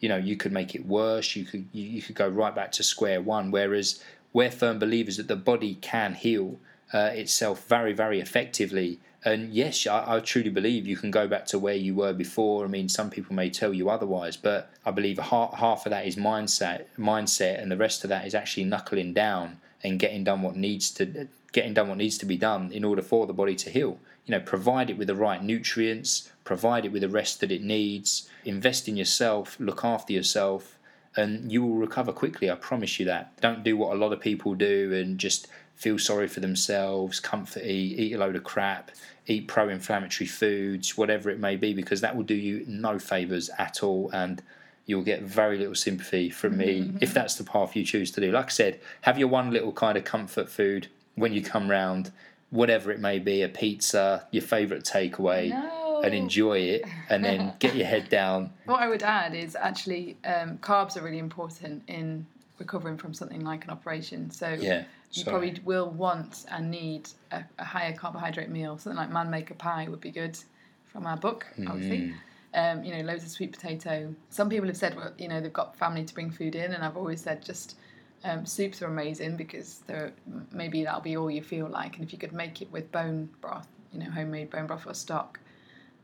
you 0.01 0.09
know, 0.09 0.17
you 0.17 0.37
could 0.37 0.53
make 0.53 0.75
it 0.75 0.87
worse. 0.87 1.35
You 1.35 1.45
could 1.45 1.67
you, 1.73 1.85
you 1.85 2.03
could 2.03 2.15
go 2.15 2.29
right 2.29 2.55
back 2.55 2.73
to 2.73 2.83
square 2.83 3.23
one. 3.23 3.51
Whereas 3.51 4.03
we're 4.35 4.51
firm 4.51 4.79
believers 4.79 5.17
that 5.17 5.29
the 5.29 5.37
body 5.37 5.77
can 5.77 6.13
heal 6.13 6.59
uh, 6.93 7.11
itself 7.15 7.67
very, 7.67 7.95
very 7.95 8.21
effectively. 8.21 9.01
And 9.25 9.55
yes, 9.55 9.87
I, 9.87 10.17
I, 10.17 10.21
truly 10.21 10.51
believe 10.51 10.87
you 10.87 10.99
can 10.99 11.11
go 11.11 11.27
back 11.27 11.47
to 11.47 11.59
where 11.59 11.75
you 11.75 11.95
were 11.95 12.13
before. 12.13 12.65
I 12.65 12.69
mean, 12.69 12.91
some 12.91 13.09
people 13.09 13.35
may 13.35 13.49
tell 13.49 13.73
you 13.73 13.89
otherwise, 13.89 14.37
but 14.37 14.71
I 14.85 14.91
believe 14.91 15.19
half, 15.19 15.55
half 15.55 15.87
of 15.87 15.91
that 15.91 16.07
is 16.07 16.17
mindset, 16.17 16.85
mindset, 16.99 17.63
and 17.63 17.73
the 17.73 17.77
rest 17.77 18.05
of 18.05 18.11
that 18.11 18.27
is 18.27 18.35
actually 18.35 18.65
knuckling 18.65 19.15
down 19.15 19.61
and 19.83 19.99
getting 19.99 20.25
done 20.25 20.43
what 20.43 20.57
needs 20.57 20.91
to 20.93 21.29
getting 21.53 21.73
done 21.73 21.89
what 21.89 21.99
needs 21.99 22.19
to 22.19 22.27
be 22.27 22.37
done 22.37 22.73
in 22.73 22.83
order 22.85 23.01
for 23.01 23.27
the 23.27 23.33
body 23.33 23.55
to 23.55 23.71
heal. 23.71 23.99
You 24.27 24.33
know, 24.33 24.41
provide 24.41 24.91
it 24.91 24.99
with 24.99 25.07
the 25.07 25.15
right 25.15 25.43
nutrients, 25.43 26.31
provide 26.43 26.85
it 26.85 26.93
with 26.93 27.03
the 27.03 27.09
rest 27.09 27.41
that 27.41 27.53
it 27.53 27.63
needs, 27.63 28.29
invest 28.45 28.89
in 28.89 28.97
yourself, 28.97 29.57
look 29.61 29.85
after 29.85 30.13
yourself, 30.13 30.74
and 31.17 31.51
you 31.51 31.65
will 31.65 31.77
recover 31.77 32.13
quickly. 32.13 32.51
I 32.51 32.57
promise 32.57 32.99
you 32.99 33.07
that. 33.07 33.41
Don't 33.41 33.63
do 33.63 33.77
what 33.77 33.95
a 33.95 33.99
lot 33.99 34.13
of 34.13 34.21
people 34.21 34.55
do 34.55 34.93
and 34.93 35.19
just 35.19 35.49
feel 35.75 35.99
sorry 35.99 36.29
for 36.29 36.41
themselves, 36.41 37.21
comfort 37.21 37.65
eat, 37.65 37.99
eat 37.99 38.13
a 38.15 38.19
load 38.19 38.37
of 38.37 38.45
crap, 38.45 38.91
eat 39.27 39.49
pro 39.49 39.69
inflammatory 39.69 40.27
foods, 40.27 40.97
whatever 40.97 41.31
it 41.31 41.39
may 41.39 41.57
be, 41.57 41.73
because 41.73 42.01
that 42.01 42.17
will 42.17 42.23
do 42.23 42.35
you 42.35 42.65
no 42.67 42.99
favours 42.99 43.51
at 43.59 43.83
all. 43.83 44.11
And 44.13 44.43
you'll 44.87 45.03
get 45.03 45.23
very 45.23 45.59
little 45.59 45.75
sympathy 45.75 46.31
from 46.31 46.57
me 46.57 46.83
mm-hmm. 46.83 46.99
if 47.01 47.15
that's 47.15 47.37
the 47.37 47.45
path 47.45 47.75
you 47.75 47.85
choose 47.85 48.11
to 48.13 48.21
do. 48.21 48.31
Like 48.31 48.47
I 48.47 48.51
said, 48.51 48.81
have 49.03 49.19
your 49.19 49.29
one 49.29 49.51
little 49.51 49.73
kind 49.73 49.97
of 49.97 50.05
comfort 50.05 50.49
food 50.49 50.89
when 51.15 51.33
you 51.33 51.43
come 51.43 51.71
round, 51.71 52.13
whatever 52.51 52.91
it 52.91 53.01
may 53.01 53.19
be, 53.19 53.43
a 53.43 53.49
pizza, 53.49 54.27
your 54.31 54.43
favourite 54.43 54.85
takeaway. 54.85 55.51
No 55.51 55.84
and 56.07 56.15
enjoy 56.15 56.59
it 56.59 56.85
and 57.09 57.25
then 57.25 57.55
get 57.59 57.75
your 57.75 57.87
head 57.87 58.09
down. 58.09 58.51
What 58.67 58.81
I 58.81 58.89
would 58.89 59.03
add 59.03 59.35
is 59.35 59.57
actually 59.57 60.17
um, 60.25 60.59
carbs 60.59 60.97
are 60.97 61.03
really 61.03 61.19
important 61.19 61.83
in 61.89 62.27
recovering 62.59 62.97
from 62.97 63.15
something 63.15 63.41
like 63.41 63.65
an 63.65 63.71
operation. 63.71 64.31
So 64.31 64.57
yeah, 64.61 64.85
you 65.13 65.25
probably 65.25 65.61
will 65.65 65.91
want 65.91 66.45
and 66.51 66.71
need 66.71 67.09
a, 67.31 67.45
a, 67.59 67.65
higher 67.65 67.93
carbohydrate 67.93 68.51
meal. 68.51 68.79
Something 68.79 68.97
like 68.97 69.11
man 69.11 69.31
maker 69.31 69.55
pie 69.55 69.87
would 69.89 70.01
be 70.01 70.11
good 70.11 70.39
from 70.87 71.07
our 71.07 71.17
book, 71.17 71.47
obviously. 71.69 71.99
Mm. 71.99 72.15
Um, 72.57 72.85
you 72.85 72.95
know, 72.95 73.03
loads 73.03 73.25
of 73.25 73.31
sweet 73.31 73.53
potato. 73.53 74.15
Some 74.31 74.49
people 74.49 74.69
have 74.69 74.77
said, 74.77 74.97
well, 74.97 75.13
you 75.19 75.27
know, 75.27 75.41
they've 75.41 75.53
got 75.53 75.77
family 75.77 76.05
to 76.05 76.15
bring 76.15 76.31
food 76.31 76.55
in, 76.55 76.73
and 76.73 76.85
I've 76.85 76.97
always 76.97 77.21
said 77.21 77.45
just 77.45 77.77
um, 78.23 78.47
soups 78.47 78.81
are 78.81 78.87
amazing 78.87 79.37
because 79.37 79.81
they're, 79.87 80.13
maybe 80.53 80.85
that'll 80.85 81.01
be 81.01 81.17
all 81.17 81.31
you 81.31 81.43
feel 81.43 81.67
like. 81.67 81.97
And 81.97 82.05
if 82.05 82.13
you 82.13 82.19
could 82.19 82.33
make 82.33 82.63
it 82.63 82.71
with 82.71 82.91
bone 82.93 83.29
broth, 83.41 83.67
you 83.93 83.99
know, 83.99 84.11
homemade 84.11 84.51
bone 84.51 84.67
broth 84.67 84.87
or 84.87 84.95
stock, 84.95 85.41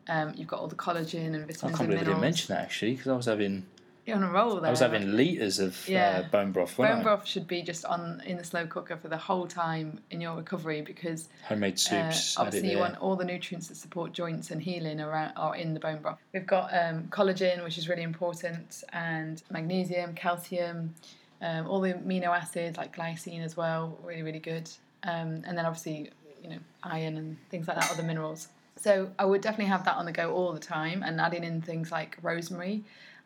um, 0.09 0.33
you've 0.37 0.49
got 0.49 0.61
all 0.61 0.69
the 0.69 0.77
collagen 0.77 1.35
and 1.35 1.47
vitamins. 1.47 1.63
I 1.63 1.69
can't 1.77 1.89
believe 1.89 2.03
I 2.03 2.05
didn't 2.05 2.21
mention 2.21 2.55
that 2.55 2.63
actually 2.63 2.93
because 2.93 3.09
I 3.09 3.17
was 3.17 3.27
having. 3.27 3.67
You're 4.07 4.17
on 4.17 4.23
a 4.23 4.31
roll 4.31 4.57
there. 4.57 4.67
I 4.67 4.71
was 4.71 4.81
having 4.81 5.15
liters 5.15 5.59
of 5.59 5.77
uh, 5.89 5.93
yeah. 5.93 6.23
uh, 6.25 6.29
bone 6.31 6.53
broth. 6.53 6.77
Bone 6.77 6.87
I? 6.87 7.03
broth 7.03 7.27
should 7.27 7.47
be 7.47 7.63
just 7.63 7.85
on 7.85 8.23
in 8.25 8.39
the 8.39 8.45
slow 8.45 8.67
cooker 8.67 8.97
for 8.97 9.09
the 9.09 9.17
whole 9.17 9.47
time 9.47 10.01
in 10.11 10.21
your 10.21 10.35
recovery 10.37 10.81
because 10.81 11.29
homemade 11.47 11.79
soups. 11.79 12.37
Uh, 12.37 12.43
obviously, 12.43 12.73
you 12.73 12.79
want 12.79 12.97
all 12.99 13.15
the 13.15 13.25
nutrients 13.25 13.69
that 13.69 13.77
support 13.77 14.13
joints 14.13 14.51
and 14.51 14.61
healing 14.61 15.01
around 15.01 15.33
are 15.37 15.55
in 15.55 15.75
the 15.75 15.81
bone 15.81 16.01
broth. 16.01 16.19
We've 16.33 16.47
got 16.47 16.71
um, 16.73 17.05
collagen, 17.11 17.63
which 17.63 17.79
is 17.79 17.89
really 17.89 18.03
important, 18.03 18.83
and 18.93 19.43
magnesium, 19.51 20.15
calcium, 20.15 20.95
um, 21.43 21.69
all 21.69 21.81
the 21.81 21.93
amino 21.95 22.29
acids 22.29 22.79
like 22.79 22.97
glycine 22.97 23.45
as 23.45 23.57
well, 23.57 23.99
really 24.03 24.23
really 24.23 24.41
good. 24.41 24.69
Um, 25.03 25.43
and 25.47 25.57
then 25.57 25.67
obviously, 25.67 26.11
you 26.43 26.51
know, 26.51 26.59
iron 26.83 27.17
and 27.17 27.37
things 27.51 27.69
like 27.69 27.79
that, 27.79 27.91
other 27.93 28.03
minerals. 28.03 28.49
So 28.81 29.11
I 29.19 29.27
would 29.27 29.43
definitely 29.43 29.67
have 29.67 29.85
that 29.85 29.97
on 29.97 30.07
the 30.07 30.13
go 30.13 30.33
all 30.33 30.53
the 30.53 30.59
time 30.59 31.03
and 31.03 31.21
adding 31.21 31.45
in 31.45 31.61
things 31.61 31.93
like 31.93 32.17
rosemary 32.23 32.83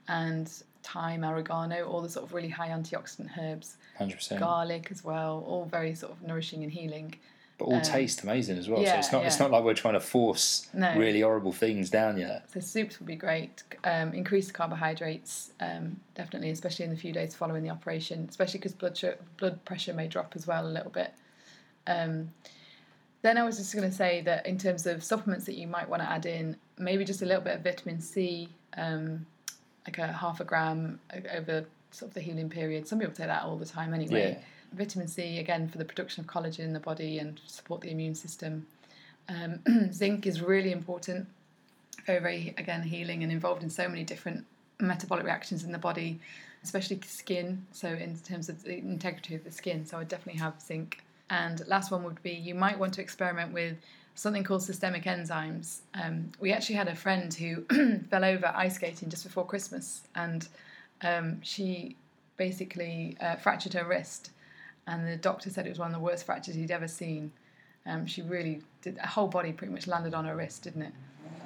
and 0.09 0.51
thyme, 0.83 1.25
oregano, 1.25 1.87
all 1.87 2.03
the 2.03 2.09
sort 2.09 2.27
of 2.27 2.35
really 2.35 2.49
high 2.49 2.69
antioxidant 2.69 3.31
herbs. 3.39 3.77
100%. 4.01 4.41
Garlic 4.41 4.89
as 4.91 5.05
well, 5.05 5.45
all 5.47 5.65
very 5.65 5.95
sort 5.95 6.13
of 6.13 6.23
nourishing 6.23 6.65
and 6.65 6.73
healing. 6.73 7.15
But 7.57 7.67
all 7.67 7.77
um, 7.77 7.83
taste 7.83 8.25
amazing 8.25 8.59
as 8.59 8.69
well. 8.69 8.83
Yeah, 8.83 8.95
so 8.95 8.99
it's 8.99 9.13
not 9.13 9.21
yeah. 9.21 9.27
it's 9.29 9.39
not 9.39 9.53
like 9.53 9.63
we're 9.63 9.75
trying 9.75 9.95
to 9.95 10.01
force 10.01 10.69
no. 10.75 10.93
really 10.97 11.21
horrible 11.21 11.53
things 11.53 11.89
down 11.89 12.19
yet. 12.19 12.51
So 12.53 12.59
soups 12.59 12.99
would 12.99 13.07
be 13.07 13.15
great. 13.15 13.63
Um, 13.85 14.13
increase 14.13 14.49
the 14.49 14.53
carbohydrates, 14.53 15.53
um, 15.61 16.01
definitely, 16.17 16.51
especially 16.51 16.87
in 16.87 16.91
the 16.91 16.97
few 16.97 17.13
days 17.13 17.33
following 17.33 17.63
the 17.63 17.71
operation, 17.71 18.27
especially 18.29 18.59
because 18.59 18.73
blood 18.73 18.99
blood 19.37 19.65
pressure 19.65 19.95
may 19.95 20.09
drop 20.09 20.33
as 20.35 20.49
well 20.49 20.67
a 20.67 20.69
little 20.69 20.91
bit. 20.91 21.15
Um, 21.87 22.33
then 23.25 23.39
I 23.39 23.43
was 23.43 23.57
just 23.57 23.75
going 23.75 23.89
to 23.89 23.97
say 23.97 24.21
that 24.21 24.45
in 24.45 24.59
terms 24.59 24.87
of 24.87 25.03
supplements 25.03 25.47
that 25.47 25.55
you 25.55 25.67
might 25.67 25.89
want 25.89 26.03
to 26.03 26.11
add 26.11 26.27
in, 26.27 26.57
maybe 26.77 27.07
just 27.07 27.23
a 27.23 27.25
little 27.25 27.41
bit 27.41 27.55
of 27.55 27.65
vitamin 27.65 27.99
C, 27.99 28.51
um, 28.77 29.25
like 29.87 29.97
a 29.97 30.13
half 30.13 30.41
a 30.41 30.45
gram 30.45 31.01
over 31.35 31.65
sort 31.91 32.11
of 32.11 32.15
the 32.15 32.21
healing 32.21 32.51
period. 32.51 32.87
Some 32.87 32.99
people 32.99 33.15
take 33.15 33.29
that 33.29 33.43
all 33.43 33.57
the 33.57 33.65
time 33.65 33.95
anyway. 33.95 34.37
Yeah. 34.37 34.45
Vitamin 34.77 35.09
C 35.09 35.39
again 35.39 35.71
for 35.71 35.79
the 35.79 35.87
production 35.87 36.23
of 36.23 36.27
collagen 36.27 36.61
in 36.61 36.75
the 36.75 36.81
body 36.81 37.19
and 37.19 37.41
support 37.47 37.81
the 37.81 37.91
immune 37.91 38.15
system. 38.15 38.67
Um, 39.31 39.61
zinc 39.91 40.27
is 40.27 40.43
really 40.43 40.71
important. 40.71 41.27
Very, 42.05 42.21
very 42.21 42.55
again 42.59 42.83
healing 42.83 43.23
and 43.23 43.33
involved 43.33 43.63
in 43.63 43.71
so 43.71 43.89
many 43.89 44.05
different 44.05 44.45
metabolic 44.81 45.25
reactions 45.25 45.65
in 45.65 45.73
the 45.73 45.79
body, 45.79 46.21
especially 46.63 47.01
skin. 47.07 47.65
So 47.73 47.89
in 47.89 48.19
terms 48.19 48.51
of 48.51 48.65
the 48.65 48.77
integrity 48.77 49.35
of 49.35 49.45
the 49.45 49.51
skin, 49.51 49.87
so 49.87 49.97
I 49.97 50.05
definitely 50.05 50.41
have 50.43 50.61
zinc. 50.61 51.03
And 51.35 51.67
last 51.67 51.91
one 51.91 52.05
would 52.05 52.23
be 52.23 52.31
you 52.31 52.55
might 52.55 52.79
want 52.79 52.95
to 52.95 53.01
experiment 53.01 53.53
with 53.53 53.77
something 54.15 54.45
called 54.45 54.63
systemic 54.63 55.03
enzymes. 55.03 55.81
Um, 56.01 56.31
we 56.39 56.53
actually 56.53 56.77
had 56.77 56.87
a 56.87 56.95
friend 56.95 57.35
who 57.35 57.63
fell 58.11 58.25
over 58.25 58.53
ice 58.55 58.77
skating 58.77 59.09
just 59.09 59.25
before 59.25 59.45
Christmas, 59.45 60.03
and 60.15 60.47
um, 61.03 61.43
she 61.43 61.97
basically 62.37 63.17
uh, 63.21 63.35
fractured 63.35 63.73
her 63.73 63.85
wrist, 63.85 64.31
and 64.87 65.09
the 65.09 65.17
doctor 65.17 65.51
said 65.51 65.67
it 65.67 65.71
was 65.71 65.81
one 65.81 65.89
of 65.89 65.95
the 65.95 65.99
worst 66.01 66.25
fractures 66.25 66.55
he'd 66.55 66.71
ever 66.71 66.87
seen. 66.87 67.33
Um, 67.85 68.07
she 68.07 68.23
really 68.23 68.63
did. 68.83 68.97
Her 68.99 69.09
whole 69.09 69.29
body 69.29 69.53
pretty 69.53 69.73
much 69.73 69.89
landed 69.89 70.15
on 70.15 70.25
her 70.27 70.37
wrist, 70.37 70.63
didn't 70.63 70.83
it? 70.83 70.93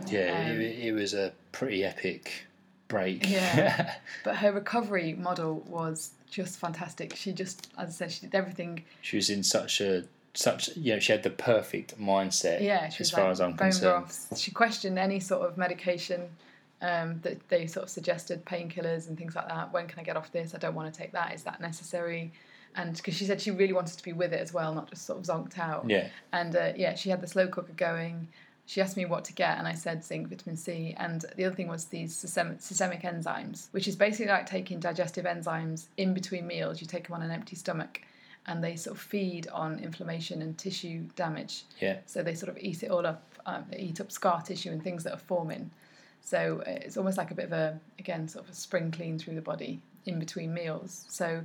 Yeah, 0.07 0.49
it, 0.49 0.55
um, 0.55 0.61
it 0.61 0.93
was 0.93 1.14
a 1.14 1.32
pretty 1.53 1.82
epic 1.82 2.45
break. 2.89 3.26
Yeah, 3.26 3.95
but 4.24 4.36
her 4.36 4.53
recovery 4.53 5.14
model 5.14 5.64
was 5.66 6.11
just 6.31 6.59
fantastic. 6.59 7.14
She 7.16 7.33
just, 7.33 7.68
as 7.79 7.89
I 7.89 7.93
said, 7.93 8.12
she 8.12 8.20
did 8.22 8.35
everything. 8.35 8.85
She 9.03 9.16
was 9.16 9.31
in 9.31 9.43
such 9.43 9.81
a 9.81 10.05
such 10.35 10.76
you 10.76 10.93
know 10.95 11.01
she 11.01 11.12
had 11.12 11.22
the 11.22 11.31
perfect 11.31 11.99
mindset. 12.01 12.62
Yeah, 12.62 12.91
as 12.99 13.11
far 13.11 13.24
like 13.24 13.33
as 13.33 13.41
I'm 13.41 13.57
concerned. 13.57 14.07
Broths. 14.07 14.41
She 14.41 14.51
questioned 14.51 14.99
any 14.99 15.20
sort 15.20 15.49
of 15.49 15.57
medication 15.57 16.29
um, 16.81 17.20
that 17.22 17.49
they 17.49 17.66
sort 17.66 17.85
of 17.85 17.91
suggested, 17.91 18.45
painkillers 18.45 19.09
and 19.09 19.18
things 19.18 19.35
like 19.35 19.49
that. 19.49 19.72
When 19.72 19.87
can 19.87 19.99
I 19.99 20.03
get 20.03 20.16
off 20.16 20.31
this? 20.31 20.55
I 20.55 20.59
don't 20.59 20.74
want 20.74 20.93
to 20.93 20.99
take 20.99 21.12
that. 21.12 21.35
Is 21.35 21.43
that 21.43 21.61
necessary? 21.61 22.33
And 22.76 22.97
because 22.97 23.14
she 23.14 23.24
said 23.24 23.41
she 23.41 23.51
really 23.51 23.72
wanted 23.72 23.97
to 23.97 24.05
be 24.05 24.12
with 24.12 24.33
it 24.33 24.41
as 24.41 24.53
well, 24.53 24.72
not 24.74 24.89
just 24.89 25.07
sort 25.07 25.18
of 25.18 25.24
zonked 25.24 25.59
out. 25.59 25.89
Yeah. 25.89 26.09
And 26.33 26.55
uh, 26.55 26.72
yeah, 26.76 26.95
she 26.95 27.11
had 27.11 27.20
the 27.20 27.26
slow 27.26 27.49
cooker 27.49 27.72
going 27.72 28.29
she 28.69 28.83
asked 28.83 28.99
me 28.99 29.07
what 29.07 29.25
to 29.25 29.33
get, 29.33 29.57
and 29.57 29.66
I 29.66 29.73
said 29.73 30.05
zinc, 30.05 30.29
vitamin 30.29 30.59
C, 30.59 30.95
and 30.99 31.25
the 31.37 31.47
other 31.47 31.55
thing 31.55 31.69
was 31.69 31.87
these 31.87 32.14
systemic, 32.14 32.61
systemic 32.61 33.01
enzymes, 33.01 33.69
which 33.71 33.89
is 33.89 33.97
basically 33.97 34.31
like 34.31 34.45
taking 34.45 34.79
digestive 34.79 35.25
enzymes 35.25 35.87
in 35.97 36.12
between 36.12 36.47
meals. 36.47 36.79
You 36.83 36.87
take 36.87 37.07
them 37.07 37.14
on 37.14 37.23
an 37.23 37.31
empty 37.31 37.57
stomach, 37.57 38.03
and 38.47 38.62
they 38.62 38.77
sort 38.77 38.95
of 38.95 39.03
feed 39.03 39.49
on 39.49 39.79
inflammation 39.79 40.43
and 40.43 40.59
tissue 40.59 41.05
damage. 41.16 41.64
Yeah. 41.81 42.01
So 42.05 42.23
they 42.23 42.35
sort 42.35 42.51
of 42.51 42.59
eat 42.59 42.83
it 42.83 42.91
all 42.91 43.07
up, 43.07 43.33
um, 43.47 43.64
they 43.71 43.79
eat 43.79 44.03
up 44.03 44.12
scar 44.12 44.43
tissue 44.43 44.71
and 44.71 44.85
things 44.85 45.03
that 45.05 45.14
are 45.14 45.19
forming. 45.19 45.71
So 46.21 46.62
uh, 46.66 46.73
it's 46.73 46.99
almost 46.99 47.16
like 47.16 47.31
a 47.31 47.35
bit 47.35 47.47
of 47.47 47.53
a, 47.53 47.81
again, 47.99 48.29
sort 48.29 48.45
of 48.45 48.51
a 48.51 48.55
spring 48.55 48.91
clean 48.91 49.19
through 49.19 49.37
the 49.37 49.41
body 49.41 49.81
in 50.05 50.19
between 50.19 50.53
meals. 50.53 51.07
So 51.09 51.43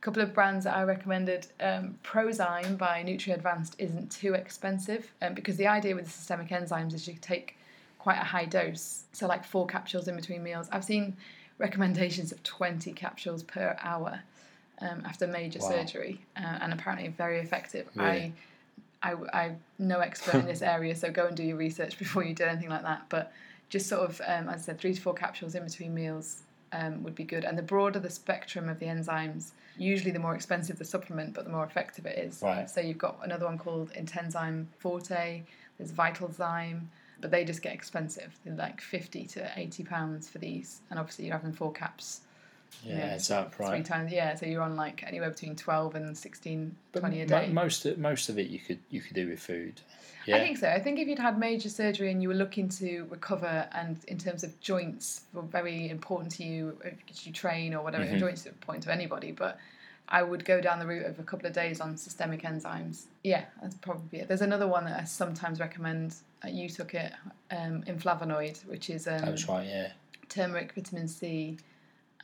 couple 0.00 0.22
of 0.22 0.32
brands 0.32 0.64
that 0.64 0.76
I 0.76 0.84
recommended. 0.84 1.48
Um, 1.60 1.98
Prozyme 2.04 2.78
by 2.78 3.02
Nutri 3.02 3.34
Advanced 3.34 3.74
isn't 3.78 4.10
too 4.10 4.34
expensive 4.34 5.10
um, 5.22 5.34
because 5.34 5.56
the 5.56 5.66
idea 5.66 5.94
with 5.94 6.04
the 6.04 6.10
systemic 6.10 6.48
enzymes 6.48 6.94
is 6.94 7.08
you 7.08 7.14
take 7.20 7.56
quite 7.98 8.18
a 8.18 8.24
high 8.24 8.44
dose, 8.44 9.04
so 9.12 9.26
like 9.26 9.44
four 9.44 9.66
capsules 9.66 10.08
in 10.08 10.16
between 10.16 10.42
meals. 10.42 10.68
I've 10.70 10.84
seen 10.84 11.16
recommendations 11.58 12.30
of 12.30 12.42
20 12.44 12.92
capsules 12.92 13.42
per 13.42 13.76
hour 13.82 14.20
um, 14.80 15.02
after 15.04 15.26
major 15.26 15.58
wow. 15.60 15.70
surgery, 15.70 16.20
uh, 16.36 16.58
and 16.60 16.72
apparently 16.72 17.08
very 17.08 17.40
effective. 17.40 17.88
Really? 17.94 18.32
I, 19.02 19.12
I, 19.12 19.16
I'm 19.32 19.58
no 19.78 19.98
expert 19.98 20.36
in 20.36 20.46
this 20.46 20.62
area, 20.76 20.94
so 20.94 21.10
go 21.10 21.26
and 21.26 21.36
do 21.36 21.42
your 21.42 21.56
research 21.56 21.98
before 21.98 22.24
you 22.24 22.34
do 22.34 22.44
anything 22.44 22.70
like 22.70 22.82
that. 22.82 23.06
But 23.08 23.32
just 23.68 23.88
sort 23.88 24.08
of, 24.08 24.20
um, 24.26 24.48
as 24.48 24.62
I 24.62 24.64
said, 24.66 24.78
three 24.78 24.94
to 24.94 25.00
four 25.00 25.14
capsules 25.14 25.54
in 25.54 25.64
between 25.64 25.94
meals 25.94 26.42
um, 26.72 27.02
would 27.02 27.14
be 27.14 27.24
good. 27.24 27.44
And 27.44 27.58
the 27.58 27.62
broader 27.62 27.98
the 27.98 28.10
spectrum 28.10 28.68
of 28.68 28.78
the 28.78 28.86
enzymes, 28.86 29.50
usually 29.78 30.10
the 30.10 30.18
more 30.18 30.34
expensive 30.34 30.78
the 30.78 30.84
supplement, 30.84 31.34
but 31.34 31.44
the 31.44 31.50
more 31.50 31.64
effective 31.64 32.06
it 32.06 32.18
is. 32.18 32.42
Right. 32.42 32.68
So 32.68 32.80
you've 32.80 32.98
got 32.98 33.18
another 33.22 33.46
one 33.46 33.58
called 33.58 33.92
Intenzyme 33.92 34.66
Forte. 34.78 35.42
There's 35.78 35.92
Vitalzyme, 35.92 36.86
but 37.20 37.30
they 37.30 37.44
just 37.44 37.62
get 37.62 37.72
expensive. 37.72 38.38
They're 38.44 38.54
like 38.54 38.80
fifty 38.80 39.24
to 39.28 39.50
eighty 39.56 39.84
pounds 39.84 40.28
for 40.28 40.38
these, 40.38 40.80
and 40.90 40.98
obviously 40.98 41.26
you're 41.26 41.36
having 41.36 41.52
four 41.52 41.72
caps 41.72 42.22
Yeah, 42.84 42.94
adds 42.98 43.30
up, 43.30 43.54
three 43.54 43.66
right? 43.66 43.84
times. 43.84 44.12
Yeah, 44.12 44.34
so 44.36 44.46
you're 44.46 44.62
on 44.62 44.76
like 44.76 45.02
anywhere 45.06 45.30
between 45.30 45.56
12 45.56 45.94
and 45.96 46.16
16, 46.16 46.76
But 46.92 47.00
20 47.00 47.20
a 47.22 47.26
day. 47.26 47.48
most 47.52 47.84
of, 47.86 47.98
most 47.98 48.28
of 48.28 48.38
it 48.38 48.48
you 48.48 48.58
could 48.60 48.78
you 48.90 49.00
could 49.00 49.14
do 49.14 49.28
with 49.28 49.40
food. 49.40 49.80
Yeah. 50.26 50.36
I 50.36 50.40
think 50.40 50.58
so. 50.58 50.68
I 50.68 50.78
think 50.78 50.98
if 50.98 51.08
you'd 51.08 51.18
had 51.18 51.38
major 51.38 51.68
surgery 51.70 52.10
and 52.10 52.22
you 52.22 52.28
were 52.28 52.34
looking 52.34 52.68
to 52.70 53.06
recover, 53.10 53.66
and 53.72 53.96
in 54.06 54.18
terms 54.18 54.44
of 54.44 54.58
joints 54.60 55.22
were 55.32 55.42
very 55.42 55.88
important 55.88 56.30
to 56.32 56.44
you 56.44 56.78
as 57.10 57.26
you 57.26 57.32
train 57.32 57.74
or 57.74 57.82
whatever, 57.82 58.04
Mhm. 58.04 58.18
joints 58.18 58.46
are 58.46 58.50
important 58.50 58.84
to 58.84 58.92
anybody, 58.92 59.32
but 59.32 59.58
I 60.10 60.22
would 60.22 60.44
go 60.44 60.60
down 60.60 60.78
the 60.78 60.86
route 60.86 61.06
of 61.06 61.18
a 61.18 61.22
couple 61.22 61.46
of 61.46 61.52
days 61.54 61.80
on 61.80 61.96
systemic 61.96 62.42
enzymes. 62.42 63.04
Yeah, 63.24 63.44
that's 63.60 63.74
probably 63.76 64.20
it. 64.20 64.28
There's 64.28 64.40
another 64.42 64.66
one 64.68 64.84
that 64.84 65.00
I 65.00 65.04
sometimes 65.04 65.60
recommend. 65.60 66.14
uh, 66.44 66.48
You 66.48 66.68
took 66.68 66.94
it, 66.94 67.12
um, 67.50 67.82
inflavonoid, 67.84 68.64
which 68.66 68.88
is 68.90 69.06
um, 69.08 69.18
that 69.22 69.32
was 69.32 69.48
right. 69.48 69.66
Yeah. 69.66 69.92
turmeric, 70.28 70.72
vitamin 70.74 71.08
C, 71.08 71.56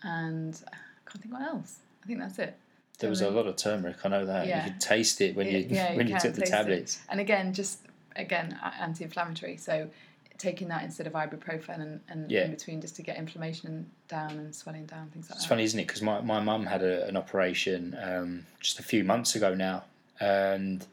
and 0.04 0.60
I 0.72 0.76
can't 1.10 1.22
think 1.22 1.34
what 1.34 1.42
else. 1.42 1.78
I 2.02 2.06
think 2.06 2.18
that's 2.20 2.38
it. 2.38 2.56
There 3.00 3.10
was 3.10 3.22
a 3.22 3.30
lot 3.30 3.46
of 3.46 3.56
turmeric. 3.56 3.96
I 4.04 4.08
know 4.08 4.24
that. 4.26 4.46
Yeah. 4.46 4.64
You 4.64 4.70
could 4.70 4.80
taste 4.80 5.20
it 5.20 5.34
when 5.34 5.48
you 5.48 5.66
Yeah, 5.68 5.94
when 5.96 6.06
you 6.06 6.14
can 6.14 6.22
took 6.22 6.34
the 6.34 6.40
taste 6.42 6.52
it. 6.52 6.56
tablets. 6.56 7.00
And 7.08 7.18
again, 7.20 7.52
just 7.52 7.80
again 8.14 8.56
anti-inflammatory. 8.80 9.56
So 9.56 9.90
taking 10.38 10.68
that 10.68 10.82
instead 10.84 11.06
of 11.06 11.12
ibuprofen 11.14 11.80
and, 11.80 12.00
and 12.08 12.30
Yeah. 12.30 12.44
in 12.44 12.50
between 12.52 12.80
just 12.80 12.94
to 12.96 13.02
get 13.02 13.16
inflammation 13.16 13.90
down 14.08 14.32
and 14.32 14.54
swelling 14.54 14.86
down, 14.86 15.08
things 15.10 15.14
like 15.14 15.18
It's 15.22 15.28
that. 15.30 15.36
It's 15.36 15.46
funny, 15.46 15.64
isn't 15.64 15.80
it? 15.80 15.86
Because 15.86 16.02
my, 16.02 16.20
my 16.20 16.40
mum 16.40 16.66
had 16.66 16.82
a, 16.82 17.06
an 17.08 17.16
operation 17.16 17.96
um, 18.00 18.46
just 18.60 18.78
a 18.78 18.82
few 18.82 19.02
months 19.04 19.34
ago 19.34 19.54
now, 19.54 19.84
and 20.20 20.86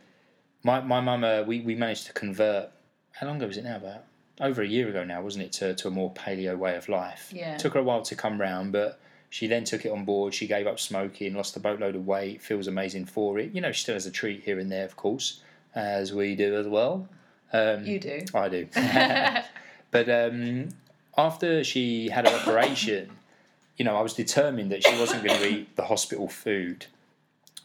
my 0.64 0.80
my 0.82 1.01
mum 1.01 1.24
uh, 1.24 1.43
we 1.43 1.62
we 1.62 1.76
managed 1.76 2.07
to 2.07 2.14
convert. 2.14 2.70
How 3.14 3.28
long 3.28 3.38
ago 3.38 3.47
was 3.47 3.57
it 3.57 3.64
now? 3.64 3.76
About 3.78 4.03
over 4.40 4.62
a 4.62 4.68
year 4.68 4.90
ago 4.90 5.04
now, 5.04 5.22
wasn't 5.22 5.46
it? 5.46 5.52
To 5.54 5.74
to 5.76 5.88
a 5.88 5.92
more 5.92 6.14
paleo 6.14 6.58
way 6.58 6.76
of 6.76 6.90
life. 6.90 7.32
Yeah. 7.36 7.58
took 7.58 7.74
her 7.74 7.80
a 7.80 7.84
while 7.84 8.02
to 8.04 8.16
come 8.16 8.40
round, 8.40 8.72
but 8.72 9.00
she 9.30 9.48
then 9.48 9.64
took 9.64 9.86
it 9.86 9.92
on 9.92 10.06
board. 10.06 10.34
She 10.34 10.48
gave 10.48 10.68
up 10.68 10.80
smoking, 10.80 11.34
lost 11.34 11.56
a 11.56 11.60
boatload 11.60 11.96
of 11.96 12.06
weight, 12.06 12.42
feels 12.42 12.68
amazing 12.68 13.06
for 13.06 13.40
it. 13.40 13.52
You 13.54 13.62
know, 13.62 13.72
she 13.72 13.84
still 13.84 13.96
has 13.96 14.06
a 14.06 14.12
treat 14.12 14.44
here 14.44 14.60
and 14.60 14.72
there, 14.72 14.86
of 14.86 14.96
course, 14.98 15.42
as 15.74 16.14
we 16.14 16.36
do 16.36 16.56
as 16.58 16.68
well. 16.68 17.08
Um, 17.54 17.86
You 17.86 18.00
do. 18.00 18.22
I 18.34 18.50
do. 18.50 18.68
but 19.92 20.10
um, 20.10 20.70
after 21.18 21.64
she 21.64 22.10
had 22.10 22.28
her 22.28 22.36
operation, 22.42 23.12
you 23.78 23.86
know, 23.86 23.96
I 23.96 24.02
was 24.02 24.14
determined 24.14 24.72
that 24.72 24.86
she 24.86 25.00
wasn't 25.00 25.24
going 25.24 25.40
to 25.40 25.48
eat 25.48 25.76
the 25.76 25.86
hospital 25.86 26.28
food. 26.28 26.88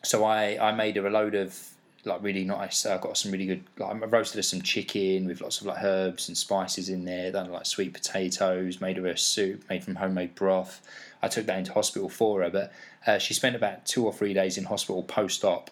So 0.05 0.25
I, 0.25 0.57
I 0.61 0.73
made 0.73 0.95
her 0.97 1.07
a 1.07 1.11
load 1.11 1.35
of 1.35 1.59
like 2.07 2.23
really 2.23 2.45
nice. 2.45 2.87
I 2.87 2.99
got 2.99 3.17
some 3.17 3.33
really 3.33 3.47
good. 3.47 3.65
Like, 3.79 4.03
I 4.03 4.07
roasted 4.07 4.37
her 4.37 4.43
some 4.43 4.63
chicken 4.63 5.27
with 5.27 5.41
lots 5.41 5.61
of 5.61 5.67
like 5.67 5.83
herbs 5.83 6.29
and 6.29 6.37
spices 6.37 6.89
in 6.89 7.05
there. 7.05 7.33
Done 7.33 7.51
like 7.51 7.67
sweet 7.67 7.93
potatoes. 7.93 8.81
Made 8.81 8.97
her 8.97 9.07
a 9.07 9.19
soup 9.19 9.65
made 9.69 9.85
from 9.85 9.97
homemade 9.97 10.35
broth. 10.35 10.81
I 11.23 11.29
took 11.29 11.47
that 11.47 11.59
into 11.59 11.73
hospital 11.73 12.09
for 12.09 12.43
her, 12.43 12.51
but 12.51 12.73
uh, 13.07 13.19
she 13.19 13.35
spent 13.35 13.57
about 13.57 13.87
two 13.87 14.05
or 14.05 14.13
three 14.13 14.35
days 14.35 14.57
in 14.59 14.65
hospital 14.65 15.03
post 15.03 15.45
op. 15.45 15.71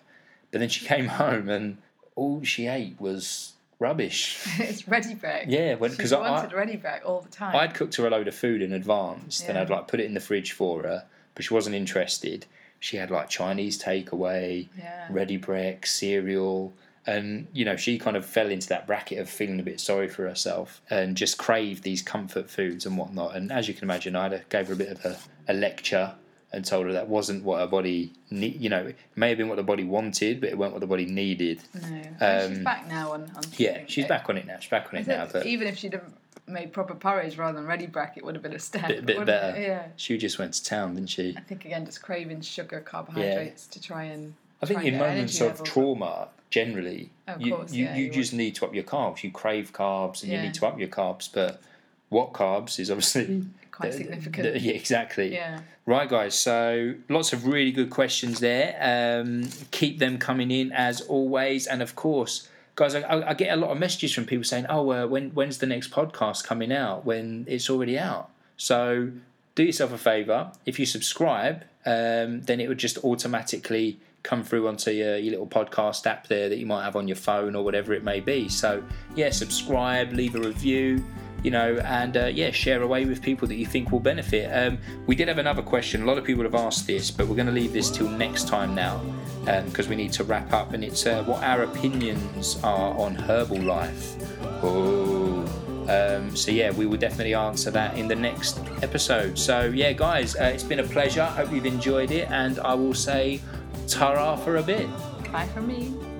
But 0.50 0.60
then 0.60 0.68
she 0.68 0.84
came 0.86 1.06
home 1.06 1.48
and 1.48 1.78
all 2.16 2.42
she 2.42 2.66
ate 2.66 3.00
was 3.00 3.52
rubbish. 3.78 4.42
it's 4.58 4.88
Ready 4.88 5.14
Brek. 5.14 5.46
Yeah, 5.48 5.74
because 5.76 6.12
I, 6.12 6.30
wanted 6.30 6.52
Ready 6.52 6.76
Brek 6.76 7.04
all 7.04 7.20
the 7.20 7.28
time. 7.28 7.54
I'd 7.56 7.74
cooked 7.74 7.96
her 7.96 8.06
a 8.06 8.10
load 8.10 8.28
of 8.28 8.34
food 8.34 8.62
in 8.62 8.72
advance, 8.72 9.40
then 9.40 9.56
I'd 9.56 9.70
like 9.70 9.88
put 9.88 10.00
it 10.00 10.06
in 10.06 10.14
the 10.14 10.20
fridge 10.20 10.52
for 10.52 10.82
her, 10.82 11.04
but 11.34 11.44
she 11.44 11.54
wasn't 11.54 11.76
interested. 11.76 12.46
She 12.84 12.98
had 12.98 13.10
like 13.10 13.30
Chinese 13.30 13.82
takeaway, 13.82 14.68
yeah. 14.76 15.06
Ready 15.08 15.38
Brek, 15.38 15.86
cereal, 15.86 16.74
and 17.06 17.46
you 17.54 17.64
know 17.64 17.76
she 17.76 17.98
kind 17.98 18.14
of 18.14 18.26
fell 18.26 18.50
into 18.50 18.68
that 18.68 18.86
bracket 18.86 19.18
of 19.20 19.30
feeling 19.30 19.58
a 19.58 19.62
bit 19.62 19.80
sorry 19.80 20.06
for 20.06 20.28
herself 20.28 20.82
and 20.90 21.16
just 21.16 21.38
craved 21.38 21.82
these 21.82 22.02
comfort 22.02 22.50
foods 22.50 22.84
and 22.84 22.98
whatnot. 22.98 23.36
And 23.36 23.50
as 23.50 23.68
you 23.68 23.72
can 23.72 23.84
imagine, 23.84 24.14
I 24.16 24.42
gave 24.50 24.66
her 24.68 24.74
a 24.74 24.76
bit 24.76 24.88
of 24.90 25.02
a, 25.06 25.16
a 25.52 25.54
lecture 25.54 26.12
and 26.52 26.62
told 26.62 26.84
her 26.86 26.92
that 26.92 27.08
wasn't 27.08 27.42
what 27.42 27.58
her 27.60 27.66
body 27.66 28.12
need. 28.30 28.60
You 28.60 28.68
know, 28.68 28.84
it 28.88 28.96
may 29.16 29.30
have 29.30 29.38
been 29.38 29.48
what 29.48 29.56
the 29.56 29.62
body 29.62 29.84
wanted, 29.84 30.40
but 30.42 30.50
it 30.50 30.58
weren't 30.58 30.72
what 30.72 30.80
the 30.82 30.86
body 30.86 31.06
needed. 31.06 31.62
No. 31.74 31.80
And 32.20 32.50
she's 32.50 32.58
Um, 32.58 32.64
back 32.64 32.86
now 32.86 33.12
on. 33.12 33.22
on 33.34 33.44
Yeah, 33.56 33.80
she's 33.86 34.06
back 34.06 34.28
on 34.28 34.36
it 34.36 34.46
now. 34.46 34.58
She's 34.60 34.70
back 34.70 34.92
on 34.92 35.00
it 35.00 35.06
now, 35.06 35.26
but 35.32 35.46
even 35.46 35.66
if 35.68 35.78
she'd 35.78 35.94
have 35.94 36.04
made 36.46 36.72
proper 36.72 36.94
porridge 36.94 37.36
rather 37.38 37.56
than 37.58 37.66
Ready 37.66 37.86
Brek, 37.86 38.16
it 38.16 38.24
would 38.24 38.34
have 38.34 38.42
been 38.42 38.54
a 38.54 38.58
step. 38.58 38.88
Bit- 38.88 39.06
bit 39.06 39.24
better. 39.26 39.56
It? 39.56 39.62
Yeah. 39.62 39.86
she 39.96 40.18
just 40.18 40.38
went 40.38 40.52
to 40.54 40.64
town, 40.64 40.94
didn't 40.94 41.10
she? 41.10 41.34
I 41.36 41.40
think 41.40 41.64
again, 41.64 41.84
just 41.86 42.02
craving 42.02 42.40
sugar, 42.42 42.80
carbohydrates 42.80 43.66
to 43.68 43.80
try 43.80 44.04
and. 44.04 44.34
I 44.62 44.66
think 44.66 44.84
in 44.84 44.98
moments 44.98 45.36
of 45.40 45.46
levels 45.48 45.60
up. 45.60 45.66
trauma, 45.66 46.28
generally, 46.50 47.10
you, 47.38 47.54
course, 47.56 47.72
you, 47.72 47.84
yeah, 47.84 47.96
you 47.96 48.04
you 48.06 48.10
just 48.10 48.32
need 48.32 48.54
to 48.56 48.66
up 48.66 48.74
your 48.74 48.84
carbs. 48.84 49.22
You 49.22 49.30
crave 49.30 49.72
carbs 49.72 50.22
and 50.22 50.32
you 50.32 50.40
need 50.40 50.54
to 50.54 50.66
up 50.66 50.78
your 50.78 50.88
carbs. 50.88 51.28
But 51.32 51.60
what 52.08 52.32
carbs 52.32 52.78
is 52.78 52.90
obviously 52.90 53.44
Quite 53.70 53.90
the- 53.92 53.98
significant. 53.98 54.52
the- 54.54 54.60
yeah, 54.68 54.72
exactly. 54.72 55.32
Yeah. 55.34 55.60
Right, 55.86 56.08
guys. 56.08 56.34
So 56.34 56.94
lots 57.10 57.32
of 57.34 57.46
really 57.46 57.72
good 57.72 57.90
questions 57.90 58.40
there. 58.40 58.76
Um, 58.80 59.50
keep 59.70 59.98
them 59.98 60.16
coming 60.18 60.50
in 60.50 60.72
as 60.72 61.02
always, 61.02 61.66
and 61.66 61.82
of 61.82 61.94
course, 61.94 62.48
guys, 62.74 62.94
I, 62.94 63.30
I, 63.30 63.34
get 63.34 63.52
a 63.52 63.56
lot 63.56 63.70
of 63.70 63.78
messages 63.78 64.12
from 64.12 64.24
people 64.24 64.44
saying, 64.44 64.66
"Oh, 64.68 64.90
uh, 64.90 65.06
when 65.06 65.30
when's 65.30 65.58
the 65.58 65.66
next 65.66 65.90
podcast 65.90 66.44
coming 66.44 66.72
out?" 66.72 67.04
When 67.04 67.44
it's 67.48 67.70
already 67.70 67.98
out. 67.98 68.30
So 68.56 69.10
do 69.54 69.62
yourself 69.62 69.92
a 69.92 69.98
favor. 69.98 70.52
If 70.66 70.78
you 70.78 70.86
subscribe, 70.86 71.64
um, 71.86 72.42
then 72.42 72.60
it 72.60 72.68
would 72.68 72.78
just 72.78 72.98
automatically 72.98 73.98
come 74.22 74.42
through 74.42 74.66
onto 74.66 74.90
your, 74.90 75.16
your 75.16 75.32
little 75.32 75.46
podcast 75.46 76.06
app 76.06 76.28
there 76.28 76.48
that 76.48 76.56
you 76.56 76.64
might 76.64 76.82
have 76.82 76.96
on 76.96 77.06
your 77.06 77.16
phone 77.16 77.54
or 77.54 77.62
whatever 77.62 77.92
it 77.92 78.02
may 78.02 78.20
be. 78.20 78.48
So 78.48 78.82
yeah, 79.14 79.30
subscribe, 79.30 80.12
leave 80.12 80.34
a 80.34 80.40
review 80.40 81.04
you 81.42 81.50
know, 81.50 81.76
and 81.84 82.16
uh, 82.16 82.24
yeah, 82.24 82.50
share 82.50 82.80
away 82.80 83.04
with 83.04 83.20
people 83.20 83.46
that 83.46 83.56
you 83.56 83.66
think 83.66 83.92
will 83.92 84.00
benefit. 84.00 84.46
Um, 84.46 84.78
we 85.06 85.14
did 85.14 85.28
have 85.28 85.36
another 85.36 85.60
question. 85.60 86.02
A 86.02 86.06
lot 86.06 86.16
of 86.16 86.24
people 86.24 86.42
have 86.42 86.54
asked 86.54 86.86
this, 86.86 87.10
but 87.10 87.28
we're 87.28 87.36
going 87.36 87.48
to 87.48 87.52
leave 87.52 87.74
this 87.74 87.90
till 87.90 88.08
next 88.08 88.48
time 88.48 88.74
now 88.74 89.02
because 89.44 89.88
we 89.88 89.96
need 89.96 90.12
to 90.12 90.24
wrap 90.24 90.52
up. 90.52 90.72
And 90.72 90.84
it's 90.84 91.06
uh, 91.06 91.22
what 91.24 91.42
our 91.42 91.62
opinions 91.62 92.58
are 92.62 92.98
on 92.98 93.16
Herbalife. 93.16 94.20
Oh. 94.62 95.44
Um, 95.88 96.34
so 96.34 96.50
yeah, 96.50 96.70
we 96.70 96.86
will 96.86 96.96
definitely 96.96 97.34
answer 97.34 97.70
that 97.70 97.98
in 97.98 98.08
the 98.08 98.16
next 98.16 98.58
episode. 98.82 99.38
So 99.38 99.66
yeah, 99.66 99.92
guys, 99.92 100.34
uh, 100.36 100.44
it's 100.44 100.62
been 100.62 100.80
a 100.80 100.84
pleasure. 100.84 101.24
Hope 101.24 101.52
you've 101.52 101.66
enjoyed 101.66 102.10
it, 102.10 102.30
and 102.30 102.58
I 102.60 102.74
will 102.74 102.94
say, 102.94 103.40
ta 103.86 104.36
for 104.36 104.56
a 104.56 104.62
bit. 104.62 104.88
Bye 105.30 105.46
from 105.52 105.66
me. 105.66 106.13